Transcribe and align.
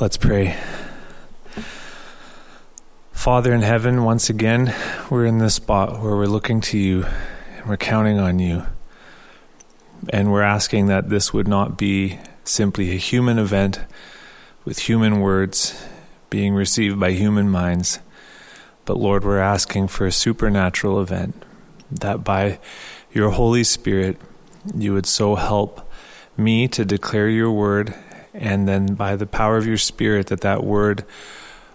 Let's 0.00 0.16
pray. 0.16 0.56
Father 3.10 3.52
in 3.52 3.62
heaven, 3.62 4.04
once 4.04 4.30
again, 4.30 4.72
we're 5.10 5.26
in 5.26 5.38
this 5.38 5.54
spot 5.54 6.00
where 6.00 6.14
we're 6.14 6.26
looking 6.26 6.60
to 6.60 6.78
you 6.78 7.04
and 7.56 7.66
we're 7.66 7.78
counting 7.78 8.16
on 8.16 8.38
you. 8.38 8.64
And 10.10 10.30
we're 10.30 10.42
asking 10.42 10.86
that 10.86 11.08
this 11.08 11.32
would 11.32 11.48
not 11.48 11.76
be 11.76 12.20
simply 12.44 12.92
a 12.92 12.94
human 12.94 13.40
event 13.40 13.80
with 14.64 14.78
human 14.78 15.18
words 15.18 15.84
being 16.30 16.54
received 16.54 17.00
by 17.00 17.10
human 17.10 17.50
minds. 17.50 17.98
But 18.84 18.98
Lord, 18.98 19.24
we're 19.24 19.40
asking 19.40 19.88
for 19.88 20.06
a 20.06 20.12
supernatural 20.12 21.00
event 21.00 21.42
that 21.90 22.22
by 22.22 22.60
your 23.10 23.30
Holy 23.30 23.64
Spirit 23.64 24.16
you 24.72 24.92
would 24.92 25.06
so 25.06 25.34
help 25.34 25.90
me 26.36 26.68
to 26.68 26.84
declare 26.84 27.28
your 27.28 27.50
word 27.50 27.96
and 28.38 28.68
then 28.68 28.94
by 28.94 29.16
the 29.16 29.26
power 29.26 29.56
of 29.56 29.66
your 29.66 29.76
spirit 29.76 30.28
that 30.28 30.40
that 30.40 30.64
word 30.64 31.04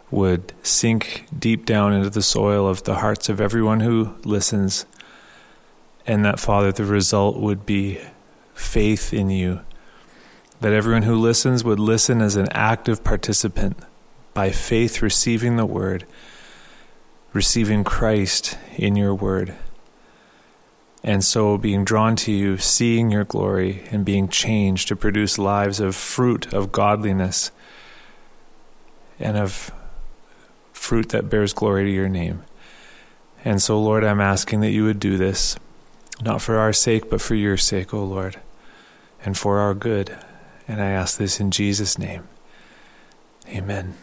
would 0.10 0.54
sink 0.64 1.26
deep 1.38 1.66
down 1.66 1.94
into 1.94 2.10
the 2.10 2.22
soil 2.22 2.68
of 2.68 2.84
the 2.84 2.96
hearts 2.96 3.30
of 3.30 3.42
everyone 3.42 3.82
who 3.82 4.16
listens 4.24 4.86
and 6.06 6.24
that 6.26 6.40
father 6.40 6.72
the 6.72 6.86
result 6.86 7.38
would 7.38 7.66
be 7.66 8.00
faith 8.54 9.14
in 9.14 9.30
you. 9.30 9.62
That 10.62 10.74
everyone 10.74 11.04
who 11.04 11.16
listens 11.16 11.64
would 11.64 11.80
listen 11.80 12.22
as 12.22 12.36
an 12.36 12.48
active 12.52 13.04
participant 13.04 13.78
by 14.34 14.52
faith 14.52 15.02
receiving 15.02 15.58
the 15.58 15.66
word 15.66 16.06
receiving 17.34 17.84
Christ 17.84 18.58
in 18.78 18.96
your 18.96 19.14
word 19.14 19.56
and 21.04 21.24
so, 21.24 21.58
being 21.58 21.84
drawn 21.84 22.16
to 22.18 22.32
you, 22.32 22.58
seeing 22.58 23.12
your 23.12 23.26
glory, 23.26 23.84
and 23.92 24.06
being 24.06 24.30
changed 24.30 24.88
to 24.88 24.96
produce 24.96 25.38
lives 25.38 25.82
of 25.82 25.96
fruit 25.96 26.54
of 26.54 26.72
godliness 26.72 27.52
and 29.20 29.36
of 29.36 29.72
fruit 30.72 31.10
that 31.10 31.30
bears 31.30 31.52
glory 31.52 31.86
to 31.86 31.92
your 31.92 32.08
name. 32.08 32.44
And 33.44 33.62
so, 33.62 33.82
Lord, 33.82 34.06
I'm 34.06 34.22
asking 34.22 34.62
that 34.62 34.72
you 34.72 34.86
would 34.86 35.00
do 35.00 35.18
this, 35.18 35.58
not 36.22 36.42
for 36.42 36.58
our 36.58 36.72
sake, 36.72 37.10
but 37.10 37.22
for 37.22 37.36
your 37.36 37.58
sake, 37.58 37.94
O 37.94 38.00
oh 38.00 38.06
Lord, 38.06 38.40
and 39.26 39.38
for 39.38 39.60
our 39.60 39.74
good. 39.74 40.18
And 40.70 40.82
I 40.82 40.92
ask 40.92 41.18
this 41.18 41.42
in 41.42 41.52
Jesus' 41.52 41.98
name. 41.98 42.28
Amen. 43.50 43.96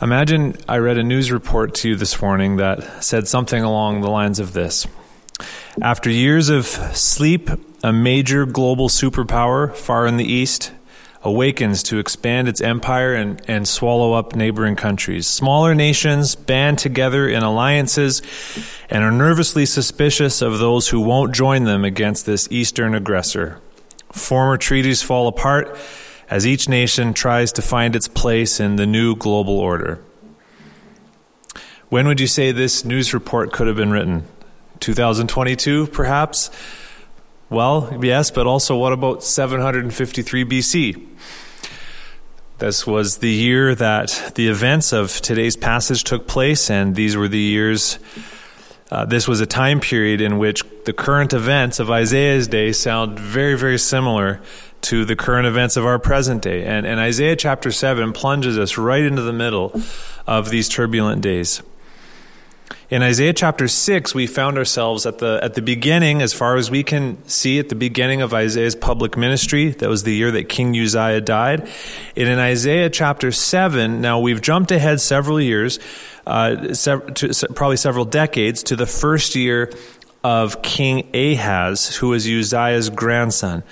Imagine 0.00 0.54
I 0.68 0.78
read 0.78 0.96
a 0.96 1.02
news 1.02 1.32
report 1.32 1.74
to 1.76 1.88
you 1.88 1.96
this 1.96 2.22
morning 2.22 2.56
that 2.58 3.02
said 3.02 3.26
something 3.26 3.64
along 3.64 4.00
the 4.00 4.08
lines 4.08 4.38
of 4.38 4.52
this. 4.52 4.86
After 5.82 6.08
years 6.08 6.50
of 6.50 6.66
sleep, 6.66 7.50
a 7.82 7.92
major 7.92 8.46
global 8.46 8.88
superpower 8.88 9.74
far 9.74 10.06
in 10.06 10.16
the 10.16 10.24
east 10.24 10.70
awakens 11.24 11.82
to 11.82 11.98
expand 11.98 12.46
its 12.46 12.60
empire 12.60 13.12
and, 13.12 13.42
and 13.48 13.66
swallow 13.66 14.12
up 14.12 14.36
neighboring 14.36 14.76
countries. 14.76 15.26
Smaller 15.26 15.74
nations 15.74 16.36
band 16.36 16.78
together 16.78 17.28
in 17.28 17.42
alliances 17.42 18.22
and 18.88 19.02
are 19.02 19.10
nervously 19.10 19.66
suspicious 19.66 20.40
of 20.40 20.60
those 20.60 20.90
who 20.90 21.00
won't 21.00 21.34
join 21.34 21.64
them 21.64 21.84
against 21.84 22.24
this 22.24 22.46
eastern 22.52 22.94
aggressor. 22.94 23.60
Former 24.12 24.58
treaties 24.58 25.02
fall 25.02 25.26
apart 25.26 25.76
as 26.30 26.46
each 26.46 26.68
nation 26.68 27.14
tries 27.14 27.52
to 27.52 27.62
find 27.62 27.96
its 27.96 28.08
place 28.08 28.60
in 28.60 28.76
the 28.76 28.86
new 28.86 29.16
global 29.16 29.58
order. 29.58 30.00
When 31.88 32.06
would 32.06 32.20
you 32.20 32.26
say 32.26 32.52
this 32.52 32.84
news 32.84 33.14
report 33.14 33.52
could 33.52 33.66
have 33.66 33.76
been 33.76 33.90
written? 33.90 34.24
2022, 34.80 35.86
perhaps? 35.86 36.50
Well, 37.50 37.98
yes, 38.02 38.30
but 38.30 38.46
also 38.46 38.76
what 38.76 38.92
about 38.92 39.24
753 39.24 40.44
BC? 40.44 41.06
This 42.58 42.86
was 42.86 43.18
the 43.18 43.30
year 43.30 43.74
that 43.74 44.32
the 44.34 44.48
events 44.48 44.92
of 44.92 45.20
today's 45.22 45.56
passage 45.56 46.04
took 46.04 46.26
place, 46.26 46.70
and 46.70 46.94
these 46.94 47.16
were 47.16 47.28
the 47.28 47.38
years. 47.38 47.98
Uh, 48.90 49.04
this 49.04 49.28
was 49.28 49.40
a 49.40 49.46
time 49.46 49.80
period 49.80 50.20
in 50.20 50.38
which 50.38 50.62
the 50.84 50.92
current 50.92 51.32
events 51.32 51.78
of 51.78 51.90
Isaiah's 51.90 52.48
day 52.48 52.72
sound 52.72 53.18
very, 53.18 53.56
very 53.56 53.78
similar 53.78 54.40
to 54.82 55.04
the 55.04 55.16
current 55.16 55.46
events 55.46 55.76
of 55.76 55.84
our 55.84 55.98
present 55.98 56.42
day. 56.42 56.64
And, 56.64 56.86
and 56.86 57.00
Isaiah 57.00 57.36
chapter 57.36 57.70
7 57.70 58.12
plunges 58.12 58.58
us 58.58 58.78
right 58.78 59.02
into 59.02 59.22
the 59.22 59.32
middle 59.32 59.80
of 60.26 60.50
these 60.50 60.68
turbulent 60.68 61.20
days. 61.20 61.62
In 62.90 63.02
Isaiah 63.02 63.34
chapter 63.34 63.68
6, 63.68 64.14
we 64.14 64.26
found 64.26 64.56
ourselves 64.56 65.04
at 65.04 65.18
the, 65.18 65.38
at 65.42 65.52
the 65.52 65.60
beginning, 65.60 66.22
as 66.22 66.32
far 66.32 66.56
as 66.56 66.70
we 66.70 66.82
can 66.82 67.22
see, 67.28 67.58
at 67.58 67.68
the 67.68 67.74
beginning 67.74 68.22
of 68.22 68.32
Isaiah's 68.32 68.74
public 68.74 69.14
ministry. 69.14 69.72
That 69.72 69.90
was 69.90 70.04
the 70.04 70.14
year 70.14 70.30
that 70.30 70.48
King 70.48 70.74
Uzziah 70.74 71.20
died. 71.20 71.68
And 72.16 72.28
in 72.28 72.38
Isaiah 72.38 72.88
chapter 72.88 73.30
7, 73.30 74.00
now 74.00 74.20
we've 74.20 74.40
jumped 74.40 74.70
ahead 74.70 75.02
several 75.02 75.38
years, 75.38 75.78
uh, 76.26 76.56
to, 76.56 77.48
probably 77.54 77.76
several 77.76 78.06
decades, 78.06 78.62
to 78.64 78.76
the 78.76 78.86
first 78.86 79.34
year 79.34 79.70
of 80.24 80.62
King 80.62 81.08
Ahaz, 81.14 81.96
who 81.96 82.08
was 82.08 82.26
Uzziah's 82.26 82.90
grandson. 82.90 83.62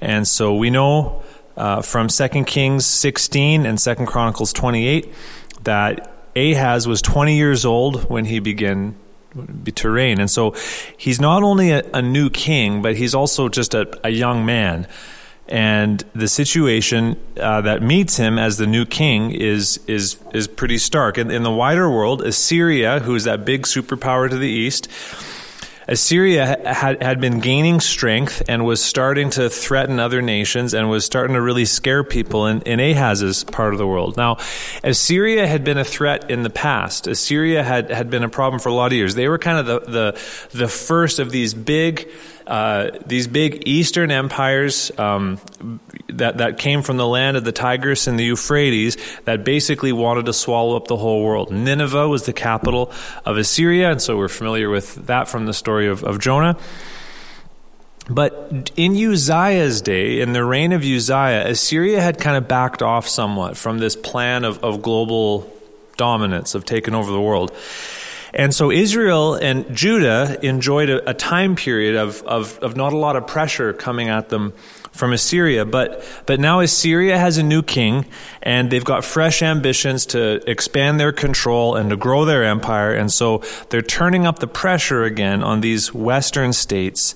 And 0.00 0.28
so 0.28 0.54
we 0.54 0.70
know 0.70 1.22
uh, 1.56 1.82
from 1.82 2.08
2 2.08 2.44
Kings 2.44 2.86
16 2.86 3.64
and 3.66 3.78
2 3.78 3.94
Chronicles 4.06 4.52
28 4.52 5.12
that 5.64 6.10
Ahaz 6.36 6.86
was 6.86 7.00
20 7.00 7.36
years 7.36 7.64
old 7.64 8.10
when 8.10 8.26
he 8.26 8.38
began 8.38 8.96
to 9.74 9.90
reign. 9.90 10.20
And 10.20 10.30
so 10.30 10.54
he's 10.96 11.20
not 11.20 11.42
only 11.42 11.70
a, 11.70 11.82
a 11.92 12.02
new 12.02 12.30
king, 12.30 12.82
but 12.82 12.96
he's 12.96 13.14
also 13.14 13.48
just 13.48 13.74
a, 13.74 13.98
a 14.06 14.10
young 14.10 14.44
man. 14.46 14.86
And 15.46 16.02
the 16.14 16.28
situation 16.28 17.20
uh, 17.38 17.60
that 17.62 17.82
meets 17.82 18.16
him 18.16 18.38
as 18.38 18.56
the 18.56 18.66
new 18.66 18.86
king 18.86 19.30
is 19.32 19.78
is 19.86 20.16
is 20.32 20.48
pretty 20.48 20.78
stark. 20.78 21.18
In, 21.18 21.30
in 21.30 21.42
the 21.42 21.50
wider 21.50 21.90
world, 21.90 22.22
Assyria, 22.22 23.00
who 23.00 23.14
is 23.14 23.24
that 23.24 23.44
big 23.44 23.64
superpower 23.64 24.30
to 24.30 24.38
the 24.38 24.48
east, 24.48 24.88
Assyria 25.86 26.46
had, 26.64 27.02
had 27.02 27.20
been 27.20 27.40
gaining 27.40 27.80
strength 27.80 28.42
and 28.48 28.64
was 28.64 28.82
starting 28.82 29.30
to 29.30 29.50
threaten 29.50 30.00
other 30.00 30.22
nations 30.22 30.74
and 30.74 30.88
was 30.88 31.04
starting 31.04 31.34
to 31.34 31.40
really 31.40 31.64
scare 31.64 32.04
people 32.04 32.46
in, 32.46 32.62
in 32.62 32.80
Ahaz's 32.80 33.44
part 33.44 33.74
of 33.74 33.78
the 33.78 33.86
world. 33.86 34.16
Now, 34.16 34.38
Assyria 34.82 35.46
had 35.46 35.64
been 35.64 35.78
a 35.78 35.84
threat 35.84 36.30
in 36.30 36.42
the 36.42 36.50
past. 36.50 37.06
Assyria 37.06 37.62
had, 37.62 37.90
had 37.90 38.10
been 38.10 38.24
a 38.24 38.28
problem 38.28 38.60
for 38.60 38.68
a 38.68 38.74
lot 38.74 38.86
of 38.86 38.92
years. 38.92 39.14
They 39.14 39.28
were 39.28 39.38
kind 39.38 39.58
of 39.58 39.66
the, 39.66 39.90
the, 39.90 40.58
the 40.58 40.68
first 40.68 41.18
of 41.18 41.30
these 41.30 41.54
big 41.54 42.08
uh, 42.46 42.90
these 43.06 43.26
big 43.26 43.66
eastern 43.66 44.10
empires 44.10 44.90
um, 44.98 45.40
that, 46.08 46.38
that 46.38 46.58
came 46.58 46.82
from 46.82 46.96
the 46.96 47.06
land 47.06 47.36
of 47.36 47.44
the 47.44 47.52
Tigris 47.52 48.06
and 48.06 48.18
the 48.18 48.24
Euphrates 48.24 48.96
that 49.24 49.44
basically 49.44 49.92
wanted 49.92 50.26
to 50.26 50.32
swallow 50.32 50.76
up 50.76 50.88
the 50.88 50.96
whole 50.96 51.22
world. 51.22 51.50
Nineveh 51.50 52.08
was 52.08 52.26
the 52.26 52.32
capital 52.32 52.92
of 53.24 53.38
Assyria, 53.38 53.90
and 53.90 54.02
so 54.02 54.16
we're 54.16 54.28
familiar 54.28 54.68
with 54.68 55.06
that 55.06 55.28
from 55.28 55.46
the 55.46 55.54
story 55.54 55.88
of, 55.88 56.04
of 56.04 56.18
Jonah. 56.18 56.58
But 58.08 58.70
in 58.76 58.92
Uzziah's 58.94 59.80
day, 59.80 60.20
in 60.20 60.34
the 60.34 60.44
reign 60.44 60.72
of 60.72 60.82
Uzziah, 60.82 61.46
Assyria 61.46 62.02
had 62.02 62.18
kind 62.18 62.36
of 62.36 62.46
backed 62.46 62.82
off 62.82 63.08
somewhat 63.08 63.56
from 63.56 63.78
this 63.78 63.96
plan 63.96 64.44
of, 64.44 64.62
of 64.62 64.82
global 64.82 65.50
dominance, 65.96 66.54
of 66.54 66.66
taking 66.66 66.94
over 66.94 67.10
the 67.10 67.20
world. 67.20 67.56
And 68.34 68.52
so 68.52 68.72
Israel 68.72 69.34
and 69.34 69.74
Judah 69.74 70.44
enjoyed 70.44 70.90
a, 70.90 71.10
a 71.10 71.14
time 71.14 71.54
period 71.54 71.94
of, 71.94 72.20
of, 72.24 72.58
of 72.58 72.76
not 72.76 72.92
a 72.92 72.96
lot 72.96 73.14
of 73.14 73.28
pressure 73.28 73.72
coming 73.72 74.08
at 74.08 74.28
them 74.28 74.52
from 74.90 75.12
Assyria. 75.12 75.64
But, 75.64 76.04
but 76.26 76.40
now 76.40 76.60
Assyria 76.60 77.16
has 77.16 77.38
a 77.38 77.44
new 77.44 77.62
king, 77.62 78.06
and 78.42 78.70
they've 78.70 78.84
got 78.84 79.04
fresh 79.04 79.40
ambitions 79.40 80.06
to 80.06 80.48
expand 80.50 80.98
their 80.98 81.12
control 81.12 81.76
and 81.76 81.90
to 81.90 81.96
grow 81.96 82.24
their 82.24 82.44
empire. 82.44 82.92
And 82.92 83.12
so 83.12 83.42
they're 83.68 83.82
turning 83.82 84.26
up 84.26 84.40
the 84.40 84.48
pressure 84.48 85.04
again 85.04 85.44
on 85.44 85.60
these 85.60 85.94
western 85.94 86.52
states 86.52 87.14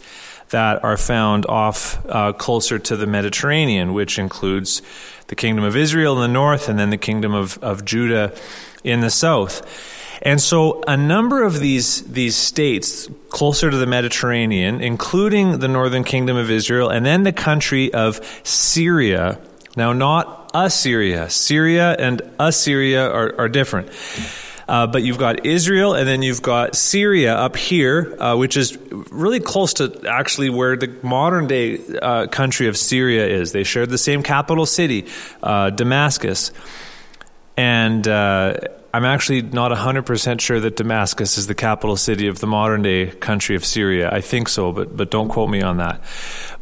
that 0.50 0.82
are 0.84 0.96
found 0.96 1.46
off 1.46 2.04
uh, 2.06 2.32
closer 2.32 2.78
to 2.78 2.96
the 2.96 3.06
Mediterranean, 3.06 3.92
which 3.92 4.18
includes 4.18 4.82
the 5.26 5.36
kingdom 5.36 5.64
of 5.64 5.76
Israel 5.76 6.14
in 6.14 6.22
the 6.22 6.32
north 6.32 6.68
and 6.68 6.78
then 6.78 6.90
the 6.90 6.96
kingdom 6.96 7.34
of, 7.34 7.58
of 7.58 7.84
Judah 7.84 8.34
in 8.82 9.00
the 9.00 9.10
south. 9.10 9.97
And 10.22 10.40
so 10.40 10.82
a 10.86 10.96
number 10.96 11.42
of 11.42 11.60
these, 11.60 12.02
these 12.02 12.36
states 12.36 13.08
closer 13.30 13.70
to 13.70 13.76
the 13.76 13.86
Mediterranean, 13.86 14.80
including 14.80 15.58
the 15.58 15.68
northern 15.68 16.04
kingdom 16.04 16.36
of 16.36 16.50
Israel 16.50 16.88
and 16.88 17.06
then 17.06 17.22
the 17.22 17.32
country 17.32 17.92
of 17.92 18.20
Syria, 18.42 19.38
now 19.76 19.92
not 19.92 20.50
Assyria, 20.54 21.30
Syria 21.30 21.94
and 21.98 22.22
Assyria 22.38 23.08
are, 23.08 23.34
are 23.38 23.48
different. 23.48 23.90
Uh, 24.66 24.86
but 24.86 25.02
you've 25.02 25.16
got 25.16 25.46
Israel, 25.46 25.94
and 25.94 26.06
then 26.06 26.20
you've 26.20 26.42
got 26.42 26.76
Syria 26.76 27.34
up 27.34 27.56
here, 27.56 28.14
uh, 28.20 28.36
which 28.36 28.54
is 28.54 28.76
really 29.10 29.40
close 29.40 29.72
to 29.74 30.04
actually 30.06 30.50
where 30.50 30.76
the 30.76 30.94
modern 31.02 31.46
day 31.46 31.78
uh, 32.02 32.26
country 32.26 32.68
of 32.68 32.76
Syria 32.76 33.26
is. 33.26 33.52
They 33.52 33.64
shared 33.64 33.88
the 33.88 33.96
same 33.96 34.22
capital 34.22 34.66
city, 34.66 35.06
uh, 35.42 35.70
Damascus. 35.70 36.50
and 37.56 38.06
uh, 38.06 38.58
I'm 38.92 39.04
actually 39.04 39.42
not 39.42 39.70
100% 39.70 40.40
sure 40.40 40.60
that 40.60 40.76
Damascus 40.76 41.36
is 41.36 41.46
the 41.46 41.54
capital 41.54 41.96
city 41.96 42.26
of 42.26 42.38
the 42.38 42.46
modern 42.46 42.82
day 42.82 43.06
country 43.06 43.54
of 43.54 43.64
Syria. 43.64 44.10
I 44.10 44.22
think 44.22 44.48
so, 44.48 44.72
but, 44.72 44.96
but 44.96 45.10
don't 45.10 45.28
quote 45.28 45.50
me 45.50 45.60
on 45.60 45.76
that. 45.76 46.00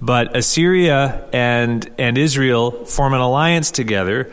But 0.00 0.42
Syria 0.44 1.28
and, 1.32 1.88
and 1.98 2.18
Israel 2.18 2.84
form 2.84 3.14
an 3.14 3.20
alliance 3.20 3.70
together, 3.70 4.32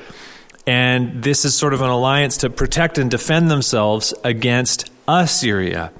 and 0.65 1.21
this 1.21 1.45
is 1.45 1.55
sort 1.55 1.73
of 1.73 1.81
an 1.81 1.89
alliance 1.89 2.37
to 2.37 2.49
protect 2.49 2.97
and 2.97 3.11
defend 3.11 3.51
themselves 3.51 4.13
against 4.23 4.89
Assyria. 5.07 5.91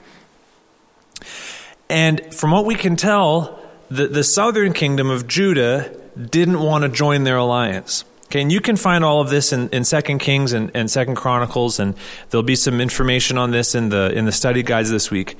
And 1.89 2.33
from 2.33 2.51
what 2.51 2.65
we 2.65 2.73
can 2.73 2.95
tell, 2.95 3.59
the, 3.91 4.07
the 4.07 4.23
southern 4.23 4.73
kingdom 4.73 5.11
of 5.11 5.27
Judah 5.27 5.95
didn't 6.17 6.59
want 6.59 6.83
to 6.83 6.89
join 6.89 7.23
their 7.23 7.37
alliance. 7.37 8.03
Okay, 8.33 8.41
and 8.41 8.51
you 8.51 8.61
can 8.61 8.77
find 8.77 9.03
all 9.03 9.21
of 9.21 9.29
this 9.29 9.53
in, 9.53 9.69
in 9.69 9.83
2 9.83 10.01
Kings 10.17 10.53
and, 10.53 10.71
and 10.73 10.89
2 10.89 11.13
Chronicles, 11.13 11.79
and 11.79 11.93
there'll 12.31 12.41
be 12.41 12.55
some 12.55 12.81
information 12.81 13.37
on 13.37 13.51
this 13.51 13.75
in 13.75 13.89
the 13.89 14.11
in 14.11 14.25
the 14.25 14.31
study 14.31 14.63
guides 14.63 14.89
this 14.89 15.11
week. 15.11 15.37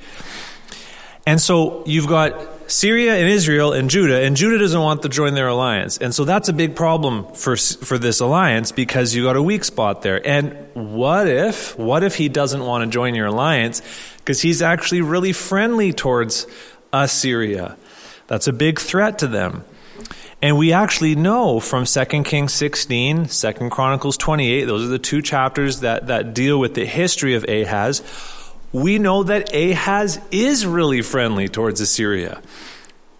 And 1.26 1.40
so 1.40 1.82
you've 1.86 2.06
got 2.06 2.70
Syria 2.70 3.16
and 3.16 3.28
Israel 3.28 3.72
and 3.72 3.90
Judah, 3.90 4.22
and 4.22 4.36
Judah 4.36 4.58
doesn't 4.58 4.80
want 4.80 5.02
to 5.02 5.08
join 5.08 5.34
their 5.34 5.48
alliance. 5.48 5.98
And 5.98 6.14
so 6.14 6.24
that's 6.24 6.48
a 6.48 6.52
big 6.52 6.76
problem 6.76 7.26
for, 7.34 7.56
for 7.56 7.98
this 7.98 8.20
alliance 8.20 8.70
because 8.70 9.12
you 9.12 9.24
got 9.24 9.34
a 9.34 9.42
weak 9.42 9.64
spot 9.64 10.02
there. 10.02 10.24
And 10.24 10.56
what 10.74 11.26
if, 11.26 11.76
what 11.76 12.04
if 12.04 12.14
he 12.14 12.28
doesn't 12.28 12.64
want 12.64 12.84
to 12.84 12.90
join 12.90 13.16
your 13.16 13.26
alliance 13.26 13.82
because 14.18 14.40
he's 14.40 14.62
actually 14.62 15.00
really 15.00 15.32
friendly 15.32 15.92
towards 15.92 16.46
Assyria? 16.92 17.76
That's 18.28 18.46
a 18.46 18.52
big 18.52 18.78
threat 18.78 19.18
to 19.18 19.26
them. 19.26 19.64
And 20.44 20.58
we 20.58 20.74
actually 20.74 21.14
know 21.14 21.58
from 21.58 21.86
2 21.86 22.04
Kings 22.22 22.52
16, 22.52 23.28
2 23.28 23.52
Chronicles 23.70 24.18
28, 24.18 24.66
those 24.66 24.84
are 24.84 24.88
the 24.88 24.98
two 24.98 25.22
chapters 25.22 25.80
that, 25.80 26.08
that 26.08 26.34
deal 26.34 26.60
with 26.60 26.74
the 26.74 26.84
history 26.84 27.34
of 27.34 27.44
Ahaz. 27.44 28.02
We 28.70 28.98
know 28.98 29.22
that 29.22 29.54
Ahaz 29.54 30.20
is 30.30 30.66
really 30.66 31.00
friendly 31.00 31.48
towards 31.48 31.80
Assyria. 31.80 32.42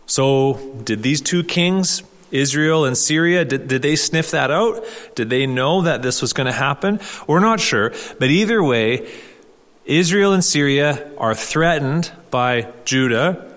So, 0.04 0.74
did 0.84 1.02
these 1.02 1.22
two 1.22 1.42
kings, 1.42 2.02
Israel 2.30 2.84
and 2.84 2.94
Syria, 2.94 3.46
did, 3.46 3.68
did 3.68 3.80
they 3.80 3.96
sniff 3.96 4.32
that 4.32 4.50
out? 4.50 4.84
Did 5.14 5.30
they 5.30 5.46
know 5.46 5.80
that 5.80 6.02
this 6.02 6.20
was 6.20 6.34
going 6.34 6.48
to 6.48 6.52
happen? 6.52 7.00
We're 7.26 7.40
not 7.40 7.58
sure. 7.58 7.94
But 8.18 8.28
either 8.28 8.62
way, 8.62 9.10
Israel 9.86 10.34
and 10.34 10.44
Syria 10.44 11.10
are 11.16 11.34
threatened 11.34 12.12
by 12.30 12.70
Judah 12.84 13.53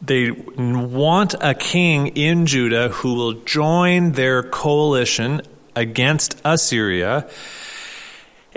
they 0.00 0.30
want 0.30 1.34
a 1.40 1.54
king 1.54 2.08
in 2.08 2.46
Judah 2.46 2.90
who 2.90 3.14
will 3.14 3.32
join 3.32 4.12
their 4.12 4.42
coalition 4.42 5.42
against 5.74 6.40
Assyria. 6.44 7.28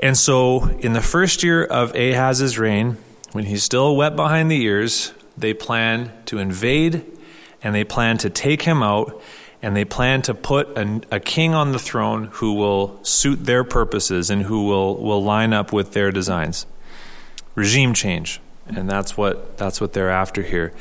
And 0.02 0.18
so, 0.18 0.70
in 0.80 0.94
the 0.94 1.02
first 1.02 1.44
year 1.44 1.64
of 1.64 1.94
Ahaz's 1.96 2.58
reign, 2.58 2.98
when 3.32 3.46
he's 3.46 3.64
still 3.64 3.96
wet 3.96 4.16
behind 4.16 4.50
the 4.50 4.62
ears, 4.62 5.14
they 5.38 5.54
plan 5.54 6.12
to 6.26 6.40
invade 6.40 7.06
and 7.62 7.76
they 7.76 7.84
plan 7.84 8.18
to 8.20 8.30
take 8.30 8.64
him 8.64 8.82
out 8.82 9.22
and 9.62 9.76
they 9.76 9.86
plan 9.86 10.22
to 10.24 10.34
put 10.34 10.70
a, 10.78 11.02
a, 11.12 11.20
king 11.20 11.54
on 11.54 11.74
the 11.74 11.80
throne 11.80 12.26
who 12.34 12.54
will 12.54 13.04
suit 13.04 13.46
their 13.46 13.66
purposes 13.66 14.30
and 14.30 14.44
who 14.44 14.66
will, 14.66 14.96
will 14.96 15.22
line 15.22 15.52
up 15.52 15.74
with 15.74 15.92
their 15.92 16.12
designs. 16.12 16.66
Regime 17.56 17.94
change 17.94 18.40
and 18.76 18.90
that's 18.90 19.18
what 19.18 19.58
that's 19.58 19.82
what 19.82 19.94
they're 19.94 20.10
after 20.10 20.42
here. 20.42 20.74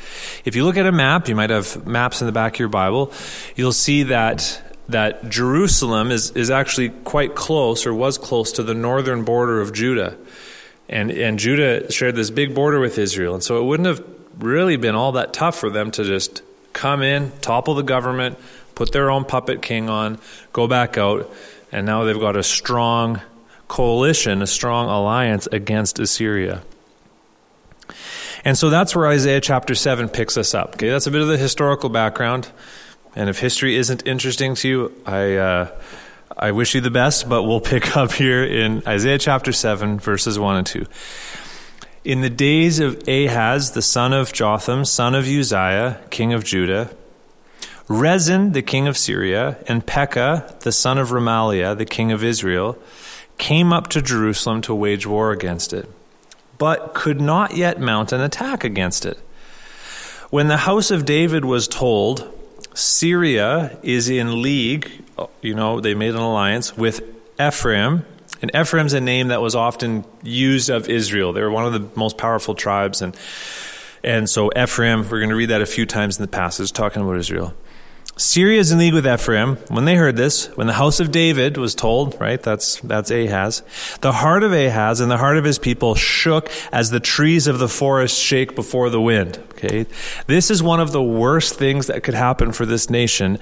If 0.45 0.55
you 0.55 0.65
look 0.65 0.77
at 0.77 0.85
a 0.85 0.91
map, 0.91 1.27
you 1.27 1.35
might 1.35 1.49
have 1.49 1.85
maps 1.85 2.21
in 2.21 2.27
the 2.27 2.31
back 2.31 2.55
of 2.55 2.59
your 2.59 2.69
Bible. 2.69 3.11
You'll 3.55 3.73
see 3.73 4.03
that 4.03 4.61
that 4.89 5.29
Jerusalem 5.29 6.11
is 6.11 6.31
is 6.31 6.49
actually 6.49 6.89
quite 6.89 7.35
close 7.35 7.85
or 7.85 7.93
was 7.93 8.17
close 8.17 8.51
to 8.53 8.63
the 8.63 8.73
northern 8.73 9.23
border 9.23 9.61
of 9.61 9.73
Judah. 9.73 10.17
And 10.87 11.11
and 11.11 11.39
Judah 11.39 11.91
shared 11.91 12.15
this 12.15 12.29
big 12.29 12.55
border 12.55 12.79
with 12.79 12.97
Israel. 12.97 13.33
And 13.33 13.43
so 13.43 13.61
it 13.61 13.65
wouldn't 13.65 13.87
have 13.87 14.03
really 14.37 14.77
been 14.77 14.95
all 14.95 15.13
that 15.13 15.33
tough 15.33 15.57
for 15.57 15.69
them 15.69 15.91
to 15.91 16.03
just 16.03 16.41
come 16.73 17.01
in, 17.01 17.31
topple 17.41 17.75
the 17.75 17.83
government, 17.83 18.37
put 18.75 18.91
their 18.91 19.09
own 19.09 19.25
puppet 19.25 19.61
king 19.61 19.89
on, 19.89 20.17
go 20.53 20.67
back 20.67 20.97
out, 20.97 21.31
and 21.71 21.85
now 21.85 22.03
they've 22.03 22.19
got 22.19 22.35
a 22.35 22.43
strong 22.43 23.21
coalition, 23.67 24.41
a 24.41 24.47
strong 24.47 24.87
alliance 24.87 25.47
against 25.51 25.99
Assyria. 25.99 26.63
And 28.45 28.57
so 28.57 28.69
that's 28.69 28.95
where 28.95 29.07
Isaiah 29.07 29.41
chapter 29.41 29.75
7 29.75 30.09
picks 30.09 30.37
us 30.37 30.53
up. 30.53 30.75
Okay, 30.75 30.89
that's 30.89 31.07
a 31.07 31.11
bit 31.11 31.21
of 31.21 31.27
the 31.27 31.37
historical 31.37 31.89
background. 31.89 32.49
And 33.15 33.29
if 33.29 33.39
history 33.39 33.75
isn't 33.75 34.07
interesting 34.07 34.55
to 34.55 34.67
you, 34.67 35.03
I, 35.05 35.35
uh, 35.35 35.81
I 36.37 36.51
wish 36.51 36.75
you 36.75 36.81
the 36.81 36.91
best, 36.91 37.27
but 37.27 37.43
we'll 37.43 37.59
pick 37.59 37.97
up 37.97 38.13
here 38.13 38.43
in 38.43 38.83
Isaiah 38.87 39.17
chapter 39.17 39.51
7, 39.51 39.99
verses 39.99 40.39
1 40.39 40.57
and 40.57 40.67
2. 40.67 40.85
In 42.05 42.21
the 42.21 42.29
days 42.29 42.79
of 42.79 43.07
Ahaz, 43.07 43.71
the 43.71 43.81
son 43.81 44.13
of 44.13 44.31
Jotham, 44.31 44.85
son 44.85 45.15
of 45.15 45.27
Uzziah, 45.27 45.99
king 46.09 46.33
of 46.33 46.45
Judah, 46.45 46.95
Rezin, 47.89 48.53
the 48.53 48.61
king 48.61 48.87
of 48.87 48.97
Syria, 48.97 49.57
and 49.67 49.85
Pekah, 49.85 50.55
the 50.61 50.71
son 50.71 50.97
of 50.97 51.09
Remaliah, 51.09 51.77
the 51.77 51.85
king 51.85 52.11
of 52.11 52.23
Israel, 52.23 52.77
came 53.37 53.73
up 53.73 53.87
to 53.87 54.01
Jerusalem 54.01 54.61
to 54.61 54.75
wage 54.75 55.05
war 55.07 55.31
against 55.31 55.73
it 55.73 55.89
but 56.59 56.93
could 56.93 57.19
not 57.19 57.55
yet 57.55 57.79
mount 57.79 58.11
an 58.11 58.21
attack 58.21 58.63
against 58.63 59.05
it. 59.05 59.17
When 60.29 60.47
the 60.47 60.57
house 60.57 60.91
of 60.91 61.05
David 61.05 61.43
was 61.43 61.67
told, 61.67 62.31
Syria 62.75 63.79
is 63.81 64.09
in 64.09 64.43
league, 64.43 64.91
you 65.41 65.55
know, 65.55 65.79
they 65.79 65.95
made 65.95 66.13
an 66.13 66.21
alliance 66.21 66.77
with 66.77 67.01
Ephraim. 67.41 68.05
And 68.41 68.51
Ephraim's 68.55 68.93
a 68.93 69.01
name 69.01 69.29
that 69.29 69.41
was 69.41 69.55
often 69.55 70.05
used 70.21 70.69
of 70.69 70.87
Israel. 70.87 71.33
They 71.33 71.41
were 71.41 71.51
one 71.51 71.65
of 71.65 71.73
the 71.73 71.89
most 71.99 72.17
powerful 72.17 72.55
tribes. 72.55 73.01
And, 73.01 73.17
and 74.03 74.29
so 74.29 74.51
Ephraim, 74.55 75.01
we're 75.09 75.19
going 75.19 75.29
to 75.29 75.35
read 75.35 75.49
that 75.49 75.61
a 75.61 75.65
few 75.65 75.85
times 75.85 76.17
in 76.17 76.21
the 76.21 76.29
passage, 76.29 76.71
talking 76.71 77.01
about 77.01 77.17
Israel. 77.17 77.53
Syria 78.19 78.59
is 78.59 78.69
in 78.69 78.79
league 78.79 78.93
with 78.93 79.07
Ephraim. 79.07 79.55
When 79.69 79.85
they 79.85 79.95
heard 79.95 80.17
this, 80.17 80.47
when 80.57 80.67
the 80.67 80.73
house 80.73 80.99
of 80.99 81.09
David 81.09 81.55
was 81.55 81.73
told, 81.73 82.19
right, 82.19 82.43
that's, 82.43 82.81
that's 82.81 83.11
Ahaz, 83.11 83.63
the 84.01 84.11
heart 84.11 84.43
of 84.43 84.51
Ahaz 84.51 84.99
and 84.99 85.09
the 85.09 85.17
heart 85.17 85.37
of 85.37 85.45
his 85.45 85.57
people 85.57 85.95
shook 85.95 86.51
as 86.73 86.89
the 86.89 86.99
trees 86.99 87.47
of 87.47 87.59
the 87.59 87.69
forest 87.69 88.19
shake 88.19 88.55
before 88.55 88.89
the 88.89 88.99
wind. 88.99 89.41
Okay. 89.51 89.85
This 90.27 90.51
is 90.51 90.61
one 90.61 90.81
of 90.81 90.91
the 90.91 91.01
worst 91.01 91.53
things 91.53 91.87
that 91.87 92.03
could 92.03 92.13
happen 92.13 92.51
for 92.51 92.65
this 92.65 92.89
nation. 92.89 93.39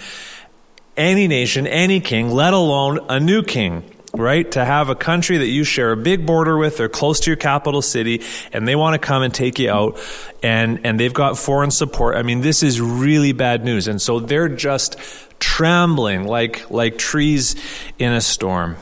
Any 0.95 1.27
nation, 1.27 1.65
any 1.65 1.99
king, 1.99 2.29
let 2.29 2.53
alone 2.53 2.99
a 3.09 3.19
new 3.19 3.41
king 3.41 3.83
right? 4.13 4.49
To 4.51 4.63
have 4.63 4.89
a 4.89 4.95
country 4.95 5.37
that 5.37 5.47
you 5.47 5.63
share 5.63 5.91
a 5.91 5.97
big 5.97 6.25
border 6.25 6.57
with, 6.57 6.77
they're 6.77 6.89
close 6.89 7.19
to 7.21 7.29
your 7.29 7.37
capital 7.37 7.81
city, 7.81 8.23
and 8.53 8.67
they 8.67 8.75
want 8.75 8.93
to 8.93 9.05
come 9.05 9.23
and 9.23 9.33
take 9.33 9.59
you 9.59 9.69
out, 9.69 9.99
and, 10.41 10.85
and 10.85 10.99
they've 10.99 11.13
got 11.13 11.37
foreign 11.37 11.71
support. 11.71 12.15
I 12.15 12.23
mean, 12.23 12.41
this 12.41 12.63
is 12.63 12.79
really 12.81 13.31
bad 13.31 13.63
news. 13.63 13.87
And 13.87 14.01
so 14.01 14.19
they're 14.19 14.49
just 14.49 14.97
trembling 15.39 16.25
like, 16.25 16.69
like 16.71 16.97
trees 16.97 17.55
in 17.99 18.13
a 18.13 18.21
storm. 18.21 18.77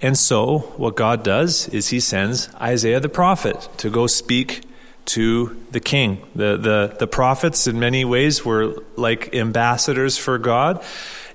And 0.00 0.18
so, 0.18 0.58
what 0.76 0.96
God 0.96 1.22
does 1.22 1.66
is 1.68 1.88
He 1.88 1.98
sends 1.98 2.54
Isaiah 2.56 3.00
the 3.00 3.08
prophet 3.08 3.66
to 3.78 3.88
go 3.88 4.06
speak 4.06 4.62
to 5.06 5.58
the 5.70 5.80
king. 5.80 6.22
The, 6.34 6.58
the, 6.58 6.96
the 6.98 7.06
prophets, 7.06 7.66
in 7.66 7.78
many 7.78 8.04
ways, 8.04 8.44
were 8.44 8.82
like 8.96 9.34
ambassadors 9.34 10.18
for 10.18 10.36
God 10.36 10.84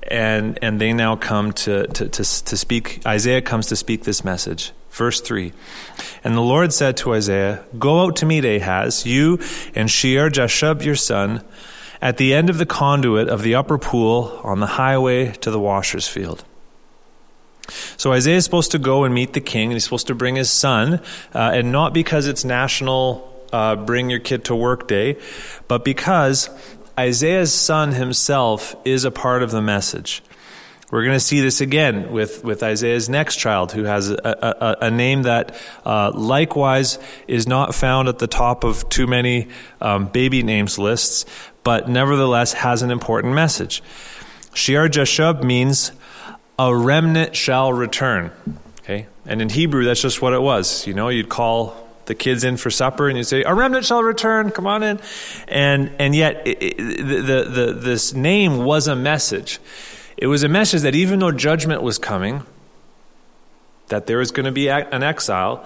and 0.10 0.60
and 0.62 0.80
they 0.80 0.94
now 0.94 1.16
come 1.16 1.54
to, 1.54 1.88
to, 1.88 2.10
to, 2.10 2.24
to 2.46 2.58
speak. 2.58 3.02
Isaiah 3.06 3.42
comes 3.42 3.68
to 3.68 3.76
speak 3.76 4.04
this 4.04 4.24
message. 4.24 4.72
Verse 4.92 5.22
3 5.22 5.54
And 6.24 6.36
the 6.36 6.42
Lord 6.42 6.74
said 6.74 6.98
to 6.98 7.14
Isaiah, 7.14 7.64
Go 7.78 8.02
out 8.02 8.16
to 8.18 8.26
meet 8.26 8.44
Ahaz, 8.44 9.06
you 9.06 9.40
and 9.76 9.90
Shear 9.90 10.30
Jashub 10.30 10.84
your 10.84 10.96
son, 10.96 11.44
at 12.02 12.18
the 12.18 12.34
end 12.34 12.50
of 12.50 12.58
the 12.58 12.66
conduit 12.66 13.30
of 13.30 13.44
the 13.44 13.56
upper 13.56 13.78
pool 13.78 14.40
on 14.44 14.60
the 14.60 14.68
highway 14.68 15.32
to 15.34 15.52
the 15.52 15.60
washer's 15.60 16.08
field. 16.08 16.44
So 17.98 18.14
Isaiah 18.14 18.38
is 18.38 18.46
supposed 18.46 18.72
to 18.72 18.80
go 18.80 19.04
and 19.04 19.14
meet 19.14 19.34
the 19.34 19.42
king, 19.42 19.66
and 19.66 19.74
he's 19.74 19.84
supposed 19.84 20.08
to 20.08 20.16
bring 20.16 20.36
his 20.36 20.50
son, 20.50 21.02
uh, 21.36 21.52
and 21.54 21.72
not 21.72 21.94
because 21.94 22.26
it's 22.26 22.44
national 22.44 23.30
uh, 23.52 23.76
bring 23.76 24.10
your 24.10 24.20
kid 24.20 24.46
to 24.46 24.56
work 24.56 24.88
day, 24.88 25.18
but 25.68 25.84
because 25.84 26.50
Isaiah's 27.00 27.54
son 27.54 27.94
himself 27.94 28.76
is 28.84 29.06
a 29.06 29.12
part 29.12 29.42
of 29.42 29.52
the 29.52 29.62
message. 29.62 30.22
We're 30.92 31.04
going 31.04 31.16
to 31.16 31.22
see 31.22 31.40
this 31.40 31.62
again 31.62 32.12
with, 32.12 32.44
with 32.44 32.62
Isaiah's 32.62 33.08
next 33.08 33.38
child, 33.38 33.72
who 33.72 33.86
has 33.86 34.10
a, 34.10 34.18
a, 34.82 34.88
a 34.88 34.92
name 34.92 35.24
that 35.24 35.56
uh, 35.86 36.12
likewise 36.14 37.00
is 37.26 37.48
not 37.48 37.74
found 37.74 38.10
at 38.10 38.20
the 38.20 38.28
top 38.28 38.66
of 38.66 38.90
too 38.90 39.08
many 39.08 39.48
um, 39.80 40.08
baby 40.08 40.44
names 40.44 40.78
lists, 40.78 41.26
but 41.64 41.88
nevertheless 41.88 42.52
has 42.52 42.82
an 42.82 42.92
important 42.92 43.34
message. 43.34 43.82
Shear 44.54 44.90
Jashub 44.90 45.42
means 45.42 45.94
a 46.58 46.76
remnant 46.76 47.34
shall 47.34 47.72
return. 47.72 48.32
Okay? 48.82 49.08
And 49.26 49.42
in 49.42 49.48
Hebrew, 49.48 49.86
that's 49.86 50.02
just 50.02 50.22
what 50.22 50.34
it 50.34 50.42
was. 50.42 50.86
You 50.86 50.94
know, 50.94 51.08
you'd 51.08 51.30
call 51.30 51.89
the 52.10 52.16
kids 52.16 52.44
in 52.44 52.58
for 52.58 52.70
supper 52.70 53.08
and 53.08 53.18
you 53.18 53.24
say, 53.24 53.44
a 53.44 53.54
remnant 53.54 53.86
shall 53.86 54.04
return, 54.04 54.52
come 54.52 54.68
on 54.68 54.84
in. 54.84 55.00
And, 55.48 55.94
and 56.00 56.14
yet, 56.14 56.46
it, 56.46 56.62
it, 56.62 56.78
the, 56.78 57.44
the, 57.50 57.74
this 57.74 58.14
name 58.14 58.66
was 58.66 58.88
a 58.88 58.96
message. 58.96 59.60
It 60.18 60.28
was 60.28 60.44
a 60.44 60.50
message 60.50 60.82
that 60.82 60.96
even 60.96 61.20
though 61.20 61.32
judgment 61.32 61.82
was 61.82 61.98
coming, 61.98 62.44
that 63.88 64.08
there 64.08 64.18
was 64.18 64.32
going 64.32 64.46
to 64.48 64.52
be 64.52 64.70
an 64.70 65.04
exile, 65.04 65.66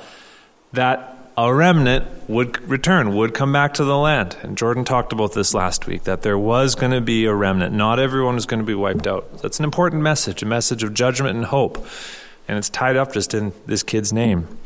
that 0.73 1.17
a 1.35 1.53
remnant 1.53 2.05
would 2.29 2.61
return, 2.69 3.15
would 3.15 3.33
come 3.33 3.51
back 3.51 3.73
to 3.75 3.83
the 3.83 3.97
land. 3.97 4.35
And 4.43 4.57
Jordan 4.57 4.83
talked 4.83 5.13
about 5.13 5.33
this 5.33 5.53
last 5.53 5.87
week 5.87 6.03
that 6.03 6.21
there 6.21 6.37
was 6.37 6.75
going 6.75 6.91
to 6.91 7.01
be 7.01 7.25
a 7.25 7.33
remnant. 7.33 7.73
Not 7.73 7.99
everyone 7.99 8.35
was 8.35 8.45
going 8.45 8.59
to 8.59 8.65
be 8.65 8.75
wiped 8.75 9.07
out. 9.07 9.39
That's 9.41 9.59
an 9.59 9.65
important 9.65 10.03
message, 10.03 10.43
a 10.43 10.45
message 10.45 10.83
of 10.83 10.93
judgment 10.93 11.35
and 11.35 11.45
hope. 11.45 11.83
And 12.47 12.57
it's 12.57 12.69
tied 12.69 12.97
up 12.97 13.13
just 13.13 13.33
in 13.33 13.53
this 13.65 13.81
kid's 13.81 14.13
name. 14.13 14.59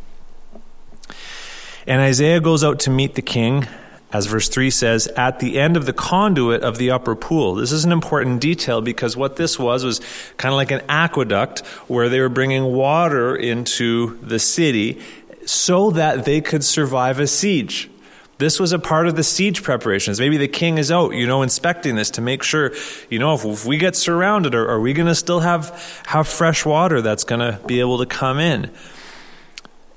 And 1.88 2.02
Isaiah 2.02 2.42
goes 2.42 2.66
out 2.66 2.82
to 2.82 2.90
meet 2.90 3.16
the 3.16 3.22
king, 3.22 3.66
as 4.12 4.26
verse 4.26 4.50
3 4.50 4.70
says, 4.70 5.08
at 5.08 5.40
the 5.40 5.58
end 5.58 5.78
of 5.78 5.86
the 5.86 5.94
conduit 5.94 6.62
of 6.62 6.78
the 6.78 6.92
upper 6.92 7.16
pool. 7.16 7.56
This 7.56 7.72
is 7.72 7.86
an 7.86 7.94
important 7.94 8.42
detail 8.42 8.82
because 8.82 9.16
what 9.16 9.38
this 9.38 9.58
was 9.58 9.86
was 9.86 10.02
kind 10.36 10.52
of 10.52 10.58
like 10.58 10.72
an 10.72 10.82
aqueduct 10.90 11.60
where 11.88 12.10
they 12.10 12.20
were 12.20 12.28
bringing 12.28 12.66
water 12.66 13.38
into 13.38 14.18
the 14.22 14.38
city 14.38 15.02
so 15.46 15.92
that 15.92 16.26
they 16.26 16.42
could 16.42 16.66
survive 16.66 17.22
a 17.22 17.28
siege. 17.28 17.90
This 18.38 18.60
was 18.60 18.74
a 18.74 18.80
part 18.80 19.08
of 19.08 19.16
the 19.16 19.24
siege 19.24 19.64
preparations. 19.64 20.20
Maybe 20.20 20.36
the 20.36 20.50
king 20.50 20.78
is 20.78 20.92
out, 20.92 21.14
you 21.14 21.26
know, 21.26 21.42
inspecting 21.42 21.96
this 21.96 22.12
to 22.12 22.22
make 22.22 22.44
sure, 22.44 22.74
you 23.10 23.18
know, 23.18 23.34
if, 23.34 23.46
if 23.46 23.66
we 23.66 23.78
get 23.78 23.96
surrounded, 23.96 24.54
are, 24.54 24.68
are 24.68 24.80
we 24.80 24.92
going 24.92 25.08
to 25.08 25.16
still 25.16 25.40
have, 25.40 26.04
have 26.06 26.28
fresh 26.28 26.66
water 26.66 27.02
that's 27.02 27.24
going 27.24 27.40
to 27.40 27.66
be 27.66 27.80
able 27.80 28.00
to 28.00 28.06
come 28.06 28.40
in? 28.40 28.72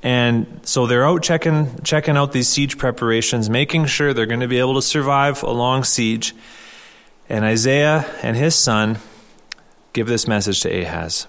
And 0.03 0.61
so 0.63 0.87
they're 0.87 1.07
out 1.07 1.23
checking, 1.23 1.83
checking 1.83 2.17
out 2.17 2.33
these 2.33 2.49
siege 2.49 2.79
preparations, 2.79 3.51
making 3.51 3.87
sure 3.87 4.15
they're 4.15 4.27
going 4.27 4.41
to 4.41 4.49
be 4.49 4.59
able 4.59 4.75
to 4.75 4.83
survive 4.83 5.43
a 5.43 5.51
long 5.51 5.85
siege. 5.85 6.35
And 7.29 7.45
Isaiah 7.45 8.07
and 8.23 8.37
his 8.37 8.55
son 8.55 8.99
give 9.93 10.07
this 10.07 10.27
message 10.27 10.61
to 10.61 10.83
Ahaz, 10.83 11.27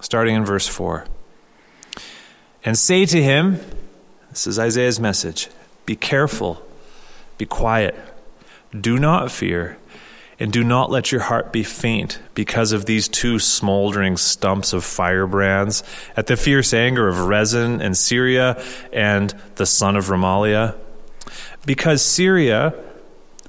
starting 0.00 0.36
in 0.36 0.44
verse 0.44 0.68
4. 0.68 1.04
And 2.64 2.78
say 2.78 3.06
to 3.06 3.22
him, 3.22 3.60
this 4.30 4.46
is 4.46 4.58
Isaiah's 4.58 5.00
message 5.00 5.48
be 5.84 5.96
careful, 5.96 6.60
be 7.38 7.46
quiet, 7.46 7.94
do 8.78 8.98
not 8.98 9.30
fear 9.30 9.78
and 10.38 10.52
do 10.52 10.62
not 10.62 10.90
let 10.90 11.10
your 11.12 11.22
heart 11.22 11.52
be 11.52 11.62
faint 11.62 12.18
because 12.34 12.72
of 12.72 12.84
these 12.86 13.08
two 13.08 13.38
smoldering 13.38 14.16
stumps 14.16 14.72
of 14.72 14.84
firebrands 14.84 15.82
at 16.16 16.26
the 16.26 16.36
fierce 16.36 16.74
anger 16.74 17.08
of 17.08 17.20
Rezin 17.20 17.80
and 17.80 17.96
Syria 17.96 18.62
and 18.92 19.34
the 19.54 19.66
son 19.66 19.96
of 19.96 20.06
Remaliah. 20.06 20.74
Because 21.64 22.02
Syria, 22.02 22.74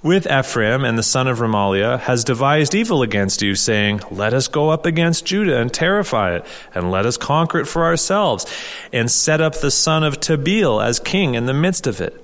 with 0.01 0.31
Ephraim 0.31 0.85
and 0.85 0.97
the 0.97 1.03
son 1.03 1.27
of 1.27 1.39
Remaliah, 1.39 1.99
has 1.99 2.23
devised 2.23 2.73
evil 2.73 3.01
against 3.01 3.41
you, 3.41 3.53
saying, 3.53 4.01
Let 4.09 4.33
us 4.33 4.47
go 4.47 4.69
up 4.69 4.85
against 4.85 5.25
Judah 5.25 5.59
and 5.59 5.73
terrify 5.73 6.35
it, 6.35 6.45
and 6.73 6.89
let 6.89 7.05
us 7.05 7.17
conquer 7.17 7.59
it 7.59 7.67
for 7.67 7.83
ourselves, 7.83 8.45
and 8.93 9.11
set 9.11 9.41
up 9.41 9.59
the 9.59 9.71
son 9.71 10.03
of 10.03 10.19
Tabeel 10.19 10.83
as 10.83 10.99
king 10.99 11.35
in 11.35 11.47
the 11.47 11.53
midst 11.53 11.85
of 11.85 11.99
it. 11.99 12.23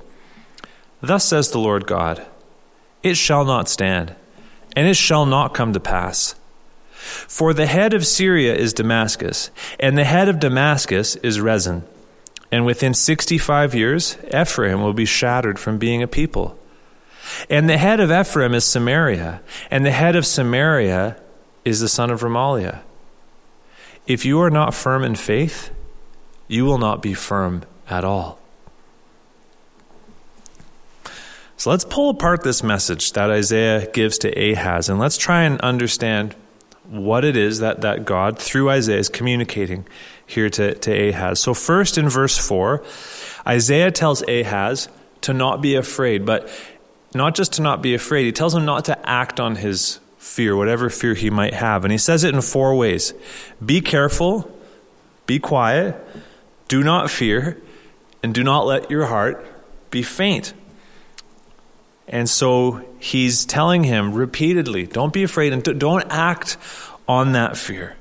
Thus 1.01 1.25
says 1.25 1.51
the 1.51 1.59
Lord 1.59 1.85
God, 1.85 2.25
It 3.03 3.17
shall 3.17 3.43
not 3.43 3.67
stand 3.67 4.15
and 4.75 4.87
it 4.87 4.95
shall 4.95 5.25
not 5.25 5.53
come 5.53 5.73
to 5.73 5.79
pass. 5.79 6.35
For 6.93 7.53
the 7.53 7.65
head 7.65 7.93
of 7.93 8.07
Syria 8.07 8.55
is 8.55 8.73
Damascus, 8.73 9.51
and 9.79 9.97
the 9.97 10.05
head 10.05 10.29
of 10.29 10.39
Damascus 10.39 11.15
is 11.17 11.41
Rezin. 11.41 11.83
And 12.51 12.65
within 12.65 12.93
65 12.93 13.75
years, 13.75 14.17
Ephraim 14.33 14.81
will 14.81 14.93
be 14.93 15.05
shattered 15.05 15.59
from 15.59 15.77
being 15.77 16.01
a 16.01 16.07
people. 16.07 16.57
And 17.49 17.69
the 17.69 17.77
head 17.77 17.99
of 17.99 18.11
Ephraim 18.11 18.53
is 18.53 18.63
Samaria, 18.63 19.41
and 19.71 19.85
the 19.85 19.91
head 19.91 20.15
of 20.15 20.25
Samaria 20.25 21.17
is 21.65 21.79
the 21.79 21.89
son 21.89 22.11
of 22.11 22.21
Remaliah. 22.21 22.81
If 24.05 24.25
you 24.25 24.41
are 24.41 24.49
not 24.49 24.73
firm 24.73 25.03
in 25.03 25.15
faith, 25.15 25.71
you 26.47 26.65
will 26.65 26.77
not 26.77 27.01
be 27.01 27.13
firm 27.13 27.63
at 27.89 28.03
all. 28.03 28.39
So 31.63 31.69
let's 31.69 31.85
pull 31.85 32.09
apart 32.09 32.43
this 32.43 32.61
message 32.61 33.13
that 33.13 33.31
Isaiah 33.31 33.89
gives 33.89 34.17
to 34.17 34.29
Ahaz 34.37 34.89
and 34.89 34.99
let's 34.99 35.15
try 35.15 35.43
and 35.43 35.61
understand 35.61 36.35
what 36.89 37.23
it 37.23 37.37
is 37.37 37.59
that, 37.59 37.79
that 37.79 38.03
God, 38.03 38.37
through 38.37 38.69
Isaiah, 38.69 38.97
is 38.97 39.07
communicating 39.07 39.87
here 40.27 40.49
to, 40.49 40.75
to 40.75 41.07
Ahaz. 41.07 41.39
So, 41.39 41.53
first 41.53 41.97
in 41.97 42.09
verse 42.09 42.37
4, 42.37 42.83
Isaiah 43.47 43.91
tells 43.91 44.23
Ahaz 44.23 44.89
to 45.21 45.31
not 45.31 45.61
be 45.61 45.75
afraid, 45.75 46.25
but 46.25 46.49
not 47.15 47.33
just 47.33 47.53
to 47.53 47.61
not 47.61 47.81
be 47.81 47.93
afraid, 47.93 48.25
he 48.25 48.33
tells 48.33 48.53
him 48.53 48.65
not 48.65 48.83
to 48.83 49.09
act 49.09 49.39
on 49.39 49.55
his 49.55 50.01
fear, 50.17 50.57
whatever 50.57 50.89
fear 50.89 51.13
he 51.13 51.29
might 51.29 51.53
have. 51.53 51.85
And 51.85 51.93
he 51.93 51.97
says 51.97 52.25
it 52.25 52.35
in 52.35 52.41
four 52.41 52.75
ways 52.75 53.13
Be 53.65 53.79
careful, 53.79 54.53
be 55.27 55.39
quiet, 55.39 55.95
do 56.67 56.83
not 56.83 57.09
fear, 57.09 57.57
and 58.21 58.33
do 58.33 58.43
not 58.43 58.65
let 58.65 58.91
your 58.91 59.05
heart 59.05 59.47
be 59.91 60.03
faint. 60.03 60.53
And 62.13 62.29
so 62.29 62.85
he's 62.99 63.43
telling 63.43 63.83
him 63.83 64.13
repeatedly 64.13 64.85
don't 64.85 65.11
be 65.11 65.23
afraid 65.23 65.51
and 65.51 65.63
don't 65.63 66.05
act 66.11 66.57
on 67.07 67.31
that 67.31 67.57
fear. 67.57 67.95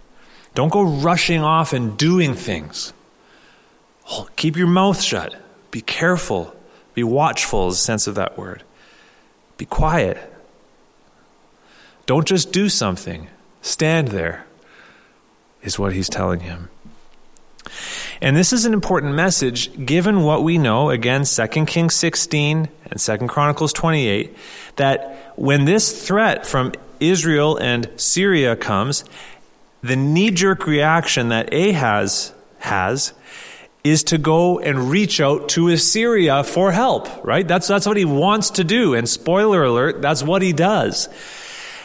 Don't 0.55 0.69
go 0.69 0.83
rushing 0.83 1.41
off 1.41 1.73
and 1.73 1.97
doing 1.97 2.35
things. 2.35 2.93
Keep 4.37 4.59
your 4.59 4.67
mouth 4.67 5.01
shut. 5.01 5.35
Be 5.71 5.81
careful. 5.81 6.55
Be 6.93 7.03
watchful, 7.03 7.69
is 7.69 7.77
the 7.77 7.85
sense 7.85 8.07
of 8.07 8.15
that 8.17 8.37
word. 8.37 8.63
Be 9.57 9.65
quiet. 9.65 10.19
Don't 12.05 12.29
just 12.29 12.53
do 12.53 12.69
something, 12.69 13.29
stand 13.63 14.09
there, 14.09 14.45
is 15.63 15.79
what 15.79 15.95
he's 15.95 16.11
telling 16.11 16.41
him. 16.41 16.69
And 18.23 18.37
this 18.37 18.53
is 18.53 18.65
an 18.67 18.73
important 18.73 19.17
message 19.17 19.85
given 19.85 20.23
what 20.23 20.45
we 20.45 20.57
know, 20.57 20.91
again, 20.91 21.25
2 21.25 21.47
Kings 21.67 21.97
16 21.97 22.69
and 22.85 23.01
2 23.01 23.19
Chronicles 23.27 23.73
28, 23.73 24.37
that 24.77 25.33
when 25.35 25.65
this 25.65 26.07
threat 26.07 26.47
from 26.47 26.73
Israel 27.01 27.57
and 27.57 27.91
Syria 27.97 28.55
comes, 28.55 29.05
the 29.83 29.97
knee 29.97 30.31
jerk 30.31 30.69
reaction 30.69 31.31
that 31.31 31.53
Ahaz 31.53 32.33
has 32.61 33.13
is 33.83 34.05
to 34.05 34.19
go 34.19 34.61
and 34.61 34.89
reach 34.89 35.21
out 35.21 35.49
to 35.49 35.67
Assyria 35.67 36.45
for 36.45 36.71
help, 36.71 37.25
right? 37.25 37.49
That's, 37.49 37.67
that's 37.67 37.87
what 37.87 37.97
he 37.97 38.05
wants 38.05 38.51
to 38.51 38.63
do. 38.63 38.95
And 38.95 39.09
spoiler 39.09 39.65
alert, 39.65 40.01
that's 40.01 40.23
what 40.23 40.43
he 40.43 40.53
does 40.53 41.09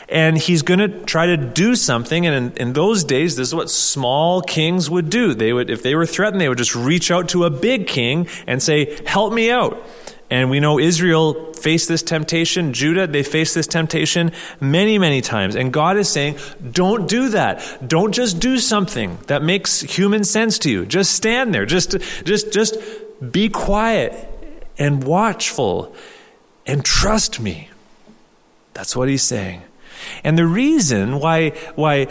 and 0.09 0.37
he's 0.37 0.61
going 0.61 0.79
to 0.79 0.87
try 1.05 1.27
to 1.27 1.37
do 1.37 1.75
something. 1.75 2.25
And 2.25 2.51
in, 2.57 2.67
in, 2.67 2.73
those 2.73 3.03
days, 3.03 3.35
this 3.35 3.49
is 3.49 3.55
what 3.55 3.69
small 3.69 4.41
kings 4.41 4.89
would 4.89 5.09
do. 5.09 5.33
They 5.33 5.51
would, 5.53 5.69
if 5.69 5.83
they 5.83 5.95
were 5.95 6.05
threatened, 6.05 6.39
they 6.39 6.49
would 6.49 6.57
just 6.57 6.75
reach 6.75 7.11
out 7.11 7.29
to 7.29 7.43
a 7.43 7.49
big 7.49 7.87
king 7.87 8.27
and 8.45 8.63
say, 8.63 8.97
"Help 9.05 9.33
me 9.33 9.51
out." 9.51 9.83
And 10.29 10.49
we 10.49 10.59
know 10.59 10.77
Israel 10.77 11.53
faced 11.53 11.87
this 11.87 12.03
temptation. 12.03 12.73
Judah, 12.73 13.07
they 13.07 13.23
faced 13.23 13.55
this 13.55 13.67
temptation 13.67 14.31
many, 14.59 14.99
many 14.99 15.21
times. 15.21 15.55
And 15.55 15.71
God 15.71 15.95
is 15.95 16.09
saying, 16.09 16.37
don't 16.71 17.07
do 17.07 17.29
that. 17.29 17.87
Don't 17.87 18.11
just 18.11 18.39
do 18.39 18.57
something 18.57 19.17
that 19.27 19.41
makes 19.41 19.79
human 19.79 20.25
sense 20.25 20.59
to 20.59 20.69
you. 20.69 20.85
Just 20.85 21.13
stand 21.13 21.53
there. 21.53 21.65
Just, 21.65 21.97
just, 22.25 22.51
just 22.51 22.77
be 23.31 23.47
quiet 23.47 24.13
and 24.77 25.03
watchful 25.03 25.95
and 26.65 26.83
trust 26.83 27.39
me. 27.39 27.69
That's 28.73 28.95
what 28.97 29.07
he's 29.07 29.23
saying. 29.23 29.61
And 30.23 30.37
the 30.37 30.45
reason 30.45 31.19
why, 31.19 31.51
why 31.75 32.07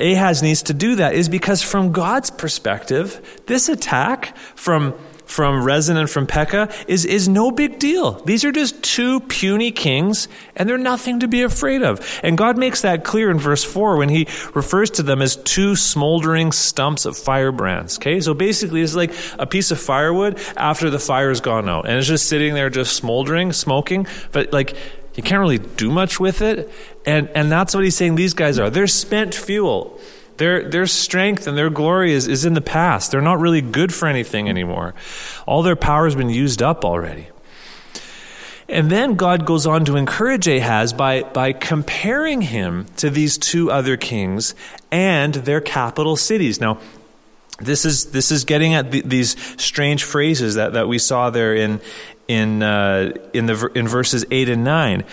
Ahaz 0.00 0.42
needs 0.42 0.62
to 0.64 0.74
do 0.74 0.96
that 0.96 1.14
is 1.14 1.28
because, 1.28 1.62
from 1.62 1.92
God's 1.92 2.30
perspective, 2.30 3.40
this 3.46 3.68
attack 3.68 4.36
from 4.54 4.94
from 5.30 5.62
Rezin 5.62 5.96
and 5.96 6.10
from 6.10 6.26
Pekah 6.26 6.72
is, 6.88 7.04
is 7.04 7.28
no 7.28 7.50
big 7.50 7.78
deal. 7.78 8.12
These 8.24 8.44
are 8.44 8.50
just 8.50 8.82
two 8.82 9.20
puny 9.20 9.70
kings, 9.70 10.28
and 10.56 10.68
they're 10.68 10.76
nothing 10.76 11.20
to 11.20 11.28
be 11.28 11.42
afraid 11.42 11.82
of. 11.82 12.20
And 12.22 12.36
God 12.36 12.58
makes 12.58 12.82
that 12.82 13.04
clear 13.04 13.30
in 13.30 13.38
verse 13.38 13.62
4 13.62 13.96
when 13.96 14.08
he 14.08 14.26
refers 14.54 14.90
to 14.90 15.02
them 15.02 15.22
as 15.22 15.36
two 15.36 15.76
smoldering 15.76 16.52
stumps 16.52 17.06
of 17.06 17.16
firebrands. 17.16 17.98
Okay, 17.98 18.20
so 18.20 18.34
basically 18.34 18.82
it's 18.82 18.96
like 18.96 19.12
a 19.38 19.46
piece 19.46 19.70
of 19.70 19.80
firewood 19.80 20.38
after 20.56 20.90
the 20.90 20.98
fire's 20.98 21.40
gone 21.40 21.68
out, 21.68 21.86
and 21.86 21.96
it's 21.96 22.08
just 22.08 22.28
sitting 22.28 22.54
there 22.54 22.68
just 22.68 22.96
smoldering, 22.96 23.52
smoking, 23.52 24.06
but 24.32 24.52
like 24.52 24.74
you 25.14 25.22
can't 25.22 25.40
really 25.40 25.58
do 25.58 25.90
much 25.90 26.20
with 26.20 26.40
it. 26.40 26.70
And, 27.06 27.28
and 27.34 27.50
that's 27.50 27.74
what 27.74 27.84
he's 27.84 27.96
saying 27.96 28.16
these 28.16 28.34
guys 28.34 28.58
are. 28.58 28.70
They're 28.70 28.86
spent 28.86 29.34
fuel. 29.34 29.98
Their, 30.36 30.68
their 30.68 30.86
strength 30.86 31.46
and 31.46 31.56
their 31.56 31.70
glory 31.70 32.12
is, 32.12 32.26
is 32.26 32.44
in 32.44 32.54
the 32.54 32.60
past. 32.60 33.10
They're 33.10 33.20
not 33.20 33.38
really 33.38 33.60
good 33.60 33.92
for 33.92 34.08
anything 34.08 34.48
anymore. 34.48 34.94
All 35.46 35.62
their 35.62 35.76
power 35.76 36.04
has 36.04 36.14
been 36.14 36.30
used 36.30 36.62
up 36.62 36.84
already. 36.84 37.28
And 38.68 38.90
then 38.90 39.16
God 39.16 39.44
goes 39.44 39.66
on 39.66 39.84
to 39.86 39.96
encourage 39.96 40.46
Ahaz 40.46 40.92
by, 40.92 41.24
by 41.24 41.52
comparing 41.52 42.40
him 42.40 42.86
to 42.96 43.10
these 43.10 43.36
two 43.36 43.70
other 43.70 43.96
kings 43.96 44.54
and 44.90 45.34
their 45.34 45.60
capital 45.60 46.16
cities. 46.16 46.60
Now, 46.60 46.78
this 47.58 47.84
is 47.84 48.06
this 48.06 48.30
is 48.30 48.44
getting 48.44 48.72
at 48.74 48.90
the, 48.90 49.02
these 49.02 49.36
strange 49.62 50.04
phrases 50.04 50.54
that, 50.54 50.72
that 50.72 50.88
we 50.88 50.98
saw 50.98 51.28
there 51.30 51.54
in 51.54 51.80
in 52.26 52.62
uh, 52.62 53.12
in 53.34 53.46
the 53.46 53.70
in 53.74 53.86
verses 53.86 54.24
eight 54.30 54.48
and 54.48 54.64
nine, 54.64 55.04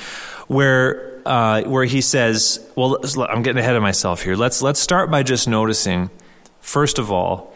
where 0.48 1.17
uh, 1.28 1.64
where 1.64 1.86
he 1.86 2.02
says, 2.02 2.66
well, 2.76 2.98
I'm 3.30 3.44
getting 3.44 3.60
ahead 3.60 3.76
of 3.76 3.82
myself 3.82 4.24
here. 4.24 4.36
Let's, 4.36 4.62
let's 4.62 4.80
start 4.80 5.12
by 5.12 5.24
just 5.24 5.48
noticing, 5.48 6.10
first 6.62 6.98
of 6.98 7.12
all, 7.12 7.54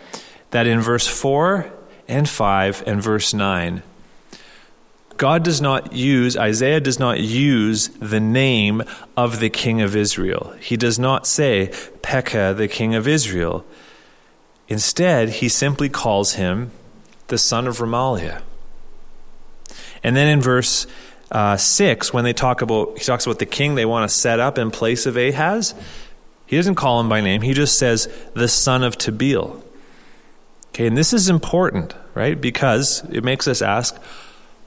that 0.52 0.68
in 0.68 0.82
verse 0.82 1.08
4 1.08 1.72
and 2.08 2.28
5 2.28 2.84
and 2.86 3.02
verse 3.02 3.34
9, 3.34 3.82
God 5.16 5.44
does 5.44 5.62
not 5.62 5.94
use, 5.94 6.36
Isaiah 6.36 6.82
does 6.82 7.00
not 7.00 7.20
use 7.20 7.88
the 7.90 8.20
name 8.20 8.84
of 9.16 9.40
the 9.40 9.50
king 9.50 9.82
of 9.82 9.96
Israel. 9.96 10.54
He 10.60 10.76
does 10.76 11.00
not 11.00 11.26
say, 11.26 11.72
Pekah, 12.02 12.56
the 12.58 12.68
king 12.68 12.96
of 12.96 13.08
Israel. 13.08 13.66
Instead, 14.68 15.30
he 15.30 15.48
simply 15.48 15.90
calls 15.90 16.34
him 16.34 16.72
the 17.28 17.38
son 17.38 17.68
of 17.68 17.78
Remaliah. 17.78 18.42
And 20.04 20.16
then 20.16 20.28
in 20.28 20.42
verse 20.42 20.88
uh, 21.32 21.58
6, 21.58 22.14
when 22.14 22.24
they 22.24 22.34
talk 22.34 22.62
about, 22.62 22.98
he 22.98 23.04
talks 23.04 23.26
about 23.26 23.40
the 23.40 23.46
king 23.46 23.76
they 23.76 23.86
want 23.86 24.10
to 24.10 24.14
set 24.16 24.40
up 24.40 24.58
in 24.58 24.70
place 24.72 25.06
of 25.06 25.18
Ahaz, 25.18 25.74
he 26.46 26.58
doesn't 26.58 26.76
call 26.76 27.00
him 27.00 27.08
by 27.08 27.22
name. 27.22 27.42
He 27.42 27.54
just 27.54 27.80
says, 27.80 28.14
the 28.34 28.50
son 28.50 28.84
of 28.84 28.98
Tabeel. 28.98 29.64
Okay, 30.70 30.88
and 30.88 30.98
this 30.98 31.14
is 31.14 31.30
important, 31.30 31.96
right? 32.14 32.40
Because 32.40 33.04
it 33.12 33.24
makes 33.24 33.48
us 33.48 33.62
ask, 33.62 33.98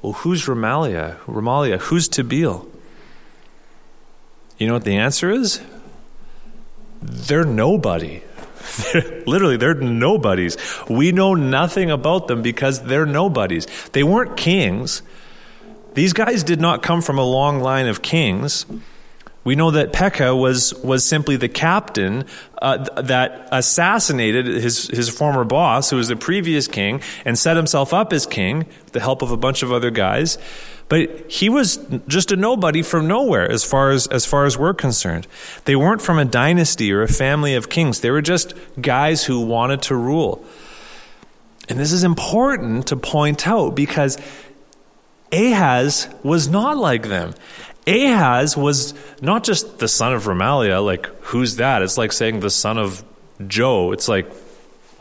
well, 0.00 0.14
who's 0.14 0.46
Remaliah? 0.46 1.18
Remaliah, 1.20 1.78
who's 1.78 2.08
Tabeel? 2.08 2.66
You 4.58 4.66
know 4.66 4.74
what 4.74 4.84
the 4.84 4.96
answer 4.96 5.30
is? 5.30 5.60
They're 7.02 7.44
nobody. 7.44 8.22
Literally, 9.26 9.56
they're 9.56 9.74
nobodies. 9.74 10.56
We 10.88 11.12
know 11.12 11.34
nothing 11.34 11.90
about 11.90 12.28
them 12.28 12.40
because 12.42 12.82
they're 12.84 13.06
nobodies. 13.06 13.66
They 13.92 14.02
weren't 14.02 14.36
kings. 14.36 15.02
These 15.94 16.12
guys 16.12 16.42
did 16.42 16.60
not 16.60 16.82
come 16.82 17.02
from 17.02 17.18
a 17.18 17.24
long 17.24 17.60
line 17.60 17.86
of 17.86 18.02
kings. 18.02 18.66
We 19.44 19.56
know 19.56 19.70
that 19.72 19.92
Pekah 19.92 20.34
was, 20.34 20.74
was 20.82 21.04
simply 21.04 21.36
the 21.36 21.50
captain 21.50 22.24
uh, 22.60 22.78
that 23.00 23.48
assassinated 23.52 24.46
his, 24.46 24.88
his 24.88 25.08
former 25.08 25.44
boss, 25.44 25.90
who 25.90 25.96
was 25.96 26.08
the 26.08 26.16
previous 26.16 26.66
king, 26.66 27.02
and 27.24 27.38
set 27.38 27.56
himself 27.56 27.92
up 27.92 28.12
as 28.12 28.26
king 28.26 28.58
with 28.58 28.92
the 28.92 29.00
help 29.00 29.22
of 29.22 29.30
a 29.30 29.36
bunch 29.36 29.62
of 29.62 29.70
other 29.70 29.90
guys. 29.90 30.38
But 30.88 31.30
he 31.30 31.48
was 31.48 31.78
just 32.08 32.32
a 32.32 32.36
nobody 32.36 32.82
from 32.82 33.06
nowhere 33.06 33.50
as 33.50 33.64
far 33.64 33.90
as, 33.90 34.06
as 34.06 34.26
far 34.26 34.46
as 34.46 34.58
we're 34.58 34.74
concerned. 34.74 35.26
They 35.64 35.76
weren't 35.76 36.02
from 36.02 36.18
a 36.18 36.24
dynasty 36.24 36.92
or 36.92 37.02
a 37.02 37.08
family 37.08 37.54
of 37.54 37.68
kings. 37.68 38.00
They 38.00 38.10
were 38.10 38.22
just 38.22 38.54
guys 38.80 39.24
who 39.24 39.40
wanted 39.40 39.82
to 39.82 39.96
rule. 39.96 40.44
And 41.68 41.78
this 41.78 41.92
is 41.92 42.04
important 42.04 42.88
to 42.88 42.96
point 42.96 43.46
out 43.46 43.74
because 43.74 44.18
Ahaz 45.34 46.08
was 46.22 46.48
not 46.48 46.76
like 46.76 47.08
them. 47.08 47.34
Ahaz 47.86 48.56
was 48.56 48.94
not 49.20 49.44
just 49.44 49.78
the 49.78 49.88
son 49.88 50.14
of 50.14 50.24
Remaliah, 50.24 50.84
like, 50.84 51.06
who's 51.22 51.56
that? 51.56 51.82
It's 51.82 51.98
like 51.98 52.12
saying 52.12 52.40
the 52.40 52.50
son 52.50 52.78
of 52.78 53.04
Joe. 53.46 53.92
It's 53.92 54.08
like, 54.08 54.30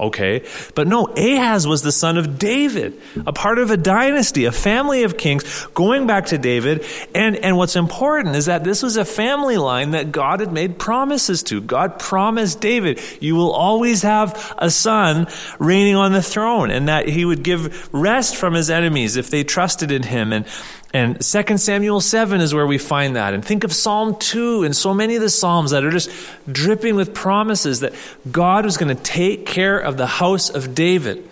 okay. 0.07 0.45
But 0.75 0.88
no, 0.88 1.05
Ahaz 1.05 1.67
was 1.67 1.81
the 1.81 1.91
son 1.91 2.17
of 2.17 2.39
David, 2.39 3.00
a 3.25 3.33
part 3.33 3.60
of 3.60 3.72
a 3.72 3.77
dynasty, 3.77 4.45
a 4.45 4.51
family 4.51 5.03
of 5.03 5.17
kings 5.17 5.65
going 5.74 6.07
back 6.07 6.27
to 6.27 6.38
David. 6.38 6.86
And, 7.13 7.36
and 7.38 7.57
what's 7.57 7.75
important 7.75 8.36
is 8.36 8.45
that 8.45 8.63
this 8.63 8.83
was 8.83 8.98
a 8.98 9.05
family 9.05 9.57
line 9.57 9.91
that 9.91 10.12
God 10.12 10.39
had 10.39 10.51
made 10.51 10.77
promises 10.77 11.43
to. 11.43 11.62
God 11.62 12.00
promised 12.00 12.62
David, 12.62 13.00
you 13.19 13.36
will 13.36 13.51
always 13.51 14.01
have 14.01 14.53
a 14.57 14.69
son 14.69 15.27
reigning 15.60 15.95
on 15.95 16.12
the 16.13 16.22
throne, 16.22 16.72
and 16.72 16.88
that 16.88 17.07
he 17.07 17.25
would 17.25 17.43
give 17.43 17.93
rest 17.93 18.36
from 18.36 18.53
his 18.53 18.69
enemies 18.69 19.17
if 19.17 19.29
they 19.29 19.43
trusted 19.43 19.91
in 19.91 20.03
him. 20.03 20.33
And, 20.33 20.45
and 20.93 21.19
2 21.19 21.57
Samuel 21.57 22.00
7 22.00 22.39
is 22.39 22.53
where 22.53 22.67
we 22.67 22.77
find 22.77 23.15
that. 23.15 23.33
And 23.33 23.43
think 23.43 23.63
of 23.63 23.73
Psalm 23.73 24.15
2 24.15 24.63
and 24.63 24.75
so 24.75 24.93
many 24.93 25.15
of 25.15 25.23
the 25.23 25.29
Psalms 25.29 25.71
that 25.71 25.83
are 25.83 25.89
just 25.89 26.12
dripping 26.50 26.95
with 26.95 27.15
promises 27.15 27.79
that 27.79 27.93
God 28.31 28.63
was 28.63 28.77
going 28.77 28.95
to 28.95 29.03
take 29.03 29.47
care 29.47 29.79
of 29.79 29.97
the 29.97 30.05
house 30.05 30.51
of 30.51 30.75
David 30.75 31.27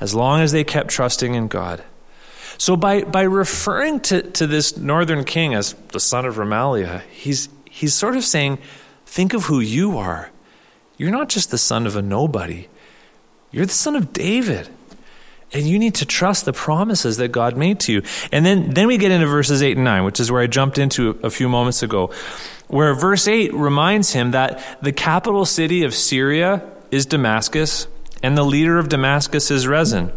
as 0.00 0.14
long 0.14 0.42
as 0.42 0.52
they 0.52 0.64
kept 0.64 0.90
trusting 0.90 1.34
in 1.34 1.48
God. 1.48 1.82
So 2.58 2.76
by, 2.76 3.02
by 3.02 3.22
referring 3.22 4.00
to, 4.00 4.22
to 4.32 4.46
this 4.46 4.76
northern 4.76 5.24
king 5.24 5.54
as 5.54 5.72
the 5.88 6.00
son 6.00 6.26
of 6.26 6.36
Remaliah, 6.36 7.00
he's, 7.10 7.48
he's 7.64 7.94
sort 7.94 8.16
of 8.16 8.22
saying, 8.22 8.58
think 9.06 9.32
of 9.32 9.44
who 9.44 9.60
you 9.60 9.96
are. 9.96 10.30
You're 10.98 11.10
not 11.10 11.30
just 11.30 11.50
the 11.50 11.58
son 11.58 11.86
of 11.86 11.96
a 11.96 12.02
nobody. 12.02 12.68
You're 13.50 13.66
the 13.66 13.72
son 13.72 13.96
of 13.96 14.12
David. 14.12 14.68
And 15.54 15.62
you 15.66 15.78
need 15.78 15.94
to 15.96 16.06
trust 16.06 16.44
the 16.44 16.52
promises 16.52 17.18
that 17.18 17.28
God 17.28 17.56
made 17.56 17.80
to 17.80 17.92
you. 17.92 18.02
And 18.32 18.44
then, 18.44 18.70
then 18.70 18.88
we 18.88 18.98
get 18.98 19.12
into 19.12 19.26
verses 19.26 19.62
8 19.62 19.76
and 19.76 19.84
9, 19.84 20.04
which 20.04 20.18
is 20.18 20.30
where 20.30 20.42
I 20.42 20.48
jumped 20.48 20.78
into 20.78 21.18
a 21.22 21.30
few 21.30 21.48
moments 21.48 21.82
ago, 21.82 22.12
where 22.66 22.92
verse 22.92 23.28
8 23.28 23.54
reminds 23.54 24.12
him 24.12 24.32
that 24.32 24.62
the 24.82 24.92
capital 24.92 25.44
city 25.44 25.84
of 25.84 25.94
Syria 25.94 26.68
is 26.90 27.06
Damascus, 27.06 27.86
and 28.22 28.36
the 28.36 28.44
leader 28.44 28.78
of 28.78 28.88
Damascus 28.88 29.50
is 29.50 29.66
Rezin. 29.66 30.10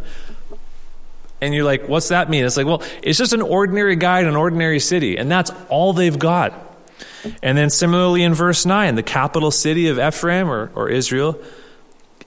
And 1.40 1.54
you're 1.54 1.66
like, 1.66 1.88
what's 1.88 2.08
that 2.08 2.30
mean? 2.32 2.44
It's 2.44 2.58
like, 2.58 2.66
well, 2.66 2.82
it's 3.04 3.20
just 3.20 3.34
an 3.34 3.44
ordinary 3.44 3.96
guy 3.96 4.22
in 4.22 4.28
an 4.28 4.36
ordinary 4.36 4.80
city, 4.80 5.18
and 5.18 5.30
that's 5.30 5.52
all 5.70 5.94
they've 5.94 6.18
got. 6.18 6.54
And 7.44 7.58
then 7.58 7.70
similarly 7.70 8.24
in 8.24 8.34
verse 8.34 8.66
9, 8.66 8.96
the 8.96 9.04
capital 9.04 9.52
city 9.52 9.90
of 9.90 10.00
Ephraim 10.00 10.50
or, 10.50 10.72
or 10.74 10.90
Israel 10.90 11.40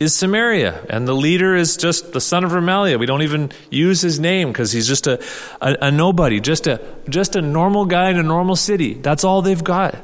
is 0.00 0.14
Samaria, 0.14 0.86
and 0.88 1.06
the 1.06 1.14
leader 1.14 1.54
is 1.54 1.76
just 1.76 2.14
the 2.14 2.22
son 2.22 2.42
of 2.42 2.52
Remaliah. 2.52 2.98
We 2.98 3.04
don't 3.04 3.20
even 3.20 3.52
use 3.70 4.00
his 4.00 4.18
name 4.18 4.48
because 4.48 4.72
he's 4.72 4.88
just 4.88 5.06
a, 5.06 5.22
a, 5.60 5.76
a, 5.82 5.90
nobody, 5.90 6.40
just 6.40 6.66
a, 6.66 6.80
just 7.10 7.36
a 7.36 7.42
normal 7.42 7.84
guy 7.84 8.08
in 8.08 8.18
a 8.18 8.22
normal 8.22 8.56
city. 8.56 8.94
That's 8.94 9.24
all 9.24 9.42
they've 9.42 9.62
got. 9.62 10.02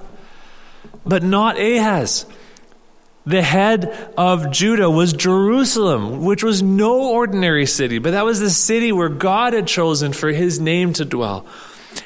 But 1.07 1.23
not 1.23 1.59
Ahaz. 1.59 2.27
The 3.25 3.41
head 3.41 4.13
of 4.19 4.51
Judah 4.51 4.91
was 4.91 5.15
Jerusalem, 5.15 6.25
which 6.25 6.45
was 6.45 6.63
no 6.63 7.13
ordinary 7.13 7.65
city, 7.65 7.99
but 7.99 8.11
that 8.11 8.27
was 8.27 8.39
the 8.39 8.51
city 8.51 8.93
where 8.93 9.09
God 9.09 9.55
had 9.55 9.67
chosen 9.67 10.13
for 10.13 10.29
his 10.29 10.61
name 10.61 10.93
to 10.93 11.07
dwell. 11.07 11.47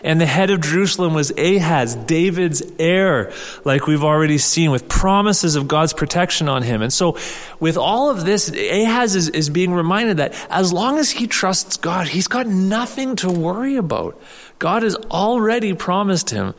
And 0.02 0.20
the 0.20 0.26
head 0.26 0.50
of 0.50 0.60
Jerusalem 0.60 1.14
was 1.14 1.30
Ahaz, 1.36 1.94
David's 1.94 2.62
heir, 2.78 3.32
like 3.64 3.86
we've 3.86 4.04
already 4.04 4.38
seen, 4.38 4.70
with 4.70 4.88
promises 4.88 5.56
of 5.56 5.68
God's 5.68 5.92
protection 5.92 6.48
on 6.48 6.62
him. 6.62 6.82
And 6.82 6.92
so, 6.92 7.18
with 7.58 7.76
all 7.76 8.10
of 8.10 8.24
this, 8.24 8.48
Ahaz 8.50 9.14
is, 9.14 9.28
is 9.28 9.50
being 9.50 9.72
reminded 9.72 10.18
that 10.18 10.34
as 10.50 10.72
long 10.72 10.98
as 10.98 11.10
he 11.10 11.26
trusts 11.26 11.76
God, 11.76 12.08
he's 12.08 12.28
got 12.28 12.46
nothing 12.46 13.16
to 13.16 13.30
worry 13.30 13.76
about. 13.76 14.20
God 14.58 14.82
has 14.82 14.96
already 14.96 15.74
promised 15.74 16.30
him 16.30 16.54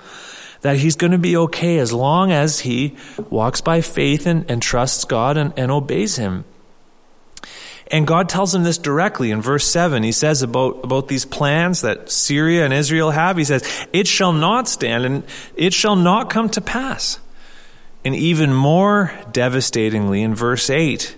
that 0.61 0.77
he's 0.77 0.95
going 0.95 1.11
to 1.11 1.17
be 1.17 1.35
okay 1.37 1.79
as 1.79 1.91
long 1.91 2.31
as 2.31 2.59
he 2.59 2.95
walks 3.29 3.61
by 3.61 3.81
faith 3.81 4.27
and, 4.27 4.49
and 4.49 4.61
trusts 4.61 5.05
God 5.05 5.37
and, 5.37 5.53
and 5.57 5.71
obeys 5.71 6.15
him. 6.15 6.45
And 7.91 8.08
God 8.08 8.30
tells 8.30 8.56
him 8.56 8.63
this 8.63 8.77
directly 8.77 9.32
in 9.32 9.41
verse 9.41 9.65
7. 9.65 10.01
He 10.01 10.13
says 10.13 10.41
about, 10.41 10.80
about 10.86 11.10
these 11.10 11.25
plans 11.25 11.82
that 11.82 12.10
Syria 12.10 12.63
and 12.63 12.73
Israel 12.73 13.12
have, 13.12 13.36
he 13.36 13.43
says, 13.43 13.67
It 13.91 14.08
shall 14.08 14.32
not 14.32 14.69
stand 14.69 15.06
and 15.06 15.23
it 15.56 15.73
shall 15.73 15.97
not 15.97 16.30
come 16.30 16.49
to 16.51 16.62
pass. 16.62 17.19
And 18.06 18.15
even 18.15 18.54
more 18.54 19.13
devastatingly, 19.34 20.23
in 20.23 20.34
verse 20.34 20.69
8, 20.69 21.17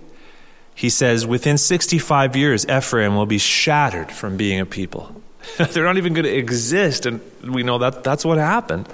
he 0.74 0.90
says, 0.90 1.24
Within 1.24 1.56
65 1.56 2.34
years, 2.34 2.66
Ephraim 2.68 3.14
will 3.14 3.24
be 3.24 3.38
shattered 3.38 4.10
from 4.10 4.36
being 4.36 4.58
a 4.58 4.66
people. 4.66 5.22
They're 5.58 5.84
not 5.84 5.96
even 5.96 6.12
going 6.12 6.24
to 6.24 6.36
exist. 6.36 7.06
And 7.06 7.20
we 7.42 7.62
know 7.62 7.78
that 7.78 8.02
that's 8.02 8.24
what 8.24 8.38
happened. 8.38 8.88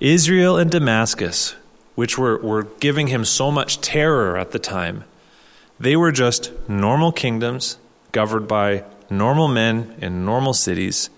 Israel 0.00 0.58
and 0.58 0.70
Damascus, 0.70 1.54
which 1.94 2.18
were, 2.18 2.38
were 2.38 2.64
giving 2.80 3.06
him 3.06 3.24
so 3.24 3.52
much 3.52 3.80
terror 3.80 4.36
at 4.36 4.50
the 4.50 4.58
time, 4.58 5.04
they 5.78 5.96
were 5.96 6.12
just 6.12 6.52
normal 6.68 7.12
kingdoms 7.12 7.78
governed 8.12 8.46
by 8.46 8.84
normal 9.10 9.48
men 9.48 9.94
in 10.00 10.24
normal 10.24 10.54
cities, 10.54 11.10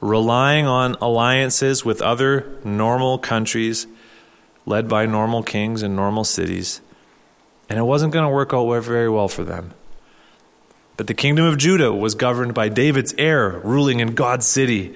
relying 0.00 0.66
on 0.66 0.94
alliances 1.00 1.84
with 1.84 2.00
other 2.00 2.46
normal 2.64 3.18
countries 3.18 3.86
led 4.68 4.86
by 4.88 5.06
normal 5.06 5.42
kings 5.42 5.82
in 5.82 5.96
normal 5.96 6.24
cities. 6.24 6.80
And 7.68 7.78
it 7.78 7.82
wasn't 7.82 8.12
going 8.12 8.24
to 8.24 8.34
work 8.34 8.52
out 8.52 8.68
very 8.80 9.08
well 9.08 9.28
for 9.28 9.42
them. 9.42 9.72
But 10.96 11.06
the 11.06 11.14
kingdom 11.14 11.46
of 11.46 11.58
Judah 11.58 11.92
was 11.92 12.14
governed 12.14 12.54
by 12.54 12.68
David's 12.68 13.14
heir 13.16 13.60
ruling 13.64 14.00
in 14.00 14.14
God's 14.14 14.46
city. 14.46 14.94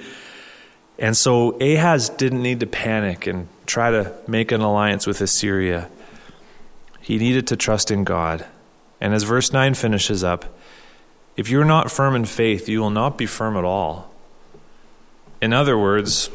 And 0.99 1.17
so 1.17 1.53
Ahaz 1.61 2.11
didn't 2.11 2.43
need 2.43 2.61
to 2.61 2.67
panic 2.67 3.27
and 3.27 3.49
try 3.67 3.91
to 3.91 4.13
make 4.27 4.53
an 4.53 4.61
alliance 4.61 5.07
with 5.07 5.21
Assyria. 5.21 5.89
He 7.01 7.19
needed 7.19 7.47
to 7.49 7.57
trust 7.57 7.91
in 7.91 8.05
God. 8.05 8.47
And 9.03 9.15
as 9.15 9.25
verse 9.25 9.53
9 9.53 9.75
finishes 9.75 10.23
up, 10.23 10.45
if 11.37 11.51
you're 11.51 11.65
not 11.65 11.91
firm 11.91 12.15
in 12.15 12.25
faith, 12.25 12.69
you 12.69 12.79
will 12.79 12.89
not 12.89 13.19
be 13.19 13.27
firm 13.27 13.57
at 13.57 13.65
all. 13.65 14.15
In 15.41 15.53
other 15.53 15.77
words, 15.77 16.31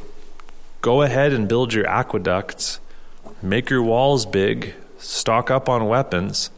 go 0.81 1.01
ahead 1.01 1.31
and 1.31 1.47
build 1.47 1.73
your 1.73 1.87
aqueducts, 1.87 2.81
make 3.41 3.69
your 3.69 3.81
walls 3.81 4.25
big, 4.25 4.75
stock 4.97 5.49
up 5.49 5.69
on 5.69 5.87
weapons. 5.87 6.49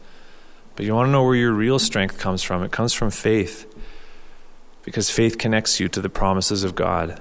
But 0.74 0.84
you 0.84 0.96
want 0.96 1.06
to 1.06 1.12
know 1.12 1.22
where 1.22 1.36
your 1.36 1.52
real 1.52 1.78
strength 1.78 2.18
comes 2.18 2.42
from? 2.42 2.64
It 2.64 2.72
comes 2.72 2.92
from 2.92 3.12
faith. 3.12 3.72
Because 4.82 5.10
faith 5.10 5.38
connects 5.38 5.78
you 5.78 5.88
to 5.90 6.00
the 6.00 6.10
promises 6.10 6.64
of 6.64 6.74
God. 6.74 7.20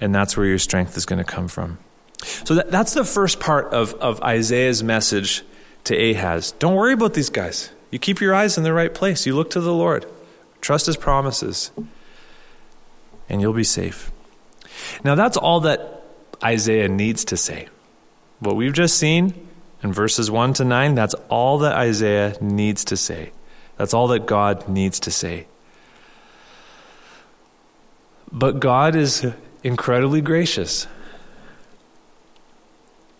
and 0.00 0.14
that's 0.14 0.34
where 0.34 0.46
your 0.46 0.58
strength 0.58 0.96
is 0.96 1.04
going 1.04 1.18
to 1.18 1.24
come 1.24 1.48
from. 1.48 1.78
So 2.22 2.54
that, 2.54 2.70
that's 2.70 2.94
the 2.94 3.04
first 3.04 3.38
part 3.38 3.74
of, 3.74 3.92
of 3.94 4.22
Isaiah's 4.22 4.82
message 4.82 5.44
to 5.84 5.96
Ahaz. 5.96 6.52
Don't 6.52 6.74
worry 6.74 6.92
about 6.92 7.14
these 7.14 7.30
guys. 7.30 7.70
You 7.90 7.98
keep 7.98 8.20
your 8.20 8.34
eyes 8.34 8.58
in 8.58 8.64
the 8.64 8.72
right 8.72 8.92
place. 8.92 9.26
You 9.26 9.36
look 9.36 9.50
to 9.50 9.60
the 9.60 9.72
Lord, 9.72 10.06
trust 10.60 10.86
his 10.86 10.96
promises, 10.96 11.70
and 13.28 13.40
you'll 13.40 13.52
be 13.52 13.64
safe. 13.64 14.10
Now, 15.04 15.14
that's 15.14 15.36
all 15.36 15.60
that 15.60 16.02
Isaiah 16.42 16.88
needs 16.88 17.24
to 17.26 17.36
say. 17.36 17.68
What 18.40 18.56
we've 18.56 18.72
just 18.72 18.98
seen 18.98 19.48
in 19.82 19.92
verses 19.92 20.30
1 20.30 20.54
to 20.54 20.64
9, 20.64 20.94
that's 20.94 21.14
all 21.28 21.58
that 21.58 21.74
Isaiah 21.74 22.36
needs 22.40 22.84
to 22.86 22.96
say. 22.96 23.32
That's 23.76 23.94
all 23.94 24.08
that 24.08 24.26
God 24.26 24.68
needs 24.68 25.00
to 25.00 25.10
say. 25.10 25.46
But 28.32 28.60
God 28.60 28.96
is 28.96 29.26
incredibly 29.62 30.20
gracious. 30.20 30.86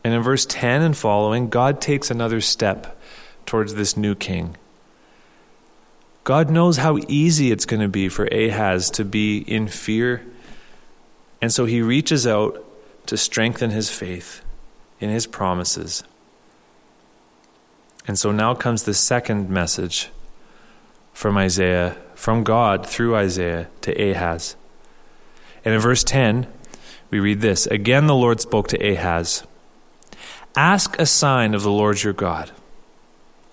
And 0.04 0.12
in 0.12 0.20
verse 0.20 0.44
10 0.44 0.82
and 0.82 0.96
following, 0.96 1.48
God 1.48 1.80
takes 1.80 2.10
another 2.10 2.42
step 2.42 3.00
towards 3.46 3.74
this 3.74 3.96
new 3.96 4.14
king. 4.14 4.56
God 6.24 6.50
knows 6.50 6.76
how 6.76 6.98
easy 7.08 7.50
it's 7.50 7.66
going 7.66 7.80
to 7.80 7.88
be 7.88 8.08
for 8.08 8.26
Ahaz 8.26 8.90
to 8.92 9.04
be 9.04 9.38
in 9.38 9.66
fear. 9.66 10.24
And 11.40 11.52
so 11.52 11.64
he 11.64 11.80
reaches 11.80 12.26
out 12.26 12.62
to 13.06 13.16
strengthen 13.16 13.70
his 13.70 13.90
faith 13.90 14.42
in 15.00 15.10
his 15.10 15.26
promises. 15.26 16.04
And 18.06 18.18
so 18.18 18.30
now 18.30 18.54
comes 18.54 18.82
the 18.82 18.94
second 18.94 19.48
message 19.48 20.10
from 21.12 21.38
Isaiah, 21.38 21.96
from 22.14 22.44
God 22.44 22.86
through 22.86 23.16
Isaiah 23.16 23.68
to 23.82 23.92
Ahaz. 23.92 24.56
And 25.64 25.74
in 25.74 25.80
verse 25.80 26.04
10, 26.04 26.46
we 27.10 27.20
read 27.20 27.40
this 27.40 27.66
Again, 27.66 28.06
the 28.06 28.14
Lord 28.14 28.40
spoke 28.40 28.68
to 28.68 28.78
Ahaz 28.78 29.44
Ask 30.56 30.98
a 31.00 31.06
sign 31.06 31.54
of 31.54 31.62
the 31.62 31.70
Lord 31.70 32.02
your 32.02 32.12
God. 32.12 32.50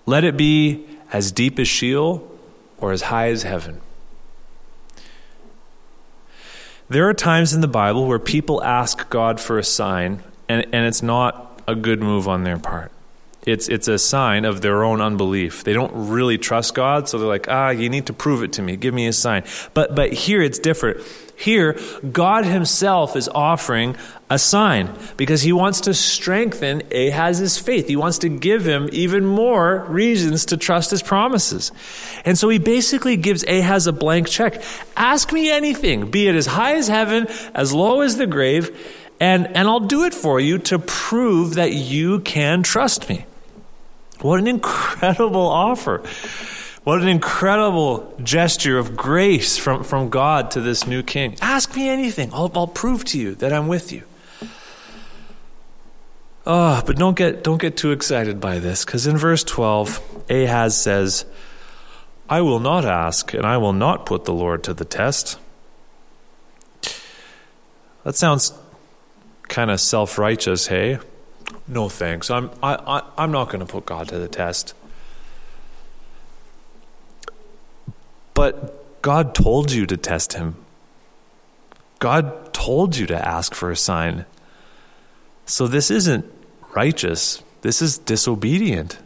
Let 0.06 0.24
it 0.24 0.36
be 0.36 0.86
as 1.12 1.32
deep 1.32 1.58
as 1.58 1.68
Sheol 1.68 2.28
or 2.78 2.92
as 2.92 3.02
high 3.02 3.28
as 3.28 3.42
heaven. 3.42 3.80
There 6.88 7.08
are 7.08 7.14
times 7.14 7.54
in 7.54 7.60
the 7.60 7.68
Bible 7.68 8.06
where 8.06 8.18
people 8.18 8.62
ask 8.62 9.08
God 9.08 9.40
for 9.40 9.58
a 9.58 9.64
sign, 9.64 10.22
and, 10.48 10.66
and 10.72 10.86
it's 10.86 11.02
not 11.02 11.62
a 11.66 11.74
good 11.74 12.00
move 12.00 12.28
on 12.28 12.44
their 12.44 12.58
part. 12.58 12.92
It's, 13.44 13.68
it's 13.68 13.88
a 13.88 13.98
sign 13.98 14.44
of 14.44 14.60
their 14.60 14.84
own 14.84 15.00
unbelief. 15.00 15.64
They 15.64 15.72
don't 15.72 16.10
really 16.10 16.38
trust 16.38 16.74
God, 16.74 17.08
so 17.08 17.18
they're 17.18 17.26
like, 17.26 17.48
ah, 17.48 17.70
you 17.70 17.88
need 17.88 18.06
to 18.06 18.12
prove 18.12 18.42
it 18.42 18.52
to 18.54 18.62
me. 18.62 18.76
Give 18.76 18.94
me 18.94 19.06
a 19.06 19.12
sign. 19.12 19.44
But, 19.74 19.96
but 19.96 20.12
here 20.12 20.42
it's 20.42 20.60
different. 20.60 21.04
Here, 21.36 21.76
God 22.12 22.44
Himself 22.44 23.16
is 23.16 23.28
offering 23.28 23.96
a 24.32 24.38
sign 24.38 24.88
because 25.16 25.42
He 25.42 25.52
wants 25.52 25.82
to 25.82 25.94
strengthen 25.94 26.82
Ahaz's 26.90 27.58
faith. 27.58 27.86
He 27.86 27.96
wants 27.96 28.18
to 28.18 28.28
give 28.28 28.64
him 28.64 28.88
even 28.92 29.26
more 29.26 29.84
reasons 29.88 30.46
to 30.46 30.56
trust 30.56 30.90
His 30.90 31.02
promises. 31.02 31.70
And 32.24 32.38
so 32.38 32.48
He 32.48 32.58
basically 32.58 33.16
gives 33.16 33.44
Ahaz 33.44 33.86
a 33.86 33.92
blank 33.92 34.28
check. 34.28 34.62
Ask 34.96 35.32
me 35.32 35.50
anything, 35.50 36.10
be 36.10 36.28
it 36.28 36.34
as 36.34 36.46
high 36.46 36.76
as 36.76 36.88
heaven, 36.88 37.26
as 37.54 37.74
low 37.74 38.00
as 38.00 38.16
the 38.16 38.26
grave, 38.26 38.70
and, 39.20 39.46
and 39.48 39.68
I'll 39.68 39.80
do 39.80 40.04
it 40.04 40.14
for 40.14 40.40
you 40.40 40.58
to 40.58 40.78
prove 40.78 41.54
that 41.54 41.72
you 41.72 42.20
can 42.20 42.62
trust 42.62 43.08
me. 43.08 43.26
What 44.20 44.40
an 44.40 44.46
incredible 44.46 45.46
offer. 45.46 46.02
What 46.84 47.00
an 47.00 47.08
incredible 47.08 48.12
gesture 48.24 48.78
of 48.78 48.96
grace 48.96 49.56
from, 49.56 49.84
from 49.84 50.08
God 50.08 50.52
to 50.52 50.60
this 50.60 50.86
new 50.86 51.04
king. 51.04 51.36
Ask 51.40 51.76
me 51.76 51.88
anything. 51.88 52.30
I'll, 52.32 52.50
I'll 52.54 52.66
prove 52.66 53.04
to 53.06 53.18
you 53.18 53.36
that 53.36 53.52
I'm 53.52 53.68
with 53.68 53.92
you. 53.92 54.02
Oh, 56.44 56.82
but 56.84 56.96
don't 56.96 57.16
get, 57.16 57.44
don't 57.44 57.60
get 57.60 57.76
too 57.76 57.92
excited 57.92 58.40
by 58.40 58.58
this, 58.58 58.84
because 58.84 59.06
in 59.06 59.16
verse 59.16 59.44
12, 59.44 60.24
Ahaz 60.28 60.76
says, 60.76 61.24
I 62.28 62.40
will 62.40 62.58
not 62.58 62.84
ask, 62.84 63.32
and 63.32 63.44
I 63.44 63.58
will 63.58 63.72
not 63.72 64.06
put 64.06 64.24
the 64.24 64.32
Lord 64.32 64.64
to 64.64 64.74
the 64.74 64.84
test. 64.84 65.38
That 68.04 68.16
sounds 68.16 68.52
kind 69.48 69.70
of 69.70 69.80
self 69.80 70.18
righteous, 70.18 70.66
hey? 70.66 70.98
No 71.68 71.88
thanks. 71.88 72.30
I'm, 72.30 72.50
I, 72.62 72.74
I, 72.74 73.02
I'm 73.16 73.30
not 73.30 73.46
going 73.46 73.60
to 73.60 73.66
put 73.66 73.86
God 73.86 74.08
to 74.08 74.18
the 74.18 74.28
test. 74.28 74.74
But 78.34 79.00
God 79.02 79.34
told 79.34 79.70
you 79.70 79.86
to 79.86 79.96
test 79.96 80.32
him. 80.32 80.56
God 81.98 82.52
told 82.52 82.96
you 82.96 83.06
to 83.06 83.28
ask 83.28 83.54
for 83.54 83.70
a 83.70 83.76
sign. 83.76 84.24
So 85.46 85.66
this 85.66 85.90
isn't 85.90 86.31
righteous, 86.74 87.42
this 87.62 87.82
is 87.82 87.98
disobedient. 87.98 88.98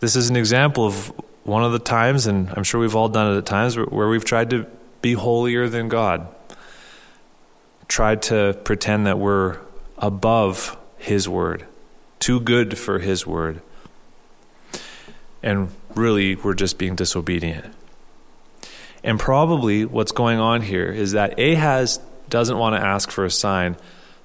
This 0.00 0.16
is 0.16 0.30
an 0.30 0.36
example 0.36 0.86
of 0.86 1.12
one 1.44 1.64
of 1.64 1.72
the 1.72 1.78
times, 1.78 2.26
and 2.26 2.50
I'm 2.50 2.64
sure 2.64 2.80
we've 2.80 2.94
all 2.94 3.08
done 3.08 3.34
it 3.34 3.38
at 3.38 3.46
times, 3.46 3.76
where 3.76 4.08
we've 4.08 4.24
tried 4.24 4.50
to 4.50 4.66
be 5.02 5.14
holier 5.14 5.68
than 5.68 5.88
God, 5.88 6.28
tried 7.88 8.22
to 8.22 8.58
pretend 8.64 9.06
that 9.06 9.18
we're 9.18 9.58
above 9.96 10.76
His 10.98 11.28
word, 11.28 11.66
too 12.20 12.40
good 12.40 12.78
for 12.78 12.98
His 12.98 13.26
word. 13.26 13.60
And 15.42 15.70
really 15.94 16.36
we're 16.36 16.54
just 16.54 16.78
being 16.78 16.94
disobedient. 16.94 17.74
And 19.02 19.18
probably 19.18 19.84
what's 19.84 20.12
going 20.12 20.38
on 20.38 20.60
here 20.62 20.90
is 20.90 21.12
that 21.12 21.38
Ahaz 21.38 22.00
doesn't 22.28 22.58
want 22.58 22.76
to 22.76 22.84
ask 22.84 23.10
for 23.10 23.24
a 23.24 23.30
sign, 23.30 23.76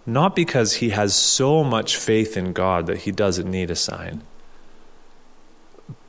not 0.06 0.36
because 0.36 0.76
he 0.76 0.90
has 0.90 1.16
so 1.16 1.64
much 1.64 1.98
faith 1.98 2.36
in 2.36 2.54
God 2.54 2.88
that 2.88 3.00
he 3.00 3.12
doesn't 3.12 3.50
need 3.50 3.72
a 3.72 3.76
sign, 3.76 4.22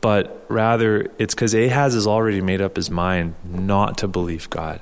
but 0.00 0.44
rather 0.48 1.11
it's 1.18 1.35
because 1.35 1.54
Ahaz 1.54 1.94
has 1.94 2.07
already 2.07 2.40
made 2.40 2.61
up 2.61 2.76
his 2.76 2.90
mind 2.90 3.35
not 3.44 3.96
to 3.98 4.09
believe 4.09 4.50
God. 4.50 4.80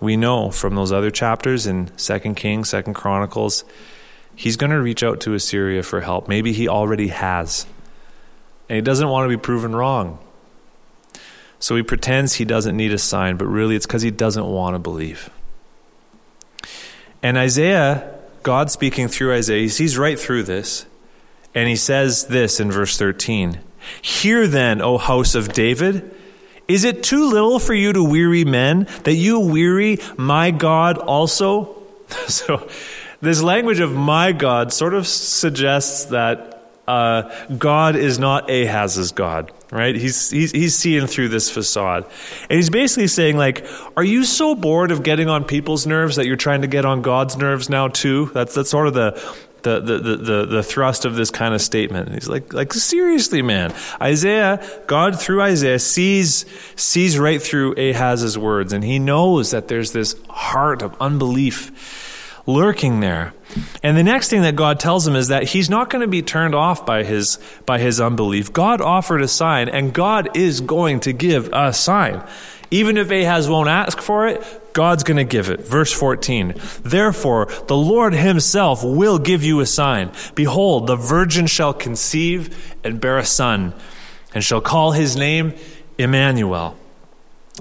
We 0.00 0.16
know 0.16 0.50
from 0.50 0.74
those 0.74 0.90
other 0.90 1.10
chapters 1.10 1.66
in 1.66 1.86
2 1.96 2.18
Kings, 2.34 2.70
2 2.72 2.82
Chronicles, 2.92 3.64
he's 4.34 4.56
going 4.56 4.70
to 4.70 4.80
reach 4.80 5.02
out 5.02 5.20
to 5.20 5.34
Assyria 5.34 5.82
for 5.82 6.00
help. 6.00 6.26
Maybe 6.26 6.52
he 6.52 6.68
already 6.68 7.08
has. 7.08 7.66
And 8.68 8.76
he 8.76 8.82
doesn't 8.82 9.08
want 9.08 9.30
to 9.30 9.36
be 9.36 9.40
proven 9.40 9.76
wrong. 9.76 10.18
So 11.60 11.76
he 11.76 11.84
pretends 11.84 12.34
he 12.34 12.44
doesn't 12.44 12.76
need 12.76 12.92
a 12.92 12.98
sign, 12.98 13.36
but 13.36 13.46
really 13.46 13.76
it's 13.76 13.86
because 13.86 14.02
he 14.02 14.10
doesn't 14.10 14.44
want 14.44 14.74
to 14.74 14.80
believe. 14.80 15.30
And 17.22 17.38
Isaiah, 17.38 18.11
God 18.42 18.70
speaking 18.70 19.08
through 19.08 19.34
Isaiah, 19.34 19.62
he 19.62 19.68
sees 19.68 19.98
right 19.98 20.18
through 20.18 20.44
this. 20.44 20.86
And 21.54 21.68
he 21.68 21.76
says 21.76 22.26
this 22.26 22.60
in 22.60 22.70
verse 22.70 22.96
13 22.96 23.60
Hear 24.00 24.46
then, 24.46 24.80
O 24.80 24.98
house 24.98 25.34
of 25.34 25.52
David, 25.52 26.14
is 26.68 26.84
it 26.84 27.02
too 27.02 27.28
little 27.28 27.58
for 27.58 27.74
you 27.74 27.92
to 27.92 28.02
weary 28.02 28.44
men, 28.44 28.86
that 29.04 29.14
you 29.14 29.40
weary 29.40 29.98
my 30.16 30.50
God 30.50 30.98
also? 30.98 31.76
so, 32.28 32.68
this 33.20 33.42
language 33.42 33.80
of 33.80 33.92
my 33.92 34.32
God 34.32 34.72
sort 34.72 34.94
of 34.94 35.06
suggests 35.06 36.06
that 36.06 36.70
uh, 36.86 37.30
God 37.56 37.96
is 37.96 38.18
not 38.18 38.50
Ahaz's 38.50 39.12
God, 39.12 39.52
right? 39.72 39.96
He's, 39.96 40.30
he's, 40.30 40.52
he's 40.52 40.76
seeing 40.76 41.06
through 41.06 41.30
this 41.30 41.50
facade. 41.50 42.04
And 42.48 42.58
he's 42.58 42.70
basically 42.70 43.08
saying, 43.08 43.38
like, 43.38 43.66
are 43.96 44.04
you 44.04 44.24
so 44.24 44.54
bored 44.54 44.90
of 44.90 45.02
getting 45.02 45.28
on 45.28 45.44
people's 45.44 45.86
nerves 45.86 46.16
that 46.16 46.26
you're 46.26 46.36
trying 46.36 46.60
to 46.60 46.68
get 46.68 46.84
on 46.84 47.00
God's 47.00 47.36
nerves 47.36 47.70
now, 47.70 47.88
too? 47.88 48.26
That's, 48.34 48.54
that's 48.54 48.70
sort 48.70 48.86
of 48.86 48.94
the, 48.94 49.12
the, 49.62 49.80
the, 49.80 49.98
the, 49.98 50.46
the 50.46 50.62
thrust 50.62 51.06
of 51.06 51.14
this 51.14 51.30
kind 51.30 51.54
of 51.54 51.62
statement. 51.62 52.08
And 52.08 52.14
he's 52.14 52.28
like, 52.28 52.52
like, 52.52 52.74
seriously, 52.74 53.40
man. 53.40 53.74
Isaiah, 54.00 54.62
God 54.86 55.18
through 55.18 55.40
Isaiah 55.40 55.78
sees, 55.78 56.44
sees 56.76 57.18
right 57.18 57.40
through 57.40 57.74
Ahaz's 57.76 58.36
words, 58.36 58.74
and 58.74 58.84
he 58.84 58.98
knows 58.98 59.52
that 59.52 59.68
there's 59.68 59.92
this 59.92 60.16
heart 60.28 60.82
of 60.82 60.94
unbelief 61.00 62.01
lurking 62.46 63.00
there. 63.00 63.34
And 63.82 63.96
the 63.96 64.02
next 64.02 64.28
thing 64.28 64.42
that 64.42 64.56
God 64.56 64.80
tells 64.80 65.06
him 65.06 65.14
is 65.14 65.28
that 65.28 65.44
he's 65.44 65.68
not 65.68 65.90
going 65.90 66.00
to 66.02 66.08
be 66.08 66.22
turned 66.22 66.54
off 66.54 66.86
by 66.86 67.04
his, 67.04 67.38
by 67.66 67.78
his 67.78 68.00
unbelief. 68.00 68.52
God 68.52 68.80
offered 68.80 69.22
a 69.22 69.28
sign, 69.28 69.68
and 69.68 69.92
God 69.92 70.36
is 70.36 70.60
going 70.60 71.00
to 71.00 71.12
give 71.12 71.50
a 71.52 71.72
sign. 71.72 72.22
Even 72.70 72.96
if 72.96 73.10
Ahaz 73.10 73.48
won't 73.48 73.68
ask 73.68 74.00
for 74.00 74.26
it, 74.26 74.42
God's 74.72 75.04
going 75.04 75.18
to 75.18 75.24
give 75.24 75.50
it. 75.50 75.60
Verse 75.60 75.92
14. 75.92 76.54
Therefore, 76.82 77.46
the 77.66 77.76
Lord 77.76 78.14
himself 78.14 78.82
will 78.82 79.18
give 79.18 79.44
you 79.44 79.60
a 79.60 79.66
sign. 79.66 80.10
Behold, 80.34 80.86
the 80.86 80.96
virgin 80.96 81.46
shall 81.46 81.74
conceive 81.74 82.74
and 82.82 83.00
bear 83.00 83.18
a 83.18 83.24
son, 83.26 83.74
and 84.34 84.42
shall 84.42 84.62
call 84.62 84.92
his 84.92 85.16
name 85.16 85.52
Emmanuel. 85.98 86.78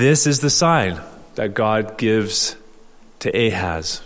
This 0.00 0.26
is 0.26 0.40
the 0.40 0.48
sign 0.48 0.98
that 1.34 1.52
God 1.52 1.98
gives 1.98 2.56
to 3.18 3.28
Ahaz. 3.36 4.00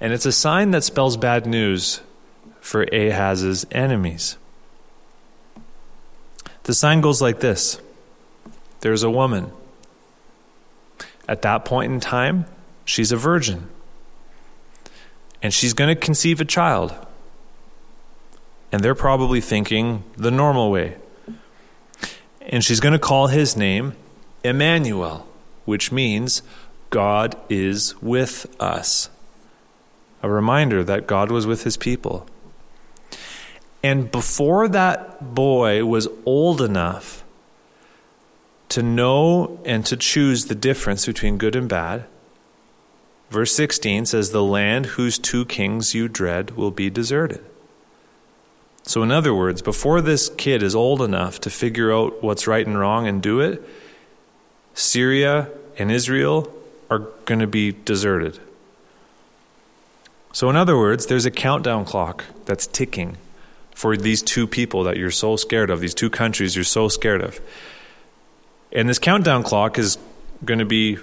And 0.00 0.14
it's 0.14 0.24
a 0.24 0.32
sign 0.32 0.70
that 0.70 0.82
spells 0.82 1.18
bad 1.18 1.44
news 1.44 2.00
for 2.58 2.86
Ahaz's 2.90 3.66
enemies. 3.70 4.38
The 6.62 6.72
sign 6.72 7.02
goes 7.02 7.20
like 7.20 7.40
this 7.40 7.82
There's 8.80 9.02
a 9.02 9.10
woman. 9.10 9.52
At 11.28 11.42
that 11.42 11.66
point 11.66 11.92
in 11.92 12.00
time, 12.00 12.46
she's 12.86 13.12
a 13.12 13.16
virgin. 13.18 13.68
And 15.42 15.52
she's 15.52 15.74
going 15.74 15.94
to 15.94 16.00
conceive 16.00 16.40
a 16.40 16.46
child. 16.46 16.94
And 18.72 18.82
they're 18.82 18.94
probably 18.94 19.42
thinking 19.42 20.04
the 20.16 20.30
normal 20.30 20.70
way. 20.70 20.96
And 22.40 22.64
she's 22.64 22.80
going 22.80 22.94
to 22.94 22.98
call 22.98 23.26
his 23.26 23.54
name 23.54 23.96
Emmanuel, 24.44 25.26
which 25.64 25.92
means 25.92 26.42
God 26.90 27.36
is 27.48 27.94
with 28.02 28.54
us 28.60 29.08
a 30.22 30.30
reminder 30.30 30.84
that 30.84 31.06
God 31.06 31.30
was 31.30 31.46
with 31.46 31.64
his 31.64 31.76
people. 31.76 32.26
And 33.82 34.10
before 34.10 34.68
that 34.68 35.34
boy 35.34 35.84
was 35.84 36.08
old 36.24 36.62
enough 36.62 37.24
to 38.68 38.82
know 38.82 39.60
and 39.64 39.84
to 39.86 39.96
choose 39.96 40.46
the 40.46 40.54
difference 40.54 41.04
between 41.04 41.36
good 41.36 41.56
and 41.56 41.68
bad, 41.68 42.04
verse 43.30 43.54
16 43.54 44.06
says, 44.06 44.30
The 44.30 44.42
land 44.42 44.86
whose 44.86 45.18
two 45.18 45.44
kings 45.44 45.94
you 45.94 46.06
dread 46.06 46.52
will 46.52 46.70
be 46.70 46.88
deserted. 46.88 47.44
So, 48.84 49.02
in 49.02 49.10
other 49.10 49.34
words, 49.34 49.62
before 49.62 50.00
this 50.00 50.28
kid 50.28 50.62
is 50.62 50.74
old 50.74 51.02
enough 51.02 51.40
to 51.40 51.50
figure 51.50 51.92
out 51.92 52.22
what's 52.22 52.46
right 52.46 52.66
and 52.66 52.78
wrong 52.78 53.06
and 53.06 53.22
do 53.22 53.40
it, 53.40 53.62
Syria 54.74 55.48
and 55.78 55.90
Israel 55.90 56.52
are 56.90 57.00
going 57.24 57.40
to 57.40 57.46
be 57.46 57.72
deserted. 57.72 58.38
So, 60.32 60.48
in 60.48 60.56
other 60.56 60.76
words, 60.76 61.06
there's 61.06 61.26
a 61.26 61.30
countdown 61.30 61.84
clock 61.84 62.24
that's 62.46 62.66
ticking 62.66 63.18
for 63.74 63.96
these 63.96 64.22
two 64.22 64.46
people 64.46 64.84
that 64.84 64.96
you're 64.96 65.10
so 65.10 65.36
scared 65.36 65.70
of, 65.70 65.80
these 65.80 65.94
two 65.94 66.10
countries 66.10 66.54
you're 66.54 66.64
so 66.64 66.88
scared 66.88 67.20
of. 67.20 67.40
And 68.72 68.88
this 68.88 68.98
countdown 68.98 69.42
clock 69.42 69.78
is 69.78 69.98
going 70.44 70.58
to 70.58 70.64
be 70.64 70.98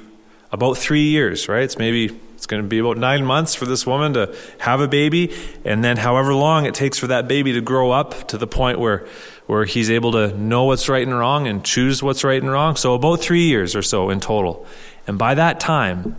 about 0.51 0.77
three 0.77 1.10
years, 1.10 1.47
right? 1.47 1.63
It's 1.63 1.77
maybe 1.77 2.17
it's 2.36 2.47
going 2.47 2.63
to 2.63 2.67
be 2.67 2.79
about 2.79 2.97
nine 2.97 3.25
months 3.25 3.53
for 3.53 3.65
this 3.65 3.86
woman 3.86 4.13
to 4.13 4.36
have 4.60 4.82
a 4.82 4.88
baby, 4.88 5.36
and 5.65 5.84
then 5.84 5.97
however 5.97 6.34
long 6.34 6.65
it 6.65 6.73
takes 6.73 6.97
for 6.97 7.08
that 7.08 7.27
baby 7.27 7.53
to 7.53 7.62
grow 7.62 7.91
up 7.91 8.29
to 8.29 8.38
the 8.38 8.47
point 8.47 8.79
where 8.79 9.08
where 9.50 9.66
he's 9.66 9.90
able 9.90 10.12
to 10.12 10.38
know 10.38 10.66
what's 10.66 10.88
right 10.88 11.06
and 11.06 11.18
wrong 11.18 11.48
and 11.48 11.66
choose 11.66 12.04
what's 12.04 12.24
right 12.24 12.40
and 12.40 12.52
wrong. 12.52 12.76
So 12.76 12.94
about 12.94 13.20
three 13.20 13.48
years 13.48 13.76
or 13.76 13.82
so 13.82 14.12
in 14.12 14.20
total. 14.20 14.68
And 15.08 15.18
by 15.18 15.34
that 15.34 15.60
time, 15.60 16.18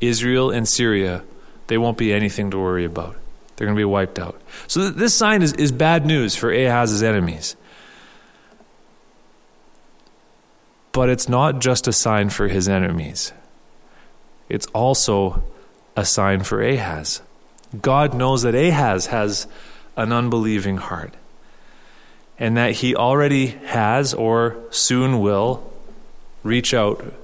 Israel 0.00 0.52
and 0.52 0.68
Syria 0.68 1.24
they 1.68 1.78
won't 1.78 1.96
be 1.96 2.12
anything 2.12 2.50
to 2.50 2.58
worry 2.58 2.84
about. 2.84 3.16
They're 3.56 3.66
going 3.66 3.76
to 3.76 3.80
be 3.80 3.84
wiped 3.84 4.18
out. 4.18 4.40
So 4.66 4.80
th- 4.80 4.94
this 4.94 5.14
sign 5.14 5.42
is, 5.42 5.52
is 5.52 5.70
bad 5.70 6.04
news 6.04 6.34
for 6.34 6.50
Ahaz's 6.50 7.02
enemies. 7.02 7.56
But 10.92 11.10
it's 11.10 11.28
not 11.28 11.60
just 11.60 11.86
a 11.86 11.92
sign 11.92 12.30
for 12.30 12.48
his 12.48 12.68
enemies, 12.68 13.32
it's 14.48 14.66
also 14.68 15.44
a 15.96 16.04
sign 16.04 16.42
for 16.42 16.62
Ahaz. 16.62 17.20
God 17.82 18.14
knows 18.14 18.42
that 18.42 18.54
Ahaz 18.54 19.06
has 19.06 19.46
an 19.94 20.10
unbelieving 20.10 20.78
heart, 20.78 21.12
and 22.38 22.56
that 22.56 22.72
he 22.72 22.94
already 22.94 23.48
has 23.66 24.14
or 24.14 24.56
soon 24.70 25.20
will 25.20 25.72
reach 26.42 26.72
out 26.72 27.14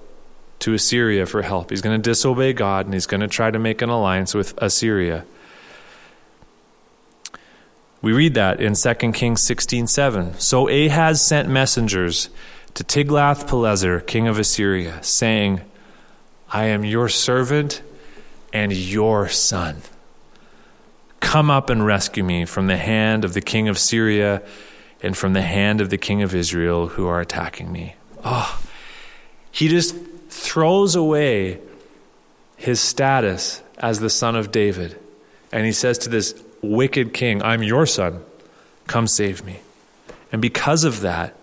to 0.61 0.75
Assyria 0.75 1.27
for 1.27 1.43
help. 1.43 1.71
He's 1.71 1.83
going 1.83 2.01
to 2.01 2.11
disobey 2.11 2.53
God 2.53 2.87
and 2.87 2.95
he's 2.95 3.07
going 3.07 3.21
to 3.21 3.29
try 3.29 3.51
to 3.51 3.59
make 3.59 3.83
an 3.83 3.91
alliance 3.91 4.35
with 4.35 4.55
Assyria. 4.59 5.25
We 8.03 8.13
read 8.13 8.35
that 8.35 8.61
in 8.61 8.75
2 8.75 9.13
Kings 9.13 9.43
16:7. 9.43 10.39
So 10.41 10.69
Ahaz 10.69 11.23
sent 11.23 11.49
messengers 11.49 12.29
to 12.75 12.85
Tiglath-Pileser, 12.85 14.01
king 14.01 14.27
of 14.27 14.39
Assyria, 14.39 15.03
saying, 15.03 15.61
I 16.51 16.67
am 16.67 16.85
your 16.85 17.09
servant 17.09 17.83
and 18.53 18.73
your 18.73 19.29
son. 19.29 19.83
Come 21.21 21.51
up 21.51 21.71
and 21.71 21.87
rescue 21.87 22.25
me 22.25 22.45
from 22.45 22.67
the 22.67 22.77
hand 22.77 23.25
of 23.25 23.33
the 23.33 23.41
king 23.41 23.69
of 23.69 23.79
Syria 23.79 24.43
and 25.05 25.17
from 25.17 25.35
the 25.35 25.43
hand 25.43 25.81
of 25.81 25.91
the 25.91 25.99
king 25.99 26.23
of 26.23 26.35
Israel 26.35 26.89
who 26.89 27.07
are 27.07 27.21
attacking 27.21 27.71
me. 27.71 27.95
Oh, 28.25 28.61
he 29.51 29.69
just 29.69 29.95
throws 30.31 30.97
away 30.97 31.61
his 32.57 32.81
status 32.81 33.63
as 33.79 34.01
the 34.01 34.09
son 34.09 34.35
of 34.35 34.51
David. 34.51 34.99
And 35.53 35.67
he 35.67 35.73
says 35.73 35.99
to 35.99 36.09
this 36.09 36.35
wicked 36.63 37.13
king, 37.13 37.43
I'm 37.43 37.63
your 37.63 37.85
son. 37.85 38.25
Come 38.87 39.07
save 39.07 39.45
me. 39.45 39.61
And 40.33 40.41
because 40.41 40.85
of 40.85 41.01
that, 41.03 41.37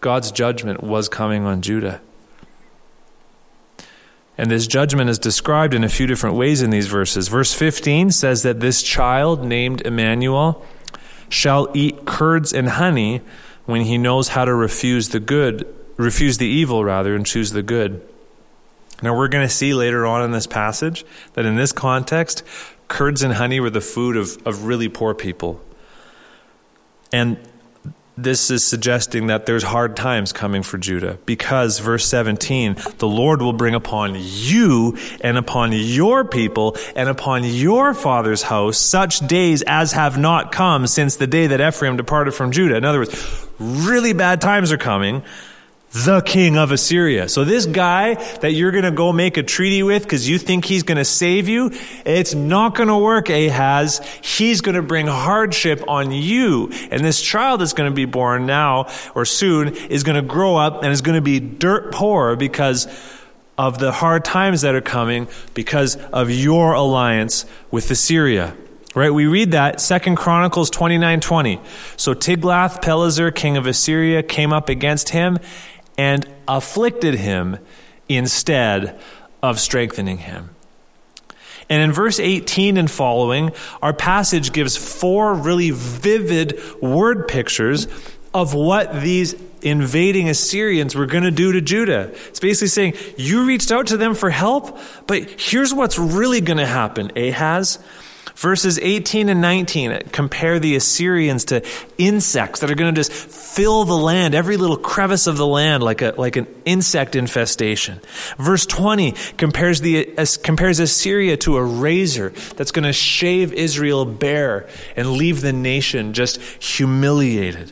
God's 0.00 0.32
judgment 0.32 0.82
was 0.82 1.08
coming 1.08 1.44
on 1.44 1.62
Judah. 1.62 2.00
And 4.36 4.50
this 4.50 4.66
judgment 4.66 5.10
is 5.10 5.18
described 5.18 5.74
in 5.74 5.84
a 5.84 5.88
few 5.88 6.06
different 6.06 6.36
ways 6.36 6.60
in 6.60 6.70
these 6.70 6.86
verses. 6.86 7.28
Verse 7.28 7.54
15 7.54 8.10
says 8.10 8.42
that 8.42 8.60
this 8.60 8.82
child 8.82 9.44
named 9.44 9.82
Emmanuel 9.82 10.66
shall 11.30 11.70
eat 11.72 12.04
curds 12.04 12.52
and 12.52 12.68
honey 12.68 13.22
when 13.64 13.82
he 13.82 13.96
knows 13.96 14.28
how 14.28 14.44
to 14.44 14.52
refuse 14.52 15.08
the 15.08 15.20
good, 15.20 15.66
refuse 15.96 16.36
the 16.36 16.46
evil 16.46 16.84
rather, 16.84 17.14
and 17.14 17.24
choose 17.24 17.52
the 17.52 17.62
good. 17.62 18.06
Now, 19.02 19.16
we're 19.16 19.28
going 19.28 19.46
to 19.46 19.52
see 19.52 19.72
later 19.72 20.04
on 20.04 20.22
in 20.22 20.32
this 20.32 20.46
passage 20.46 21.06
that 21.32 21.46
in 21.46 21.56
this 21.56 21.72
context, 21.72 22.42
curds 22.88 23.22
and 23.22 23.34
honey 23.34 23.60
were 23.60 23.70
the 23.70 23.80
food 23.80 24.16
of, 24.16 24.36
of 24.46 24.64
really 24.64 24.88
poor 24.88 25.14
people. 25.14 25.60
And 27.12 27.38
this 28.22 28.50
is 28.50 28.62
suggesting 28.64 29.28
that 29.28 29.46
there's 29.46 29.62
hard 29.62 29.96
times 29.96 30.32
coming 30.32 30.62
for 30.62 30.78
Judah 30.78 31.18
because, 31.26 31.78
verse 31.78 32.06
17, 32.06 32.76
the 32.98 33.08
Lord 33.08 33.42
will 33.42 33.52
bring 33.52 33.74
upon 33.74 34.16
you 34.16 34.98
and 35.20 35.38
upon 35.38 35.72
your 35.72 36.24
people 36.24 36.76
and 36.94 37.08
upon 37.08 37.44
your 37.44 37.94
father's 37.94 38.42
house 38.42 38.78
such 38.78 39.20
days 39.26 39.62
as 39.66 39.92
have 39.92 40.18
not 40.18 40.52
come 40.52 40.86
since 40.86 41.16
the 41.16 41.26
day 41.26 41.46
that 41.46 41.60
Ephraim 41.60 41.96
departed 41.96 42.32
from 42.32 42.52
Judah. 42.52 42.76
In 42.76 42.84
other 42.84 42.98
words, 42.98 43.46
really 43.58 44.12
bad 44.12 44.40
times 44.40 44.72
are 44.72 44.78
coming 44.78 45.22
the 45.92 46.20
king 46.20 46.56
of 46.56 46.70
Assyria. 46.70 47.28
So 47.28 47.44
this 47.44 47.66
guy 47.66 48.14
that 48.14 48.52
you're 48.52 48.70
going 48.70 48.84
to 48.84 48.92
go 48.92 49.12
make 49.12 49.36
a 49.36 49.42
treaty 49.42 49.82
with 49.82 50.04
because 50.04 50.28
you 50.28 50.38
think 50.38 50.64
he's 50.64 50.84
going 50.84 50.98
to 50.98 51.04
save 51.04 51.48
you, 51.48 51.72
it's 52.04 52.32
not 52.32 52.76
going 52.76 52.88
to 52.88 52.96
work, 52.96 53.28
Ahaz. 53.28 54.00
He's 54.22 54.60
going 54.60 54.76
to 54.76 54.82
bring 54.82 55.08
hardship 55.08 55.82
on 55.88 56.12
you. 56.12 56.70
And 56.92 57.04
this 57.04 57.20
child 57.20 57.60
that's 57.60 57.72
going 57.72 57.90
to 57.90 57.94
be 57.94 58.04
born 58.04 58.46
now 58.46 58.88
or 59.16 59.24
soon 59.24 59.74
is 59.74 60.04
going 60.04 60.14
to 60.14 60.22
grow 60.22 60.56
up 60.56 60.84
and 60.84 60.92
is 60.92 61.02
going 61.02 61.16
to 61.16 61.22
be 61.22 61.40
dirt 61.40 61.92
poor 61.92 62.36
because 62.36 62.86
of 63.58 63.78
the 63.78 63.90
hard 63.90 64.24
times 64.24 64.60
that 64.60 64.76
are 64.76 64.80
coming 64.80 65.26
because 65.54 65.96
of 65.96 66.30
your 66.30 66.72
alliance 66.74 67.46
with 67.72 67.90
Assyria. 67.90 68.56
Right, 68.92 69.10
we 69.10 69.26
read 69.26 69.52
that 69.52 69.80
Second 69.80 70.16
Chronicles 70.16 70.68
twenty 70.68 70.98
nine 70.98 71.20
twenty. 71.20 71.60
So 71.96 72.12
Tiglath-Pileser, 72.12 73.30
king 73.30 73.56
of 73.56 73.68
Assyria, 73.68 74.24
came 74.24 74.52
up 74.52 74.68
against 74.68 75.10
him 75.10 75.38
and 75.96 76.26
afflicted 76.48 77.14
him 77.14 77.58
instead 78.08 78.98
of 79.42 79.60
strengthening 79.60 80.18
him. 80.18 80.50
And 81.68 81.82
in 81.82 81.92
verse 81.92 82.18
18 82.18 82.76
and 82.76 82.90
following, 82.90 83.52
our 83.80 83.92
passage 83.92 84.52
gives 84.52 84.76
four 84.76 85.34
really 85.34 85.70
vivid 85.70 86.60
word 86.82 87.28
pictures 87.28 87.86
of 88.34 88.54
what 88.54 89.00
these 89.00 89.34
invading 89.62 90.28
Assyrians 90.28 90.96
were 90.96 91.06
going 91.06 91.24
to 91.24 91.30
do 91.30 91.52
to 91.52 91.60
Judah. 91.60 92.12
It's 92.28 92.40
basically 92.40 92.68
saying, 92.68 92.94
You 93.16 93.46
reached 93.46 93.70
out 93.70 93.88
to 93.88 93.96
them 93.96 94.14
for 94.14 94.30
help, 94.30 94.78
but 95.06 95.28
here's 95.40 95.72
what's 95.72 95.98
really 95.98 96.40
going 96.40 96.58
to 96.58 96.66
happen, 96.66 97.12
Ahaz. 97.16 97.78
Verses 98.40 98.78
18 98.78 99.28
and 99.28 99.42
19 99.42 100.04
compare 100.12 100.58
the 100.58 100.74
Assyrians 100.74 101.44
to 101.46 101.62
insects 101.98 102.60
that 102.60 102.70
are 102.70 102.74
going 102.74 102.94
to 102.94 102.98
just 102.98 103.12
fill 103.12 103.84
the 103.84 103.94
land, 103.94 104.34
every 104.34 104.56
little 104.56 104.78
crevice 104.78 105.26
of 105.26 105.36
the 105.36 105.46
land, 105.46 105.82
like, 105.82 106.00
a, 106.00 106.14
like 106.16 106.36
an 106.36 106.46
insect 106.64 107.16
infestation. 107.16 108.00
Verse 108.38 108.64
20 108.64 109.12
compares, 109.36 109.82
the, 109.82 110.16
uh, 110.16 110.24
compares 110.42 110.80
Assyria 110.80 111.36
to 111.36 111.58
a 111.58 111.62
razor 111.62 112.30
that's 112.56 112.72
going 112.72 112.86
to 112.86 112.94
shave 112.94 113.52
Israel 113.52 114.06
bare 114.06 114.70
and 114.96 115.10
leave 115.10 115.42
the 115.42 115.52
nation 115.52 116.14
just 116.14 116.40
humiliated. 116.40 117.70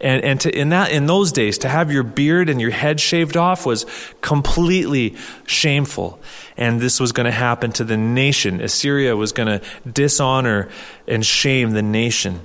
And, 0.00 0.22
and 0.24 0.40
to, 0.40 0.56
in, 0.56 0.70
that, 0.70 0.90
in 0.92 1.06
those 1.06 1.32
days, 1.32 1.58
to 1.58 1.68
have 1.68 1.92
your 1.92 2.02
beard 2.02 2.48
and 2.48 2.60
your 2.60 2.70
head 2.70 3.00
shaved 3.00 3.36
off 3.36 3.64
was 3.64 3.86
completely 4.20 5.16
shameful. 5.46 6.20
And 6.56 6.80
this 6.80 7.00
was 7.00 7.12
going 7.12 7.26
to 7.26 7.32
happen 7.32 7.72
to 7.72 7.84
the 7.84 7.96
nation. 7.96 8.60
Assyria 8.60 9.16
was 9.16 9.32
going 9.32 9.60
to 9.60 9.66
dishonor 9.90 10.68
and 11.06 11.24
shame 11.24 11.70
the 11.70 11.82
nation. 11.82 12.40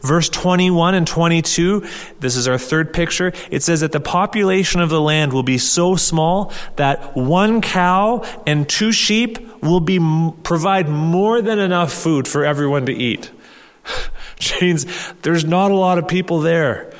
Verse 0.00 0.28
21 0.28 0.94
and 0.94 1.06
22, 1.06 1.86
this 2.20 2.36
is 2.36 2.48
our 2.48 2.58
third 2.58 2.92
picture. 2.92 3.32
It 3.50 3.62
says 3.62 3.80
that 3.80 3.92
the 3.92 4.00
population 4.00 4.80
of 4.80 4.88
the 4.88 5.00
land 5.00 5.32
will 5.32 5.42
be 5.42 5.58
so 5.58 5.96
small 5.96 6.52
that 6.76 7.16
one 7.16 7.60
cow 7.60 8.24
and 8.46 8.68
two 8.68 8.92
sheep 8.92 9.62
will 9.62 9.80
be 9.80 9.98
provide 10.42 10.88
more 10.88 11.40
than 11.40 11.58
enough 11.58 11.92
food 11.92 12.28
for 12.28 12.44
everyone 12.44 12.86
to 12.86 12.92
eat. 12.92 13.30
Means 14.60 14.86
there's 15.22 15.44
not 15.44 15.70
a 15.70 15.74
lot 15.74 15.98
of 15.98 16.08
people 16.08 16.40
there. 16.40 16.92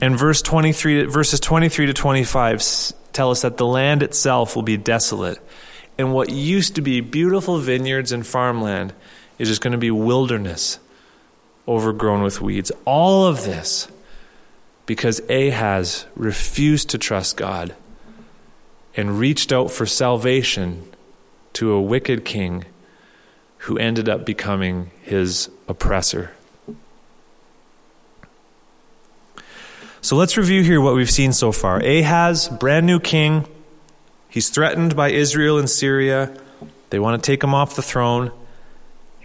And 0.00 0.18
verse 0.18 0.42
23 0.42 1.04
verses 1.04 1.40
23 1.40 1.86
to 1.86 1.92
25 1.92 2.62
tell 3.12 3.30
us 3.30 3.42
that 3.42 3.56
the 3.56 3.66
land 3.66 4.02
itself 4.02 4.54
will 4.54 4.62
be 4.62 4.76
desolate. 4.76 5.38
And 5.96 6.12
what 6.12 6.30
used 6.30 6.76
to 6.76 6.82
be 6.82 7.00
beautiful 7.00 7.58
vineyards 7.58 8.12
and 8.12 8.26
farmland 8.26 8.92
is 9.38 9.48
just 9.48 9.60
going 9.60 9.72
to 9.72 9.78
be 9.78 9.90
wilderness 9.90 10.78
overgrown 11.66 12.22
with 12.22 12.40
weeds. 12.40 12.70
All 12.84 13.26
of 13.26 13.44
this 13.44 13.88
because 14.86 15.20
Ahaz 15.28 16.06
refused 16.16 16.90
to 16.90 16.98
trust 16.98 17.36
God 17.36 17.74
and 18.96 19.18
reached 19.18 19.52
out 19.52 19.70
for 19.70 19.84
salvation 19.84 20.82
to 21.52 21.72
a 21.72 21.82
wicked 21.82 22.24
king 22.24 22.64
who 23.68 23.76
ended 23.76 24.08
up 24.08 24.24
becoming 24.24 24.90
his 25.02 25.50
oppressor. 25.68 26.30
So 30.00 30.16
let's 30.16 30.38
review 30.38 30.62
here 30.62 30.80
what 30.80 30.94
we've 30.94 31.10
seen 31.10 31.34
so 31.34 31.52
far. 31.52 31.78
Ahaz, 31.80 32.48
brand 32.48 32.86
new 32.86 32.98
king. 32.98 33.46
He's 34.30 34.48
threatened 34.48 34.96
by 34.96 35.10
Israel 35.10 35.58
and 35.58 35.68
Syria. 35.68 36.34
They 36.88 36.98
want 36.98 37.22
to 37.22 37.26
take 37.30 37.44
him 37.44 37.52
off 37.52 37.76
the 37.76 37.82
throne. 37.82 38.32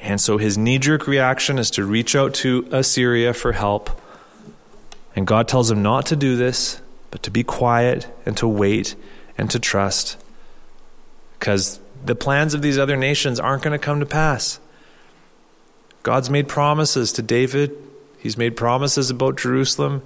And 0.01 0.19
so 0.19 0.37
his 0.37 0.57
knee 0.57 0.77
jerk 0.77 1.07
reaction 1.07 1.57
is 1.57 1.71
to 1.71 1.85
reach 1.85 2.13
out 2.13 2.33
to 2.35 2.67
Assyria 2.69 3.33
for 3.33 3.53
help. 3.53 4.01
And 5.15 5.25
God 5.25 5.47
tells 5.47 5.71
him 5.71 5.81
not 5.81 6.07
to 6.07 6.17
do 6.17 6.35
this, 6.35 6.81
but 7.11 7.23
to 7.23 7.31
be 7.31 7.45
quiet 7.45 8.07
and 8.25 8.35
to 8.35 8.47
wait 8.49 8.95
and 9.37 9.49
to 9.51 9.59
trust. 9.59 10.21
Because 11.39 11.79
the 12.03 12.15
plans 12.15 12.53
of 12.53 12.61
these 12.61 12.77
other 12.77 12.97
nations 12.97 13.39
aren't 13.39 13.63
going 13.63 13.77
to 13.77 13.83
come 13.83 13.99
to 13.99 14.05
pass. 14.05 14.59
God's 16.03 16.29
made 16.29 16.47
promises 16.47 17.13
to 17.13 17.21
David, 17.21 17.77
He's 18.23 18.37
made 18.37 18.55
promises 18.55 19.09
about 19.09 19.35
Jerusalem. 19.35 20.01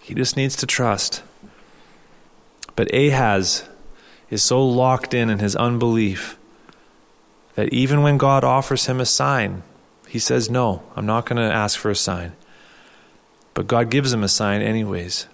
He 0.00 0.14
just 0.14 0.38
needs 0.38 0.56
to 0.56 0.66
trust. 0.66 1.22
But 2.74 2.92
Ahaz 2.94 3.68
is 4.30 4.42
so 4.42 4.66
locked 4.66 5.12
in 5.12 5.28
in 5.28 5.38
his 5.38 5.54
unbelief 5.54 6.38
that 7.56 7.70
even 7.70 8.00
when 8.00 8.16
God 8.16 8.42
offers 8.42 8.86
him 8.86 9.00
a 9.00 9.04
sign, 9.04 9.64
he 10.08 10.18
says, 10.18 10.48
No, 10.48 10.82
I'm 10.96 11.04
not 11.04 11.26
going 11.26 11.36
to 11.36 11.54
ask 11.54 11.78
for 11.78 11.90
a 11.90 11.94
sign. 11.94 12.32
But 13.52 13.66
God 13.66 13.90
gives 13.90 14.14
him 14.14 14.24
a 14.24 14.28
sign, 14.28 14.62
anyways. 14.62 15.26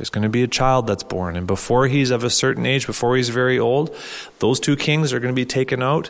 There's 0.00 0.08
going 0.08 0.22
to 0.22 0.30
be 0.30 0.42
a 0.42 0.48
child 0.48 0.86
that's 0.86 1.02
born, 1.02 1.36
and 1.36 1.46
before 1.46 1.86
he's 1.86 2.10
of 2.10 2.24
a 2.24 2.30
certain 2.30 2.64
age, 2.64 2.86
before 2.86 3.18
he's 3.18 3.28
very 3.28 3.58
old, 3.58 3.94
those 4.38 4.58
two 4.58 4.74
kings 4.74 5.12
are 5.12 5.20
going 5.20 5.34
to 5.34 5.38
be 5.38 5.44
taken 5.44 5.82
out. 5.82 6.08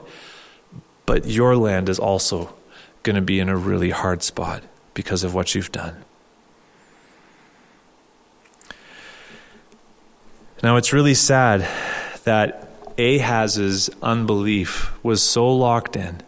But 1.07 1.27
your 1.27 1.57
land 1.57 1.89
is 1.89 1.99
also 1.99 2.55
going 3.03 3.17
to 3.17 3.21
be 3.21 3.41
in 3.41 3.49
a 3.49 3.57
really 3.57 3.91
hard 3.91 4.23
spot 4.23 4.63
because 4.95 5.25
of 5.25 5.35
what 5.35 5.57
you've 5.57 5.73
done. 5.73 6.05
Now, 10.63 10.77
it's 10.77 10.93
really 10.93 11.15
sad 11.15 11.67
that 12.23 12.71
Ahaz's 12.97 13.91
unbelief 14.03 14.93
was 15.03 15.21
so 15.21 15.53
locked 15.53 15.97
in 15.97 16.23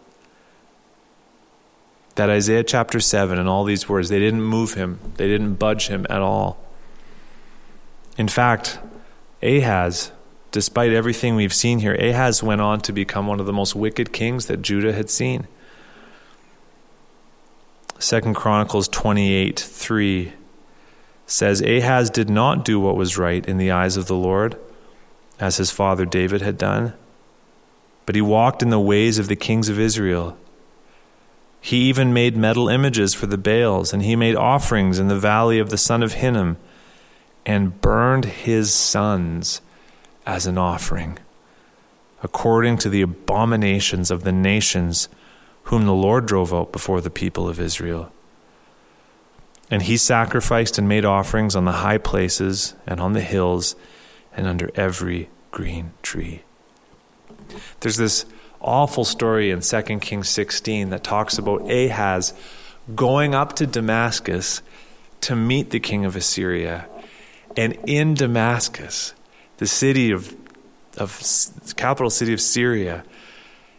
that 2.15 2.29
Isaiah 2.29 2.65
chapter 2.65 2.99
7 2.99 3.39
and 3.39 3.47
all 3.47 3.63
these 3.63 3.87
words, 3.87 4.09
they 4.09 4.19
didn't 4.19 4.43
move 4.43 4.73
him, 4.73 4.99
they 5.15 5.29
didn't 5.29 5.53
budge 5.53 5.87
him 5.87 6.05
at 6.09 6.21
all. 6.21 6.62
In 8.17 8.27
fact, 8.27 8.79
Ahaz, 9.41 10.11
despite 10.51 10.93
everything 10.93 11.35
we've 11.35 11.53
seen 11.53 11.79
here, 11.79 11.95
Ahaz 11.95 12.43
went 12.43 12.61
on 12.61 12.81
to 12.81 12.93
become 12.93 13.27
one 13.27 13.39
of 13.39 13.45
the 13.45 13.53
most 13.53 13.75
wicked 13.75 14.13
kings 14.13 14.45
that 14.45 14.61
Judah 14.61 14.93
had 14.93 15.09
seen. 15.09 15.47
Second 17.99 18.35
Chronicles 18.35 18.87
28 18.89 19.59
3 19.59 20.33
says 21.25 21.61
Ahaz 21.61 22.09
did 22.09 22.29
not 22.29 22.65
do 22.65 22.79
what 22.79 22.97
was 22.97 23.17
right 23.17 23.45
in 23.45 23.57
the 23.57 23.71
eyes 23.71 23.97
of 23.97 24.07
the 24.07 24.15
Lord 24.15 24.59
as 25.39 25.57
his 25.57 25.71
father 25.71 26.05
David 26.05 26.41
had 26.41 26.57
done, 26.57 26.93
but 28.05 28.15
he 28.15 28.21
walked 28.21 28.61
in 28.61 28.69
the 28.69 28.79
ways 28.79 29.17
of 29.19 29.27
the 29.27 29.35
kings 29.35 29.69
of 29.69 29.79
Israel. 29.79 30.37
He 31.61 31.77
even 31.89 32.13
made 32.13 32.35
metal 32.35 32.67
images 32.67 33.13
for 33.13 33.25
the 33.25 33.37
Baals, 33.37 33.93
and 33.93 34.03
he 34.03 34.17
made 34.17 34.35
offerings 34.35 34.99
in 34.99 35.07
the 35.07 35.17
valley 35.17 35.59
of 35.59 35.69
the 35.69 35.77
son 35.77 36.03
of 36.03 36.13
Hinnom, 36.13 36.57
and 37.45 37.79
burned 37.81 38.25
his 38.25 38.73
sons 38.73 39.61
as 40.25 40.47
an 40.47 40.57
offering, 40.57 41.17
according 42.21 42.77
to 42.77 42.89
the 42.89 43.01
abominations 43.01 44.09
of 44.09 44.23
the 44.23 44.31
nations 44.31 45.09
whom 45.63 45.85
the 45.85 45.93
Lord 45.93 46.25
drove 46.25 46.53
out 46.53 46.71
before 46.71 47.01
the 47.01 47.09
people 47.09 47.47
of 47.47 47.59
Israel. 47.59 48.11
And 49.69 49.83
he 49.83 49.97
sacrificed 49.97 50.77
and 50.77 50.87
made 50.87 51.05
offerings 51.05 51.55
on 51.55 51.65
the 51.65 51.71
high 51.71 51.97
places 51.97 52.75
and 52.85 52.99
on 52.99 53.13
the 53.13 53.21
hills 53.21 53.75
and 54.35 54.45
under 54.45 54.69
every 54.75 55.29
green 55.51 55.93
tree. 56.01 56.41
There's 57.79 57.97
this 57.97 58.25
awful 58.61 59.03
story 59.03 59.51
in 59.51 59.61
2 59.61 59.81
Kings 59.99 60.29
16 60.29 60.89
that 60.89 61.03
talks 61.03 61.37
about 61.37 61.69
Ahaz 61.69 62.33
going 62.95 63.35
up 63.35 63.53
to 63.53 63.67
Damascus 63.67 64.61
to 65.21 65.35
meet 65.35 65.69
the 65.69 65.79
king 65.79 66.05
of 66.05 66.15
Assyria. 66.15 66.87
And 67.55 67.77
in 67.85 68.13
Damascus, 68.15 69.13
the 69.57 69.67
city 69.67 70.11
of, 70.11 70.35
of 70.97 71.21
capital 71.75 72.09
city 72.09 72.33
of 72.33 72.41
Syria, 72.41 73.03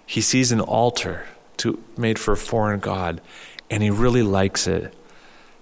he 0.07 0.21
sees 0.21 0.53
an 0.53 0.61
altar 0.61 1.27
to, 1.59 1.83
made 1.97 2.19
for 2.19 2.33
a 2.33 2.37
foreign 2.37 2.81
god, 2.81 3.21
and 3.71 3.83
he 3.83 3.91
really 3.91 4.23
likes 4.23 4.67
it. 4.67 4.95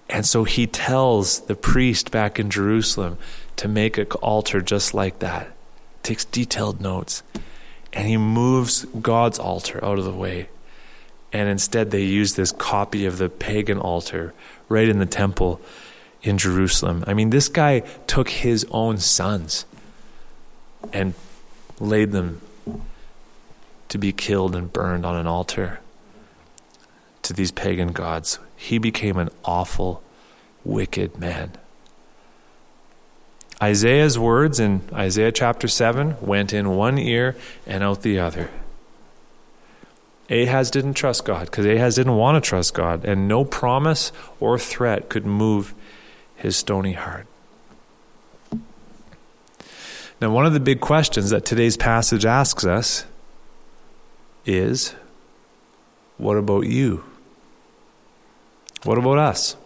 And 0.09 0.27
so 0.27 0.45
he 0.45 0.67
tells 0.67 1.41
the 1.41 1.55
priest 1.55 2.11
back 2.11 2.39
in 2.39 2.51
Jerusalem 2.51 3.17
to 3.57 3.69
make 3.69 3.97
an 3.97 4.07
altar 4.21 4.61
just 4.61 4.93
like 4.93 5.21
that. 5.21 5.53
Takes 6.03 6.25
detailed 6.25 6.81
notes. 6.81 7.23
And 7.93 8.09
he 8.09 8.17
moves 8.17 8.85
God's 9.01 9.39
altar 9.39 9.83
out 9.85 9.99
of 9.99 10.05
the 10.05 10.13
way. 10.13 10.49
And 11.33 11.49
instead, 11.49 11.91
they 11.91 12.03
use 12.03 12.35
this 12.35 12.53
copy 12.53 13.07
of 13.07 13.17
the 13.19 13.31
pagan 13.31 13.79
altar 13.79 14.35
right 14.69 14.89
in 14.89 14.99
the 14.99 15.07
temple 15.07 15.61
in 16.23 16.39
Jerusalem. 16.39 17.05
I 17.07 17.15
mean, 17.15 17.31
this 17.31 17.49
guy 17.49 17.81
took 18.07 18.29
his 18.29 18.67
own 18.71 18.99
sons 18.99 19.67
and 20.93 21.15
laid 21.81 22.13
them 22.13 22.41
to 23.89 23.99
be 23.99 24.13
killed 24.13 24.55
and 24.55 24.73
burned 24.73 25.05
on 25.05 25.17
an 25.17 25.27
altar 25.27 25.81
to 27.23 27.33
these 27.33 27.51
pagan 27.51 27.93
gods. 27.93 28.39
He 28.57 28.79
became 28.79 29.17
an 29.17 29.31
awful, 29.45 30.03
wicked 30.65 31.19
man. 31.19 31.53
Isaiah's 33.63 34.19
words 34.19 34.59
in 34.59 34.83
Isaiah 34.93 35.31
chapter 35.31 35.69
7 35.69 36.17
went 36.21 36.53
in 36.53 36.71
one 36.71 36.99
ear 36.99 37.37
and 37.67 37.85
out 37.85 38.03
the 38.03 38.19
other. 38.19 38.51
Ahaz 40.31 40.71
didn't 40.71 40.95
trust 40.95 41.25
God 41.25 41.47
because 41.47 41.67
Ahaz 41.67 41.97
didn't 41.97 42.17
want 42.17 42.43
to 42.43 42.49
trust 42.49 42.75
God, 42.75 43.05
and 43.05 43.29
no 43.29 43.45
promise 43.45 44.11
or 44.41 44.59
threat 44.59 45.09
could 45.09 45.27
move 45.27 45.75
his 46.43 46.57
stony 46.57 46.93
heart. 46.93 47.27
Now, 50.21 50.31
one 50.31 50.47
of 50.47 50.53
the 50.53 50.61
big 50.61 50.81
questions 50.81 51.31
that 51.31 51.45
today's 51.45 51.77
passage 51.77 52.25
asks 52.25 52.65
us 52.65 53.05
is 54.45 54.95
what 56.19 56.37
about 56.37 56.67
you? 56.67 57.05
What 58.85 58.99
about 58.99 59.19
us? 59.19 59.57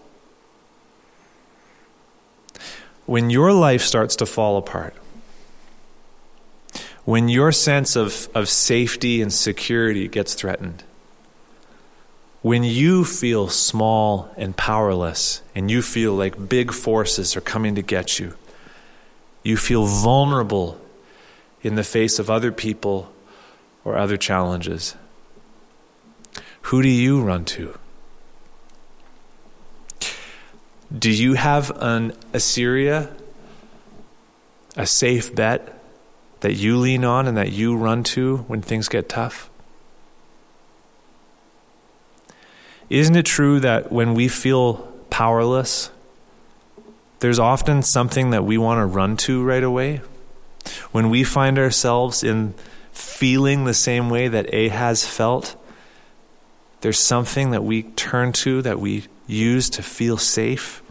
when 3.06 3.30
your 3.30 3.52
life 3.52 3.82
starts 3.82 4.16
to 4.16 4.26
fall 4.26 4.56
apart, 4.58 4.94
when 7.04 7.28
your 7.28 7.52
sense 7.52 7.94
of, 7.94 8.28
of 8.34 8.48
safety 8.48 9.22
and 9.22 9.32
security 9.32 10.08
gets 10.08 10.34
threatened, 10.34 10.82
when 12.46 12.62
you 12.62 13.04
feel 13.04 13.48
small 13.48 14.32
and 14.36 14.56
powerless 14.56 15.42
and 15.52 15.68
you 15.68 15.82
feel 15.82 16.14
like 16.14 16.48
big 16.48 16.72
forces 16.72 17.36
are 17.36 17.40
coming 17.40 17.74
to 17.74 17.82
get 17.82 18.20
you, 18.20 18.32
you 19.42 19.56
feel 19.56 19.84
vulnerable 19.84 20.80
in 21.62 21.74
the 21.74 21.82
face 21.82 22.20
of 22.20 22.30
other 22.30 22.52
people 22.52 23.12
or 23.84 23.96
other 23.96 24.16
challenges. 24.16 24.94
Who 26.70 26.82
do 26.82 26.88
you 26.88 27.20
run 27.20 27.44
to? 27.46 27.76
Do 30.96 31.10
you 31.10 31.34
have 31.34 31.72
an 31.82 32.12
Assyria, 32.32 33.12
a 34.76 34.86
safe 34.86 35.34
bet 35.34 35.82
that 36.42 36.52
you 36.52 36.76
lean 36.76 37.04
on 37.04 37.26
and 37.26 37.36
that 37.36 37.50
you 37.50 37.76
run 37.76 38.04
to 38.14 38.36
when 38.46 38.62
things 38.62 38.88
get 38.88 39.08
tough? 39.08 39.50
Isn't 42.88 43.16
it 43.16 43.26
true 43.26 43.60
that 43.60 43.90
when 43.90 44.14
we 44.14 44.28
feel 44.28 44.74
powerless, 45.10 45.90
there's 47.20 47.38
often 47.38 47.82
something 47.82 48.30
that 48.30 48.44
we 48.44 48.58
want 48.58 48.78
to 48.78 48.86
run 48.86 49.16
to 49.18 49.42
right 49.42 49.62
away? 49.62 50.02
When 50.92 51.10
we 51.10 51.24
find 51.24 51.58
ourselves 51.58 52.22
in 52.22 52.54
feeling 52.92 53.64
the 53.64 53.74
same 53.74 54.08
way 54.08 54.28
that 54.28 54.52
Ahaz 54.54 55.06
felt, 55.06 55.56
there's 56.80 56.98
something 56.98 57.50
that 57.50 57.64
we 57.64 57.82
turn 57.82 58.32
to 58.32 58.62
that 58.62 58.78
we 58.78 59.04
use 59.26 59.68
to 59.70 59.82
feel 59.82 60.16
safe. 60.16 60.82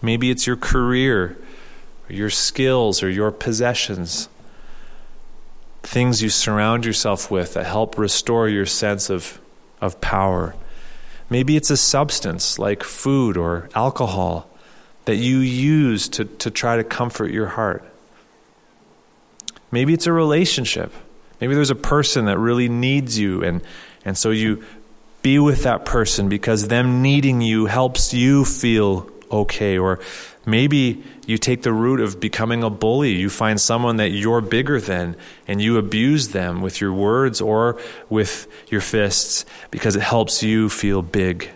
Maybe 0.00 0.30
it's 0.30 0.46
your 0.46 0.56
career, 0.56 1.36
or 2.08 2.12
your 2.12 2.30
skills, 2.30 3.02
or 3.02 3.10
your 3.10 3.32
possessions. 3.32 4.28
Things 5.82 6.22
you 6.22 6.28
surround 6.28 6.84
yourself 6.84 7.30
with 7.30 7.54
that 7.54 7.66
help 7.66 7.98
restore 7.98 8.48
your 8.48 8.66
sense 8.66 9.10
of, 9.10 9.40
of 9.80 10.00
power. 10.00 10.54
Maybe 11.30 11.56
it's 11.56 11.70
a 11.70 11.76
substance 11.76 12.58
like 12.58 12.82
food 12.82 13.36
or 13.36 13.68
alcohol 13.74 14.50
that 15.04 15.16
you 15.16 15.38
use 15.38 16.08
to, 16.10 16.24
to 16.24 16.50
try 16.50 16.76
to 16.76 16.84
comfort 16.84 17.30
your 17.30 17.46
heart. 17.46 17.84
Maybe 19.70 19.92
it's 19.92 20.06
a 20.06 20.12
relationship. 20.12 20.92
Maybe 21.40 21.54
there's 21.54 21.70
a 21.70 21.74
person 21.74 22.26
that 22.26 22.38
really 22.38 22.68
needs 22.68 23.18
you, 23.18 23.42
and, 23.44 23.62
and 24.04 24.16
so 24.16 24.30
you 24.30 24.64
be 25.22 25.38
with 25.38 25.64
that 25.64 25.84
person 25.84 26.28
because 26.28 26.68
them 26.68 27.02
needing 27.02 27.40
you 27.40 27.66
helps 27.66 28.14
you 28.14 28.44
feel 28.44 29.10
okay. 29.30 29.78
Or 29.78 30.00
maybe 30.48 31.02
you 31.26 31.38
take 31.38 31.62
the 31.62 31.72
route 31.72 32.00
of 32.00 32.18
becoming 32.18 32.62
a 32.64 32.70
bully. 32.70 33.12
You 33.12 33.30
find 33.30 33.60
someone 33.60 33.96
that 33.96 34.10
you're 34.10 34.40
bigger 34.40 34.80
than 34.80 35.16
and 35.46 35.60
you 35.60 35.76
abuse 35.76 36.28
them 36.28 36.62
with 36.62 36.80
your 36.80 36.92
words 36.92 37.40
or 37.40 37.80
with 38.08 38.46
your 38.68 38.80
fists 38.80 39.44
because 39.70 39.94
it 39.94 40.02
helps 40.02 40.42
you 40.42 40.68
feel 40.68 41.02
big. 41.02 41.50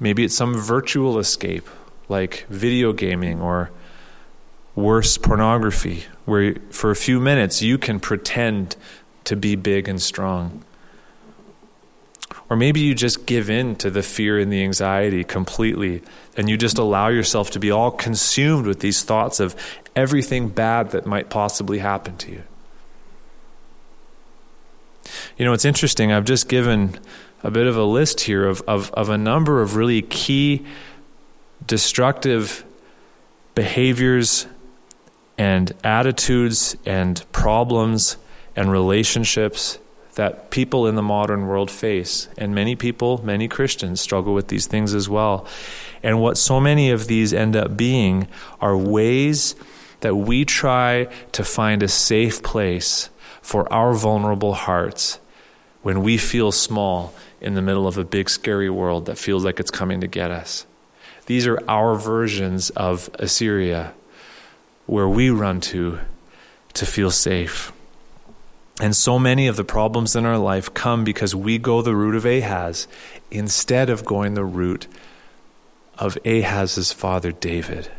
Maybe 0.00 0.24
it's 0.24 0.34
some 0.34 0.54
virtual 0.54 1.18
escape 1.18 1.68
like 2.08 2.46
video 2.48 2.92
gaming 2.92 3.40
or 3.40 3.70
worse, 4.74 5.16
pornography, 5.16 6.04
where 6.24 6.56
for 6.70 6.90
a 6.90 6.96
few 6.96 7.20
minutes 7.20 7.62
you 7.62 7.78
can 7.78 8.00
pretend 8.00 8.76
to 9.24 9.36
be 9.36 9.56
big 9.56 9.88
and 9.88 10.00
strong. 10.02 10.64
Or 12.54 12.56
maybe 12.56 12.78
you 12.78 12.94
just 12.94 13.26
give 13.26 13.50
in 13.50 13.74
to 13.76 13.90
the 13.90 14.00
fear 14.00 14.38
and 14.38 14.52
the 14.52 14.62
anxiety 14.62 15.24
completely, 15.24 16.02
and 16.36 16.48
you 16.48 16.56
just 16.56 16.78
allow 16.78 17.08
yourself 17.08 17.50
to 17.50 17.58
be 17.58 17.72
all 17.72 17.90
consumed 17.90 18.64
with 18.64 18.78
these 18.78 19.02
thoughts 19.02 19.40
of 19.40 19.56
everything 19.96 20.50
bad 20.50 20.92
that 20.92 21.04
might 21.04 21.30
possibly 21.30 21.80
happen 21.80 22.16
to 22.18 22.30
you. 22.30 22.42
You 25.36 25.44
know, 25.44 25.52
it's 25.52 25.64
interesting. 25.64 26.12
I've 26.12 26.26
just 26.26 26.48
given 26.48 26.96
a 27.42 27.50
bit 27.50 27.66
of 27.66 27.76
a 27.76 27.82
list 27.82 28.20
here 28.20 28.46
of, 28.46 28.62
of, 28.68 28.92
of 28.92 29.08
a 29.08 29.18
number 29.18 29.60
of 29.60 29.74
really 29.74 30.02
key 30.02 30.64
destructive 31.66 32.64
behaviors 33.56 34.46
and 35.36 35.72
attitudes 35.82 36.76
and 36.86 37.24
problems 37.32 38.16
and 38.54 38.70
relationships 38.70 39.80
that 40.14 40.50
people 40.50 40.86
in 40.86 40.94
the 40.94 41.02
modern 41.02 41.46
world 41.46 41.70
face. 41.70 42.28
And 42.38 42.54
many 42.54 42.76
people, 42.76 43.20
many 43.24 43.48
Christians, 43.48 44.00
struggle 44.00 44.34
with 44.34 44.48
these 44.48 44.66
things 44.66 44.94
as 44.94 45.08
well. 45.08 45.46
And 46.02 46.20
what 46.20 46.36
so 46.38 46.60
many 46.60 46.90
of 46.90 47.06
these 47.06 47.32
end 47.32 47.56
up 47.56 47.76
being 47.76 48.28
are 48.60 48.76
ways 48.76 49.56
that 50.00 50.14
we 50.14 50.44
try 50.44 51.08
to 51.32 51.44
find 51.44 51.82
a 51.82 51.88
safe 51.88 52.42
place 52.42 53.08
for 53.40 53.70
our 53.72 53.94
vulnerable 53.94 54.54
hearts 54.54 55.18
when 55.82 56.02
we 56.02 56.16
feel 56.16 56.52
small 56.52 57.14
in 57.40 57.54
the 57.54 57.62
middle 57.62 57.86
of 57.86 57.98
a 57.98 58.04
big, 58.04 58.30
scary 58.30 58.70
world 58.70 59.06
that 59.06 59.18
feels 59.18 59.44
like 59.44 59.60
it's 59.60 59.70
coming 59.70 60.00
to 60.00 60.06
get 60.06 60.30
us. 60.30 60.66
These 61.26 61.46
are 61.46 61.62
our 61.68 61.94
versions 61.94 62.70
of 62.70 63.10
Assyria, 63.18 63.92
where 64.86 65.08
we 65.08 65.30
run 65.30 65.60
to 65.60 66.00
to 66.74 66.86
feel 66.86 67.10
safe. 67.10 67.72
And 68.80 68.96
so 68.96 69.18
many 69.18 69.46
of 69.46 69.56
the 69.56 69.64
problems 69.64 70.16
in 70.16 70.26
our 70.26 70.38
life 70.38 70.74
come 70.74 71.04
because 71.04 71.34
we 71.34 71.58
go 71.58 71.80
the 71.80 71.94
route 71.94 72.16
of 72.16 72.24
Ahaz 72.24 72.88
instead 73.30 73.88
of 73.88 74.04
going 74.04 74.34
the 74.34 74.44
route 74.44 74.88
of 75.96 76.18
Ahaz's 76.24 76.92
father 76.92 77.30
David. 77.30 77.90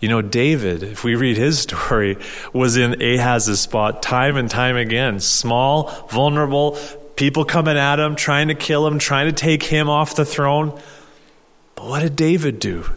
You 0.00 0.08
know, 0.08 0.22
David, 0.22 0.84
if 0.84 1.02
we 1.02 1.16
read 1.16 1.36
his 1.36 1.58
story, 1.62 2.16
was 2.52 2.76
in 2.76 3.02
Ahaz's 3.02 3.60
spot 3.60 4.02
time 4.02 4.36
and 4.36 4.48
time 4.48 4.76
again. 4.76 5.18
Small, 5.18 5.90
vulnerable, 6.08 6.78
people 7.16 7.44
coming 7.44 7.76
at 7.76 7.98
him, 7.98 8.14
trying 8.14 8.48
to 8.48 8.54
kill 8.54 8.86
him, 8.86 9.00
trying 9.00 9.26
to 9.26 9.32
take 9.32 9.64
him 9.64 9.88
off 9.88 10.14
the 10.14 10.24
throne. 10.24 10.80
But 11.74 11.86
what 11.86 12.00
did 12.00 12.14
David 12.14 12.60
do? 12.60 12.88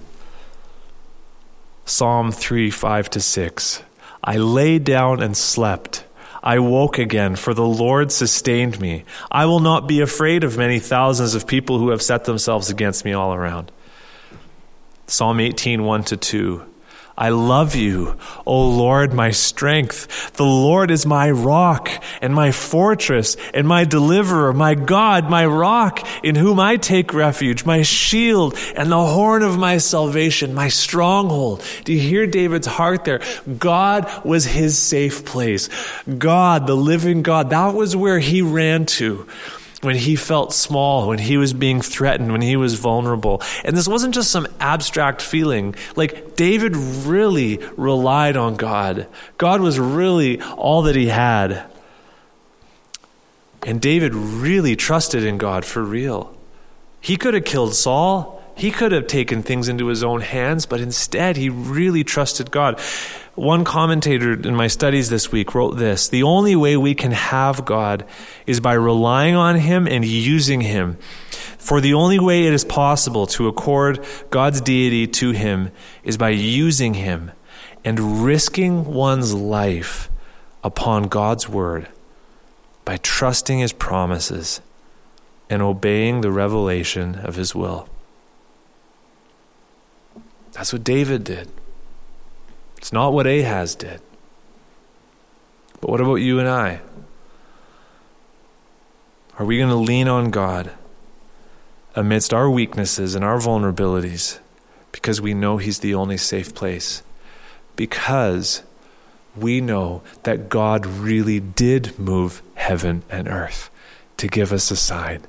Psalm 1.85 2.31
3 2.31 2.69
5 2.69 3.09
to 3.09 3.19
6. 3.19 3.83
I 4.23 4.37
lay 4.37 4.79
down 4.79 5.21
and 5.21 5.35
slept. 5.35 6.05
I 6.43 6.59
woke 6.59 6.97
again, 6.97 7.35
for 7.35 7.53
the 7.53 7.65
Lord 7.65 8.11
sustained 8.11 8.79
me. 8.79 9.03
I 9.31 9.45
will 9.45 9.59
not 9.59 9.87
be 9.87 10.01
afraid 10.01 10.43
of 10.43 10.57
many 10.57 10.79
thousands 10.79 11.35
of 11.35 11.45
people 11.45 11.77
who 11.77 11.89
have 11.89 12.01
set 12.01 12.25
themselves 12.25 12.69
against 12.69 13.05
me 13.05 13.13
all 13.13 13.33
around. 13.33 13.71
Psalm 15.07 15.39
18, 15.39 15.83
1 15.83 16.03
to 16.05 16.17
2. 16.17 16.70
I 17.21 17.29
love 17.29 17.75
you, 17.75 18.17
O 18.47 18.67
Lord, 18.67 19.13
my 19.13 19.29
strength. 19.29 20.33
The 20.37 20.43
Lord 20.43 20.89
is 20.89 21.05
my 21.05 21.29
rock 21.29 21.87
and 22.19 22.33
my 22.33 22.51
fortress 22.51 23.37
and 23.53 23.67
my 23.67 23.83
deliverer, 23.83 24.53
my 24.53 24.73
God, 24.73 25.29
my 25.29 25.45
rock, 25.45 26.03
in 26.23 26.33
whom 26.33 26.59
I 26.59 26.77
take 26.77 27.13
refuge, 27.13 27.63
my 27.63 27.83
shield 27.83 28.57
and 28.75 28.91
the 28.91 29.05
horn 29.05 29.43
of 29.43 29.59
my 29.59 29.77
salvation, 29.77 30.55
my 30.55 30.69
stronghold. 30.69 31.63
Do 31.83 31.93
you 31.93 31.99
hear 31.99 32.25
David's 32.25 32.65
heart 32.65 33.05
there? 33.05 33.21
God 33.59 34.09
was 34.25 34.45
his 34.45 34.79
safe 34.79 35.23
place. 35.23 35.69
God, 36.17 36.65
the 36.65 36.75
living 36.75 37.21
God, 37.21 37.51
that 37.51 37.75
was 37.75 37.95
where 37.95 38.17
he 38.17 38.41
ran 38.41 38.87
to 38.97 39.27
when 39.81 39.95
he 39.95 40.15
felt 40.15 40.53
small, 40.53 41.07
when 41.07 41.19
he 41.19 41.37
was 41.37 41.53
being 41.53 41.81
threatened, 41.81 42.31
when 42.31 42.41
he 42.41 42.55
was 42.55 42.75
vulnerable. 42.75 43.41
And 43.65 43.75
this 43.75 43.87
wasn't 43.87 44.13
just 44.13 44.31
some 44.31 44.47
abstract 44.59 45.21
feeling. 45.21 45.75
Like, 45.95 46.35
David 46.35 46.75
really 46.75 47.57
relied 47.75 48.37
on 48.37 48.55
God. 48.55 49.07
God 49.37 49.59
was 49.59 49.79
really 49.79 50.41
all 50.41 50.83
that 50.83 50.95
he 50.95 51.07
had. 51.07 51.65
And 53.65 53.81
David 53.81 54.13
really 54.13 54.75
trusted 54.75 55.23
in 55.23 55.37
God 55.37 55.65
for 55.65 55.83
real. 55.83 56.35
He 56.99 57.17
could 57.17 57.33
have 57.33 57.45
killed 57.45 57.73
Saul. 57.73 58.41
He 58.55 58.69
could 58.69 58.91
have 58.91 59.07
taken 59.07 59.41
things 59.41 59.67
into 59.67 59.87
his 59.87 60.03
own 60.03 60.21
hands, 60.21 60.67
but 60.67 60.81
instead 60.81 61.37
he 61.37 61.49
really 61.49 62.03
trusted 62.03 62.51
God. 62.51 62.79
One 63.35 63.63
commentator 63.63 64.33
in 64.33 64.55
my 64.55 64.67
studies 64.67 65.09
this 65.09 65.31
week 65.31 65.55
wrote 65.55 65.77
this 65.77 66.09
The 66.09 66.23
only 66.23 66.55
way 66.55 66.75
we 66.75 66.93
can 66.93 67.11
have 67.11 67.63
God 67.63 68.05
is 68.45 68.59
by 68.59 68.73
relying 68.73 69.35
on 69.35 69.55
Him 69.55 69.87
and 69.87 70.03
using 70.03 70.61
Him. 70.61 70.97
For 71.57 71.79
the 71.79 71.93
only 71.93 72.19
way 72.19 72.45
it 72.45 72.53
is 72.53 72.65
possible 72.65 73.27
to 73.27 73.47
accord 73.47 74.05
God's 74.31 74.59
deity 74.59 75.07
to 75.07 75.31
Him 75.31 75.71
is 76.03 76.17
by 76.17 76.29
using 76.29 76.95
Him 76.95 77.31
and 77.85 78.25
risking 78.25 78.83
one's 78.83 79.33
life 79.33 80.09
upon 80.63 81.03
God's 81.03 81.47
word 81.47 81.87
by 82.83 82.97
trusting 82.97 83.59
His 83.59 83.71
promises 83.71 84.59
and 85.49 85.61
obeying 85.61 86.21
the 86.21 86.31
revelation 86.31 87.15
of 87.15 87.35
His 87.35 87.55
will. 87.55 87.87
That's 90.51 90.73
what 90.73 90.83
David 90.83 91.23
did. 91.23 91.49
It's 92.81 92.91
not 92.91 93.13
what 93.13 93.27
Ahaz 93.27 93.75
did. 93.75 94.01
But 95.79 95.91
what 95.91 96.01
about 96.01 96.15
you 96.15 96.39
and 96.39 96.49
I? 96.49 96.81
Are 99.37 99.45
we 99.45 99.59
going 99.59 99.69
to 99.69 99.75
lean 99.75 100.07
on 100.07 100.31
God 100.31 100.71
amidst 101.95 102.33
our 102.33 102.49
weaknesses 102.49 103.13
and 103.13 103.23
our 103.23 103.37
vulnerabilities 103.37 104.39
because 104.91 105.21
we 105.21 105.35
know 105.35 105.57
He's 105.57 105.79
the 105.79 105.93
only 105.93 106.17
safe 106.17 106.55
place? 106.55 107.03
Because 107.75 108.63
we 109.35 109.61
know 109.61 110.01
that 110.23 110.49
God 110.49 110.87
really 110.87 111.39
did 111.39 111.99
move 111.99 112.41
heaven 112.55 113.03
and 113.11 113.27
earth 113.27 113.69
to 114.17 114.27
give 114.27 114.51
us 114.51 114.71
a 114.71 114.75
sign 114.75 115.21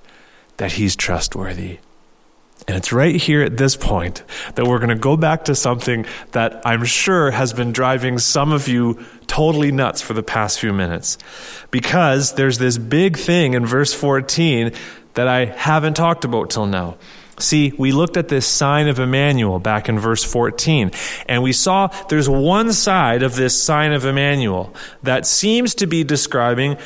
that 0.57 0.73
He's 0.73 0.97
trustworthy. 0.97 1.81
And 2.69 2.77
it's 2.77 2.93
right 2.93 3.17
here 3.17 3.43
at 3.43 3.57
this 3.57 3.77
point 3.77 4.23
that 4.55 4.67
we're 4.67 4.79
going 4.79 4.91
to 4.91 4.95
go 4.95 5.17
back 5.17 5.47
to 5.47 5.55
something 5.55 6.07
that 6.31 6.63
I'm 6.65 6.85
sure 6.85 7.31
has 7.31 7.53
been 7.53 7.73
driving 7.73 8.19
some 8.19 8.53
of 8.53 8.69
you 8.69 9.05
totally 9.27 9.73
nuts 9.73 10.01
for 10.01 10.15
the 10.15 10.23
past 10.23 10.61
few 10.61 10.73
minutes. 10.73 11.19
Because 11.71 12.35
there's 12.35 12.59
this 12.59 12.79
big 12.79 13.17
thing 13.17 13.55
in 13.55 13.67
verse 13.67 13.93
14 13.93 14.73
that 15.15 15.29
I 15.29 15.47
haven't 15.47 15.95
talked 15.95 16.25
about 16.25 16.51
till 16.51 16.67
now. 16.67 16.97
See, 17.39 17.73
we 17.77 17.93
looked 17.93 18.17
at 18.17 18.29
this 18.29 18.47
sign 18.47 18.89
of 18.89 18.99
Emmanuel 18.99 19.59
back 19.59 19.89
in 19.89 19.99
verse 19.99 20.23
14, 20.23 20.93
and 21.27 21.43
we 21.43 21.53
saw 21.53 21.89
there's 22.09 22.29
one 22.29 22.73
side 22.73 23.23
of 23.23 23.35
this 23.35 23.61
sign 23.61 23.93
of 23.93 24.05
Emmanuel 24.05 24.75
that 25.03 25.27
seems 25.27 25.75
to 25.77 25.87
be 25.87 26.05
describing 26.05 26.77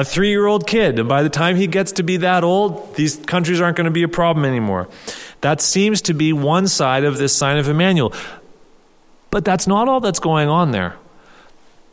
a 0.00 0.04
three 0.04 0.30
year 0.30 0.46
old 0.46 0.66
kid. 0.66 0.98
And 0.98 1.08
by 1.08 1.22
the 1.22 1.28
time 1.28 1.56
he 1.56 1.66
gets 1.66 1.92
to 1.92 2.02
be 2.02 2.18
that 2.18 2.44
old, 2.44 2.94
these 2.96 3.16
countries 3.16 3.60
aren't 3.60 3.76
going 3.76 3.84
to 3.86 3.90
be 3.90 4.02
a 4.02 4.08
problem 4.08 4.44
anymore. 4.44 4.88
That 5.40 5.60
seems 5.60 6.02
to 6.02 6.14
be 6.14 6.32
one 6.32 6.68
side 6.68 7.04
of 7.04 7.18
this 7.18 7.34
sign 7.34 7.58
of 7.58 7.68
Emmanuel. 7.68 8.12
But 9.30 9.44
that's 9.44 9.66
not 9.66 9.88
all 9.88 10.00
that's 10.00 10.18
going 10.18 10.48
on 10.48 10.72
there 10.72 10.96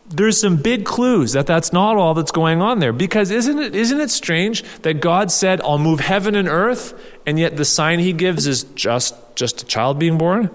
there's 0.10 0.40
some 0.40 0.56
big 0.58 0.86
clues 0.86 1.34
that 1.34 1.46
that's 1.46 1.74
not 1.74 1.98
all 1.98 2.14
that's 2.14 2.32
going 2.32 2.62
on 2.62 2.80
there 2.80 2.94
because 2.94 3.30
isn't 3.30 3.60
it 3.60 3.76
isn't 3.76 4.00
it 4.00 4.10
strange 4.10 4.64
that 4.84 4.96
God 4.96 5.32
said 5.32 5.60
I'll 5.62 5.78
move 5.78 6.00
heaven 6.00 6.36
and 6.36 6.48
earth 6.48 6.94
and 7.26 7.38
yet 7.38 7.58
the 7.58 7.66
sign 7.66 8.00
he 8.00 8.14
gives 8.14 8.48
is 8.48 8.64
just 8.76 9.16
just 9.36 9.64
a 9.64 9.66
child 9.66 10.00
being 10.00 10.18
born 10.18 10.50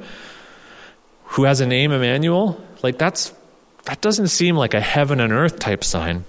who 1.25 1.45
has 1.45 1.61
a 1.61 1.67
name 1.67 1.93
Emmanuel 1.93 2.63
like 2.83 2.97
that's 2.97 3.33
that 3.85 4.01
doesn't 4.01 4.29
seem 4.29 4.57
like 4.57 4.75
a 4.75 4.81
heaven 4.81 5.21
and 5.21 5.33
earth 5.33 5.59
type 5.59 5.85
sign 5.85 6.25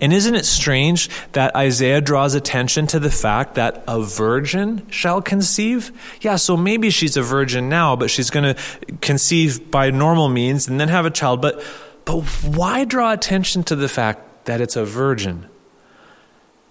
and 0.00 0.12
isn't 0.12 0.34
it 0.34 0.44
strange 0.44 1.08
that 1.32 1.54
Isaiah 1.56 2.00
draws 2.00 2.34
attention 2.34 2.86
to 2.88 2.98
the 2.98 3.10
fact 3.10 3.54
that 3.54 3.82
a 3.88 4.02
virgin 4.02 4.88
shall 4.90 5.22
conceive? 5.22 5.92
Yeah, 6.20 6.36
so 6.36 6.56
maybe 6.56 6.90
she's 6.90 7.16
a 7.16 7.22
virgin 7.22 7.68
now, 7.68 7.96
but 7.96 8.10
she's 8.10 8.30
going 8.30 8.54
to 8.54 8.62
conceive 9.00 9.70
by 9.70 9.90
normal 9.90 10.28
means 10.28 10.68
and 10.68 10.78
then 10.78 10.88
have 10.88 11.06
a 11.06 11.10
child. 11.10 11.40
But 11.40 11.62
but 12.06 12.22
why 12.44 12.84
draw 12.84 13.12
attention 13.12 13.64
to 13.64 13.76
the 13.76 13.88
fact 13.88 14.46
that 14.46 14.60
it's 14.60 14.76
a 14.76 14.84
virgin? 14.84 15.46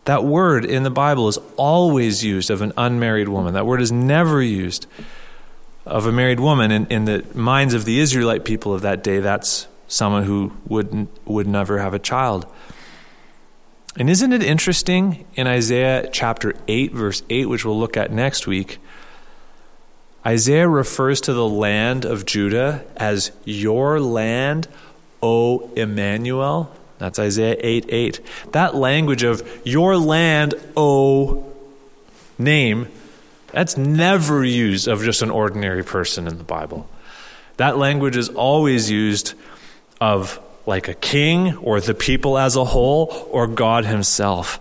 That 0.06 0.24
word 0.24 0.66
in 0.66 0.84
the 0.84 0.90
Bible 0.92 1.28
is 1.28 1.38
always 1.58 2.24
used 2.24 2.50
of 2.50 2.62
an 2.62 2.72
unmarried 2.78 3.28
woman. 3.28 3.54
That 3.54 3.66
word 3.66 3.82
is 3.82 3.92
never 3.92 4.42
used 4.42 4.88
of 5.86 6.06
a 6.06 6.12
married 6.12 6.40
woman. 6.40 6.72
In, 6.72 6.86
in 6.88 7.06
the 7.06 7.26
minds 7.34 7.74
of 7.74 7.86
the 7.86 8.00
Israelite 8.00 8.46
people 8.46 8.74
of 8.74 8.82
that 8.84 9.04
day, 9.04 9.20
that's 9.20 9.68
someone 9.88 10.24
who 10.24 10.54
would, 10.68 11.08
would 11.26 11.48
never 11.48 11.80
have 11.80 11.94
a 11.94 12.00
child. 12.00 12.46
And 13.98 14.10
isn't 14.10 14.34
it 14.34 14.44
interesting 14.44 15.26
in 15.36 15.48
Isaiah 15.48 16.10
chapter 16.12 16.54
8, 16.68 16.92
verse 16.92 17.24
8, 17.30 17.48
which 17.48 17.64
we'll 17.64 17.80
look 17.80 17.96
at 17.96 18.12
next 18.12 18.46
week? 18.46 18.80
Isaiah 20.26 20.68
refers 20.68 21.22
to 21.22 21.34
the 21.34 21.48
land 21.48 22.04
of 22.04 22.26
Judah 22.26 22.84
as 22.98 23.32
your 23.46 24.00
land 24.00 24.68
O 25.22 25.72
Emmanuel. 25.76 26.72
That's 26.98 27.20
Isaiah 27.20 27.56
8 27.60 27.86
8. 27.90 28.22
That 28.52 28.76
language 28.76 29.24
of 29.24 29.48
your 29.66 29.98
land, 29.98 30.56
O 30.76 31.52
name, 32.38 32.88
that's 33.48 33.78
never 33.78 34.44
used 34.44 34.88
of 34.88 35.04
just 35.04 35.22
an 35.22 35.32
ordinary 35.32 35.84
person 35.84 36.28
in 36.28 36.38
the 36.38 36.44
Bible. 36.44 36.90
That 37.58 37.78
language 37.78 38.18
is 38.18 38.30
always 38.30 38.92
used 38.92 39.34
of 40.02 40.40
like 40.66 40.88
a 40.88 40.94
king 40.94 41.58
or 41.58 41.80
the 41.80 41.94
people 41.94 42.38
as 42.38 42.56
a 42.56 42.66
whole 42.66 43.28
or 43.32 43.48
God 43.48 43.86
himself. 43.86 44.60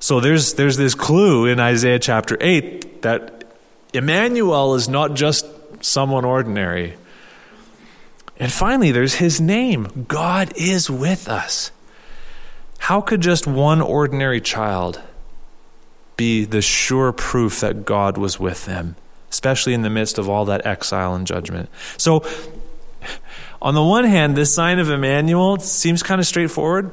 So 0.00 0.20
there's, 0.20 0.54
there's 0.54 0.76
this 0.76 0.94
clue 0.94 1.46
in 1.46 1.58
Isaiah 1.58 1.98
chapter 1.98 2.36
8 2.40 3.02
that 3.02 3.44
Emmanuel 3.92 4.74
is 4.74 4.88
not 4.88 5.14
just 5.14 5.46
someone 5.80 6.24
ordinary. 6.24 6.96
And 8.38 8.52
finally, 8.52 8.92
there's 8.92 9.14
his 9.14 9.40
name 9.40 10.06
God 10.08 10.52
is 10.56 10.88
with 10.88 11.28
us. 11.28 11.72
How 12.78 13.00
could 13.00 13.20
just 13.20 13.46
one 13.46 13.80
ordinary 13.80 14.40
child 14.40 15.00
be 16.16 16.44
the 16.44 16.62
sure 16.62 17.12
proof 17.12 17.60
that 17.60 17.84
God 17.84 18.16
was 18.16 18.38
with 18.38 18.66
them, 18.66 18.96
especially 19.30 19.74
in 19.74 19.82
the 19.82 19.90
midst 19.90 20.18
of 20.18 20.28
all 20.28 20.44
that 20.44 20.64
exile 20.64 21.14
and 21.14 21.26
judgment? 21.26 21.68
So, 21.96 22.24
on 23.60 23.74
the 23.74 23.82
one 23.82 24.04
hand, 24.04 24.36
this 24.36 24.54
sign 24.54 24.78
of 24.78 24.90
Emmanuel 24.90 25.58
seems 25.58 26.02
kind 26.02 26.20
of 26.20 26.26
straightforward. 26.26 26.92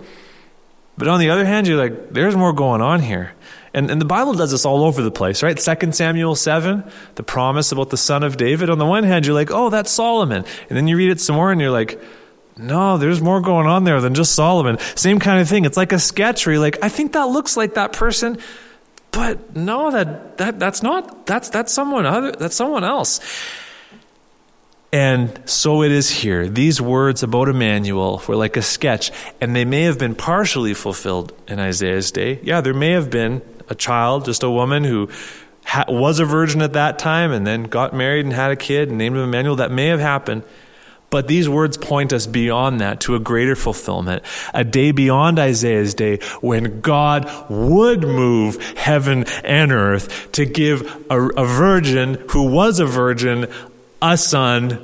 But 0.98 1.08
on 1.08 1.20
the 1.20 1.30
other 1.30 1.46
hand, 1.46 1.68
you're 1.68 1.78
like, 1.78 2.12
there's 2.12 2.36
more 2.36 2.54
going 2.54 2.82
on 2.82 3.02
here. 3.02 3.34
And, 3.74 3.92
and 3.92 4.00
the 4.00 4.06
Bible 4.06 4.34
does 4.34 4.52
this 4.52 4.66
all 4.66 4.84
over 4.84 5.02
the 5.02 5.12
place, 5.12 5.44
right? 5.44 5.58
2 5.58 5.92
Samuel 5.92 6.36
7, 6.36 6.90
the 7.16 7.24
promise 7.24 7.74
about 7.74 7.90
the 7.90 7.98
son 7.98 8.24
of 8.24 8.38
David. 8.38 8.70
On 8.70 8.78
the 8.78 8.86
one 8.86 9.04
hand, 9.04 9.26
you're 9.26 9.36
like, 9.36 9.52
oh, 9.52 9.70
that's 9.70 9.92
Solomon. 9.92 10.46
And 10.70 10.78
then 10.78 10.88
you 10.88 10.96
read 10.96 11.12
it 11.12 11.20
some 11.20 11.36
more 11.36 11.52
and 11.52 11.60
you're 11.60 11.72
like, 11.72 12.02
no, 12.58 12.98
there's 12.98 13.22
more 13.22 13.42
going 13.42 13.68
on 13.68 13.84
there 13.84 14.00
than 14.00 14.14
just 14.14 14.34
Solomon. 14.34 14.78
Same 14.96 15.20
kind 15.20 15.42
of 15.42 15.50
thing. 15.50 15.66
It's 15.66 15.76
like 15.76 15.92
a 15.92 16.00
sketch 16.00 16.46
where 16.46 16.54
you're 16.54 16.62
like, 16.62 16.78
I 16.82 16.88
think 16.88 17.12
that 17.14 17.28
looks 17.28 17.58
like 17.58 17.74
that 17.74 17.92
person, 17.92 18.38
but 19.12 19.58
no, 19.58 19.92
that, 19.92 20.38
that 20.38 20.60
that's 20.60 20.82
not, 20.82 21.26
that's, 21.26 21.50
that's 21.50 21.74
someone 21.74 22.06
other, 22.06 22.32
that's 22.32 22.56
someone 22.56 22.86
else. 22.86 23.20
And 24.96 25.42
so 25.44 25.84
it 25.84 25.92
is 25.92 26.10
here. 26.10 26.48
These 26.48 26.80
words 26.80 27.22
about 27.22 27.50
Emmanuel 27.50 28.24
were 28.30 28.38
like 28.38 28.56
a 28.56 28.62
sketch, 28.62 29.12
and 29.42 29.54
they 29.54 29.66
may 29.66 29.82
have 29.82 30.00
been 30.00 30.16
partially 30.16 30.74
fulfilled 30.74 31.34
in 31.50 31.60
Isaiah's 31.60 32.12
day. 32.12 32.40
Yeah, 32.44 32.62
there 32.62 32.74
may 32.74 32.92
have 32.92 33.10
been 33.10 33.42
a 33.68 33.76
child, 33.76 34.24
just 34.24 34.42
a 34.42 34.50
woman 34.50 34.86
who 34.86 35.10
ha- 35.66 35.84
was 35.90 36.20
a 36.20 36.26
virgin 36.26 36.62
at 36.62 36.72
that 36.72 36.98
time 36.98 37.34
and 37.34 37.46
then 37.46 37.64
got 37.64 37.94
married 37.94 38.24
and 38.24 38.34
had 38.34 38.52
a 38.52 38.56
kid 38.56 38.88
and 38.88 38.98
named 38.98 39.18
him 39.18 39.24
Emmanuel. 39.24 39.58
That 39.58 39.70
may 39.70 39.88
have 39.88 40.00
happened. 40.00 40.44
But 41.10 41.28
these 41.28 41.50
words 41.50 41.76
point 41.76 42.14
us 42.14 42.26
beyond 42.26 42.80
that 42.80 43.02
to 43.02 43.16
a 43.16 43.20
greater 43.20 43.58
fulfillment, 43.58 44.24
a 44.54 44.64
day 44.64 44.92
beyond 44.92 45.40
Isaiah's 45.40 45.94
day 45.94 46.20
when 46.40 46.80
God 46.80 47.30
would 47.50 48.04
move 48.04 48.62
heaven 48.78 49.26
and 49.44 49.74
earth 49.74 50.32
to 50.32 50.46
give 50.46 51.06
a, 51.10 51.22
a 51.22 51.46
virgin 51.46 52.16
who 52.30 52.44
was 52.50 52.80
a 52.80 52.86
virgin 52.86 53.48
a 54.02 54.18
son 54.18 54.80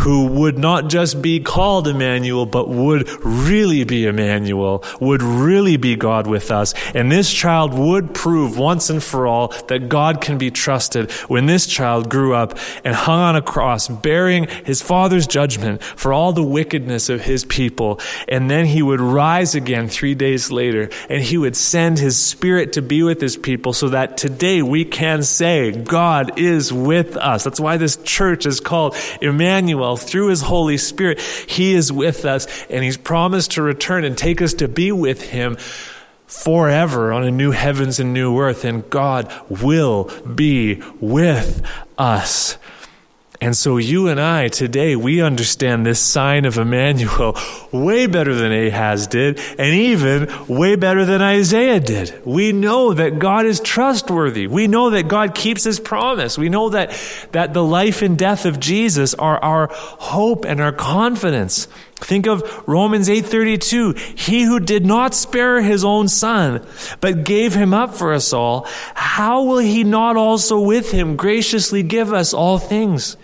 who 0.00 0.26
would 0.26 0.58
not 0.58 0.88
just 0.88 1.20
be 1.20 1.40
called 1.40 1.86
Emmanuel, 1.86 2.46
but 2.46 2.70
would 2.70 3.08
really 3.22 3.84
be 3.84 4.06
Emmanuel, 4.06 4.82
would 4.98 5.22
really 5.22 5.76
be 5.76 5.94
God 5.94 6.26
with 6.26 6.50
us. 6.50 6.72
And 6.94 7.12
this 7.12 7.30
child 7.30 7.74
would 7.74 8.14
prove 8.14 8.56
once 8.56 8.88
and 8.88 9.02
for 9.02 9.26
all 9.26 9.48
that 9.68 9.90
God 9.90 10.22
can 10.22 10.38
be 10.38 10.50
trusted 10.50 11.10
when 11.28 11.44
this 11.44 11.66
child 11.66 12.08
grew 12.08 12.34
up 12.34 12.58
and 12.82 12.94
hung 12.94 13.20
on 13.20 13.36
a 13.36 13.42
cross, 13.42 13.88
bearing 13.88 14.48
his 14.64 14.80
father's 14.80 15.26
judgment 15.26 15.82
for 15.82 16.14
all 16.14 16.32
the 16.32 16.42
wickedness 16.42 17.10
of 17.10 17.20
his 17.20 17.44
people. 17.44 18.00
And 18.26 18.50
then 18.50 18.64
he 18.64 18.80
would 18.80 19.00
rise 19.00 19.54
again 19.54 19.88
three 19.88 20.14
days 20.14 20.50
later 20.50 20.88
and 21.10 21.22
he 21.22 21.36
would 21.36 21.56
send 21.56 21.98
his 21.98 22.16
spirit 22.16 22.72
to 22.72 22.82
be 22.82 23.02
with 23.02 23.20
his 23.20 23.36
people 23.36 23.74
so 23.74 23.90
that 23.90 24.16
today 24.16 24.62
we 24.62 24.86
can 24.86 25.22
say 25.22 25.72
God 25.72 26.38
is 26.38 26.72
with 26.72 27.18
us. 27.18 27.44
That's 27.44 27.60
why 27.60 27.76
this 27.76 27.96
church 27.96 28.46
is 28.46 28.60
called 28.60 28.96
Emmanuel 29.20 29.89
through 29.96 30.28
His 30.28 30.42
Holy 30.42 30.78
Spirit, 30.78 31.20
He 31.20 31.74
is 31.74 31.92
with 31.92 32.24
us 32.24 32.46
and 32.68 32.84
He's 32.84 32.96
promised 32.96 33.52
to 33.52 33.62
return 33.62 34.04
and 34.04 34.16
take 34.16 34.42
us 34.42 34.54
to 34.54 34.68
be 34.68 34.92
with 34.92 35.30
Him 35.30 35.56
forever 36.26 37.12
on 37.12 37.24
a 37.24 37.30
new 37.30 37.50
heavens 37.50 37.98
and 37.98 38.14
new 38.14 38.38
earth. 38.38 38.64
And 38.64 38.88
God 38.88 39.32
will 39.48 40.04
be 40.22 40.82
with 41.00 41.66
us. 41.98 42.56
And 43.42 43.56
so 43.56 43.78
you 43.78 44.08
and 44.08 44.20
I 44.20 44.48
today, 44.48 44.96
we 44.96 45.22
understand 45.22 45.86
this 45.86 45.98
sign 45.98 46.44
of 46.44 46.58
Emmanuel 46.58 47.38
way 47.72 48.06
better 48.06 48.34
than 48.34 48.52
Ahaz 48.52 49.06
did, 49.06 49.40
and 49.58 49.74
even 49.74 50.28
way 50.46 50.76
better 50.76 51.06
than 51.06 51.22
Isaiah 51.22 51.80
did. 51.80 52.20
We 52.26 52.52
know 52.52 52.92
that 52.92 53.18
God 53.18 53.46
is 53.46 53.58
trustworthy. 53.60 54.46
We 54.46 54.66
know 54.66 54.90
that 54.90 55.08
God 55.08 55.34
keeps 55.34 55.64
his 55.64 55.80
promise. 55.80 56.36
We 56.36 56.50
know 56.50 56.68
that, 56.70 56.90
that 57.32 57.54
the 57.54 57.64
life 57.64 58.02
and 58.02 58.18
death 58.18 58.44
of 58.44 58.60
Jesus 58.60 59.14
are 59.14 59.38
our 59.38 59.70
hope 59.72 60.44
and 60.44 60.60
our 60.60 60.72
confidence. 60.72 61.66
Think 62.00 62.26
of 62.26 62.62
Romans 62.66 63.08
8:32, 63.08 64.18
he 64.18 64.42
who 64.42 64.58
did 64.58 64.84
not 64.86 65.14
spare 65.14 65.60
his 65.60 65.84
own 65.84 66.08
son, 66.08 66.60
but 67.00 67.24
gave 67.24 67.54
him 67.54 67.74
up 67.74 67.94
for 67.94 68.12
us 68.12 68.32
all, 68.32 68.66
how 68.94 69.42
will 69.42 69.58
he 69.58 69.84
not 69.84 70.16
also 70.16 70.58
with 70.58 70.90
him 70.90 71.16
graciously 71.16 71.82
give 71.82 72.12
us 72.12 72.32
all 72.32 72.58
things? 72.58 73.16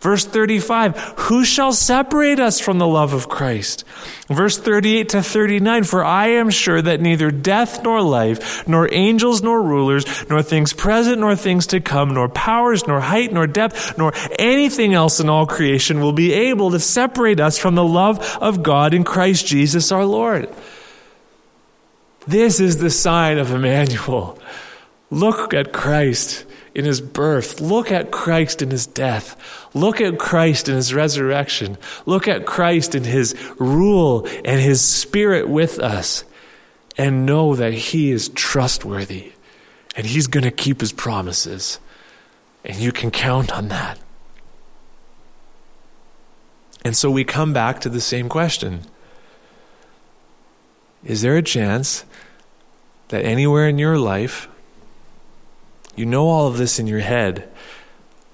Verse 0.00 0.24
35, 0.24 0.96
who 1.16 1.44
shall 1.44 1.72
separate 1.72 2.38
us 2.38 2.60
from 2.60 2.78
the 2.78 2.86
love 2.86 3.12
of 3.12 3.28
Christ? 3.28 3.84
Verse 4.28 4.56
38 4.56 5.08
to 5.08 5.22
39, 5.22 5.82
for 5.82 6.04
I 6.04 6.28
am 6.28 6.50
sure 6.50 6.80
that 6.80 7.00
neither 7.00 7.32
death 7.32 7.82
nor 7.82 8.00
life, 8.00 8.66
nor 8.68 8.88
angels 8.94 9.42
nor 9.42 9.60
rulers, 9.60 10.04
nor 10.30 10.40
things 10.40 10.72
present 10.72 11.18
nor 11.18 11.34
things 11.34 11.66
to 11.68 11.80
come, 11.80 12.14
nor 12.14 12.28
powers, 12.28 12.86
nor 12.86 13.00
height, 13.00 13.32
nor 13.32 13.48
depth, 13.48 13.98
nor 13.98 14.12
anything 14.38 14.94
else 14.94 15.18
in 15.18 15.28
all 15.28 15.46
creation 15.46 15.98
will 15.98 16.12
be 16.12 16.32
able 16.32 16.70
to 16.70 16.78
separate 16.78 17.40
us 17.40 17.58
from 17.58 17.74
the 17.74 17.84
love 17.84 18.38
of 18.40 18.62
God 18.62 18.94
in 18.94 19.02
Christ 19.02 19.46
Jesus 19.46 19.90
our 19.90 20.04
Lord. 20.04 20.48
This 22.28 22.60
is 22.60 22.78
the 22.78 22.90
sign 22.90 23.38
of 23.38 23.50
Emmanuel. 23.50 24.38
Look 25.10 25.54
at 25.54 25.72
Christ 25.72 26.44
in 26.78 26.84
his 26.84 27.00
birth. 27.00 27.60
Look 27.60 27.90
at 27.92 28.10
Christ 28.10 28.62
in 28.62 28.70
his 28.70 28.86
death. 28.86 29.36
Look 29.74 30.00
at 30.00 30.18
Christ 30.18 30.68
in 30.68 30.76
his 30.76 30.94
resurrection. 30.94 31.76
Look 32.06 32.28
at 32.28 32.46
Christ 32.46 32.94
in 32.94 33.04
his 33.04 33.34
rule 33.58 34.26
and 34.44 34.60
his 34.60 34.80
spirit 34.80 35.48
with 35.48 35.78
us. 35.78 36.24
and 36.98 37.24
know 37.24 37.54
that 37.54 37.72
He 37.72 38.10
is 38.10 38.28
trustworthy 38.30 39.32
and 39.96 40.04
He's 40.04 40.26
going 40.26 40.42
to 40.42 40.50
keep 40.50 40.80
His 40.80 40.92
promises. 40.92 41.78
And 42.64 42.76
you 42.76 42.90
can 42.90 43.12
count 43.12 43.52
on 43.52 43.68
that. 43.68 43.98
And 46.84 46.96
so 46.96 47.10
we 47.10 47.24
come 47.24 47.52
back 47.52 47.80
to 47.80 47.88
the 47.88 48.00
same 48.00 48.28
question 48.28 48.82
Is 51.04 51.22
there 51.22 51.36
a 51.36 51.42
chance 51.42 52.04
that 53.08 53.24
anywhere 53.24 53.68
in 53.68 53.78
your 53.78 53.96
life, 53.96 54.48
you 55.98 56.06
know 56.06 56.28
all 56.28 56.46
of 56.46 56.56
this 56.56 56.78
in 56.78 56.86
your 56.86 57.00
head, 57.00 57.48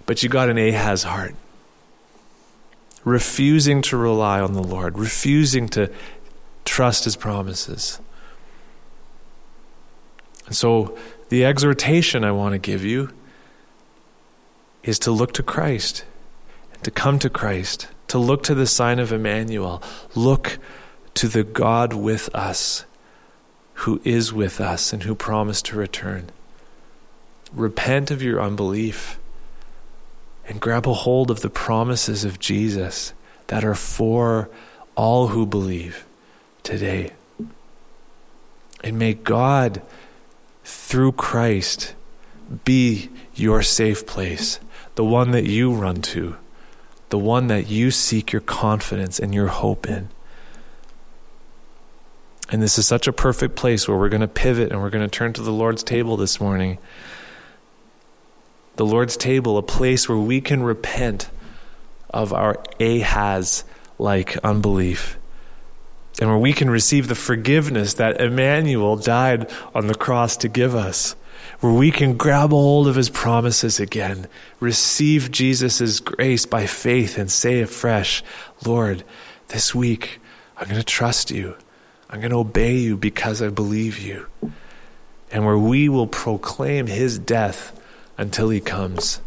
but 0.07 0.23
you 0.23 0.29
got 0.29 0.49
an 0.49 0.59
Ahaz 0.59 1.05
heart? 1.05 1.35
Refusing 3.05 3.83
to 3.83 3.97
rely 3.97 4.41
on 4.41 4.53
the 4.53 4.63
Lord, 4.63 4.99
refusing 4.99 5.69
to 5.71 5.91
trust 6.65 7.05
his 7.05 7.17
promises. 7.17 8.01
And 10.47 10.55
so, 10.55 10.97
the 11.31 11.45
exhortation 11.45 12.23
I 12.23 12.33
want 12.33 12.53
to 12.53 12.59
give 12.59 12.85
you 12.85 13.11
is 14.83 14.99
to 15.01 15.11
look 15.11 15.33
to 15.33 15.43
Christ, 15.43 16.05
to 16.83 16.91
come 16.91 17.19
to 17.19 17.31
Christ, 17.31 17.89
to 18.09 18.19
look 18.19 18.43
to 18.45 18.55
the 18.55 18.67
sign 18.67 18.99
of 18.99 19.13
Emmanuel, 19.13 19.83
look 20.15 20.59
to 21.15 21.29
the 21.29 21.45
God 21.45 21.95
with 21.95 22.35
us, 22.35 22.85
who 23.75 24.01
is 24.05 24.33
with 24.33 24.61
us 24.61 24.93
and 24.93 25.03
who 25.05 25.15
promised 25.15 25.65
to 25.67 25.77
return. 25.77 26.31
Repent 27.55 28.11
of 28.11 28.23
your 28.23 28.41
unbelief 28.41 29.19
and 30.47 30.61
grab 30.61 30.87
a 30.87 30.93
hold 30.93 31.31
of 31.31 31.41
the 31.41 31.51
promises 31.51 32.25
of 32.25 32.39
Jesus 32.39 33.13
that 33.47 33.65
are 33.65 33.75
for 33.75 34.51
all 34.95 35.29
who 35.29 35.47
believe 35.47 36.05
today. 36.63 37.13
And 38.83 38.99
may 38.99 39.15
God, 39.15 39.83
through 40.65 41.13
Christ, 41.13 41.95
be 42.65 43.11
your 43.35 43.63
safe 43.63 44.07
place, 44.07 44.61
the 44.95 45.05
one 45.05 45.31
that 45.31 45.47
you 45.47 45.73
run 45.73 46.03
to, 46.03 46.37
the 47.09 47.19
one 47.19 47.47
that 47.47 47.69
you 47.69 47.91
seek 47.91 48.33
your 48.33 48.43
confidence 48.43 49.19
and 49.19 49.35
your 49.35 49.49
hope 49.49 49.89
in. 49.89 50.09
And 52.51 52.63
this 52.63 52.79
is 52.79 52.87
such 52.87 53.09
a 53.09 53.13
perfect 53.13 53.57
place 53.57 53.89
where 53.89 53.97
we're 53.97 54.11
going 54.11 54.21
to 54.21 54.29
pivot 54.29 54.71
and 54.71 54.81
we're 54.83 54.91
going 54.91 55.09
to 55.09 55.19
turn 55.19 55.33
to 55.33 55.43
the 55.43 55.51
Lord's 55.51 55.83
table 55.83 56.17
this 56.17 56.41
morning. 56.41 56.79
The 58.77 58.87
Lord's 58.87 59.17
table, 59.17 59.59
a 59.59 59.63
place 59.63 60.09
where 60.09 60.19
we 60.19 60.41
can 60.41 60.63
repent 60.63 61.29
of 62.11 62.33
our 62.33 62.63
Ahaz 62.81 63.65
like 63.99 64.37
unbelief 64.39 65.19
and 66.21 66.31
where 66.31 66.39
we 66.39 66.53
can 66.53 66.71
receive 66.71 67.09
the 67.09 67.15
forgiveness 67.15 67.95
that 67.95 68.21
Emmanuel 68.21 68.97
died 68.97 69.51
on 69.75 69.89
the 69.89 69.95
cross 69.95 70.37
to 70.39 70.49
give 70.49 70.75
us, 70.75 71.17
where 71.61 71.73
we 71.73 71.91
can 71.91 72.17
grab 72.17 72.51
hold 72.51 72.87
of 72.87 72.95
his 72.95 73.11
promises 73.11 73.81
again, 73.81 74.29
receive 74.61 75.33
Jesus' 75.33 75.99
grace 76.01 76.47
by 76.47 76.67
faith, 76.67 77.19
and 77.19 77.31
say 77.31 77.61
afresh, 77.61 78.23
Lord, 78.65 79.03
this 79.49 79.75
week 79.75 80.21
I'm 80.57 80.69
going 80.69 80.81
to 80.81 80.85
trust 80.85 81.31
you. 81.31 81.57
I'm 82.09 82.21
going 82.21 82.31
to 82.31 82.39
obey 82.39 82.77
you 82.77 82.97
because 82.97 83.43
I 83.43 83.49
believe 83.49 83.99
you. 83.99 84.27
And 85.33 85.45
where 85.45 85.59
we 85.59 85.89
will 85.89 86.07
proclaim 86.07 86.87
his 86.87 87.19
death 87.19 87.81
until 88.17 88.51
he 88.51 88.61
comes. 88.61 89.21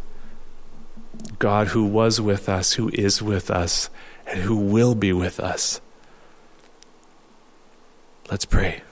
God 1.38 1.68
who 1.68 1.84
was 1.84 2.20
with 2.20 2.48
us, 2.48 2.74
who 2.74 2.90
is 2.94 3.22
with 3.22 3.50
us, 3.50 3.90
and 4.26 4.40
who 4.40 4.56
will 4.56 4.94
be 4.94 5.12
with 5.12 5.40
us. 5.40 5.80
Let's 8.30 8.44
pray. 8.44 8.82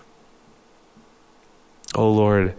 Oh 1.95 2.11
Lord, 2.11 2.55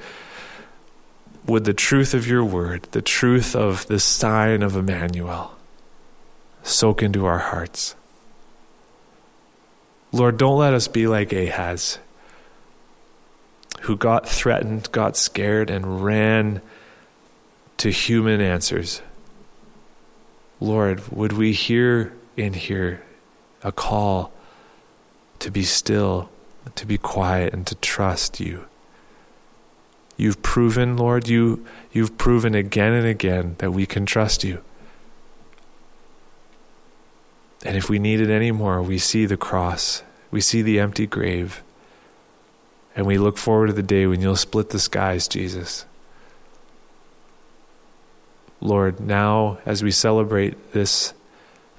would 1.45 1.63
the 1.63 1.73
truth 1.73 2.13
of 2.13 2.27
your 2.27 2.43
word, 2.43 2.83
the 2.91 3.01
truth 3.01 3.55
of 3.55 3.88
the 3.88 3.99
sign 3.99 4.61
of 4.61 4.75
Emmanuel, 4.75 5.55
soak 6.63 7.01
into 7.01 7.25
our 7.25 7.39
hearts. 7.39 7.95
Lord, 10.11 10.38
don't 10.38 10.57
let 10.57 10.73
us 10.73 10.88
be 10.88 11.07
like 11.07 11.33
Ahaz, 11.33 11.99
who 13.81 13.95
got 13.95 14.27
threatened, 14.27 14.91
got 14.91 15.15
scared, 15.15 15.69
and 15.69 16.03
ran 16.03 16.61
to 17.78 17.89
human 17.89 18.41
answers. 18.41 19.01
Lord, 20.59 21.07
would 21.11 21.34
we 21.34 21.53
hear 21.53 22.13
in 22.36 22.53
here 22.53 23.03
a 23.63 23.71
call 23.71 24.32
to 25.39 25.51
be 25.51 25.63
still 25.63 26.30
to 26.75 26.86
be 26.86 26.97
quiet 26.97 27.53
and 27.53 27.65
to 27.67 27.75
trust 27.75 28.39
you. 28.39 28.65
You've 30.15 30.41
proven, 30.41 30.97
Lord, 30.97 31.28
you, 31.28 31.65
you've 31.91 32.17
proven 32.17 32.55
again 32.55 32.93
and 32.93 33.05
again 33.05 33.55
that 33.59 33.71
we 33.71 33.86
can 33.86 34.05
trust 34.05 34.43
you. 34.43 34.61
And 37.63 37.75
if 37.75 37.89
we 37.89 37.99
need 37.99 38.19
it 38.19 38.30
anymore, 38.30 38.82
we 38.82 38.97
see 38.97 39.25
the 39.25 39.38
cross, 39.38 40.03
we 40.32 40.41
see 40.41 40.61
the 40.61 40.80
empty 40.80 41.05
grave, 41.05 41.63
and 42.95 43.05
we 43.05 43.17
look 43.17 43.38
forward 43.38 43.67
to 43.67 43.73
the 43.73 43.84
day 43.84 44.07
when 44.07 44.21
you'll 44.21 44.36
split 44.36 44.69
the 44.69 44.80
skies, 44.80 45.28
Jesus. 45.28 45.86
Lord, 48.60 48.99
now 48.99 49.60
as 49.66 49.84
we 49.84 49.91
celebrate 49.91 50.74
this 50.74 51.14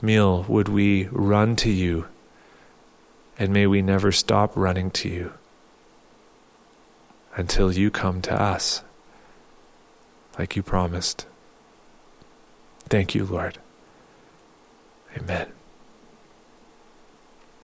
meal, 0.00 0.44
would 0.48 0.68
we 0.68 1.08
run 1.10 1.56
to 1.56 1.70
you? 1.70 2.06
And 3.38 3.52
may 3.52 3.66
we 3.66 3.82
never 3.82 4.10
stop 4.12 4.52
running 4.56 4.90
to 4.92 5.08
you 5.08 5.32
until 7.36 7.72
you 7.72 7.90
come 7.90 8.20
to 8.22 8.34
us, 8.34 8.82
like 10.38 10.56
you 10.56 10.62
promised. 10.62 11.26
Thank 12.88 13.14
you, 13.14 13.24
Lord. 13.24 13.58
Amen. 15.16 15.57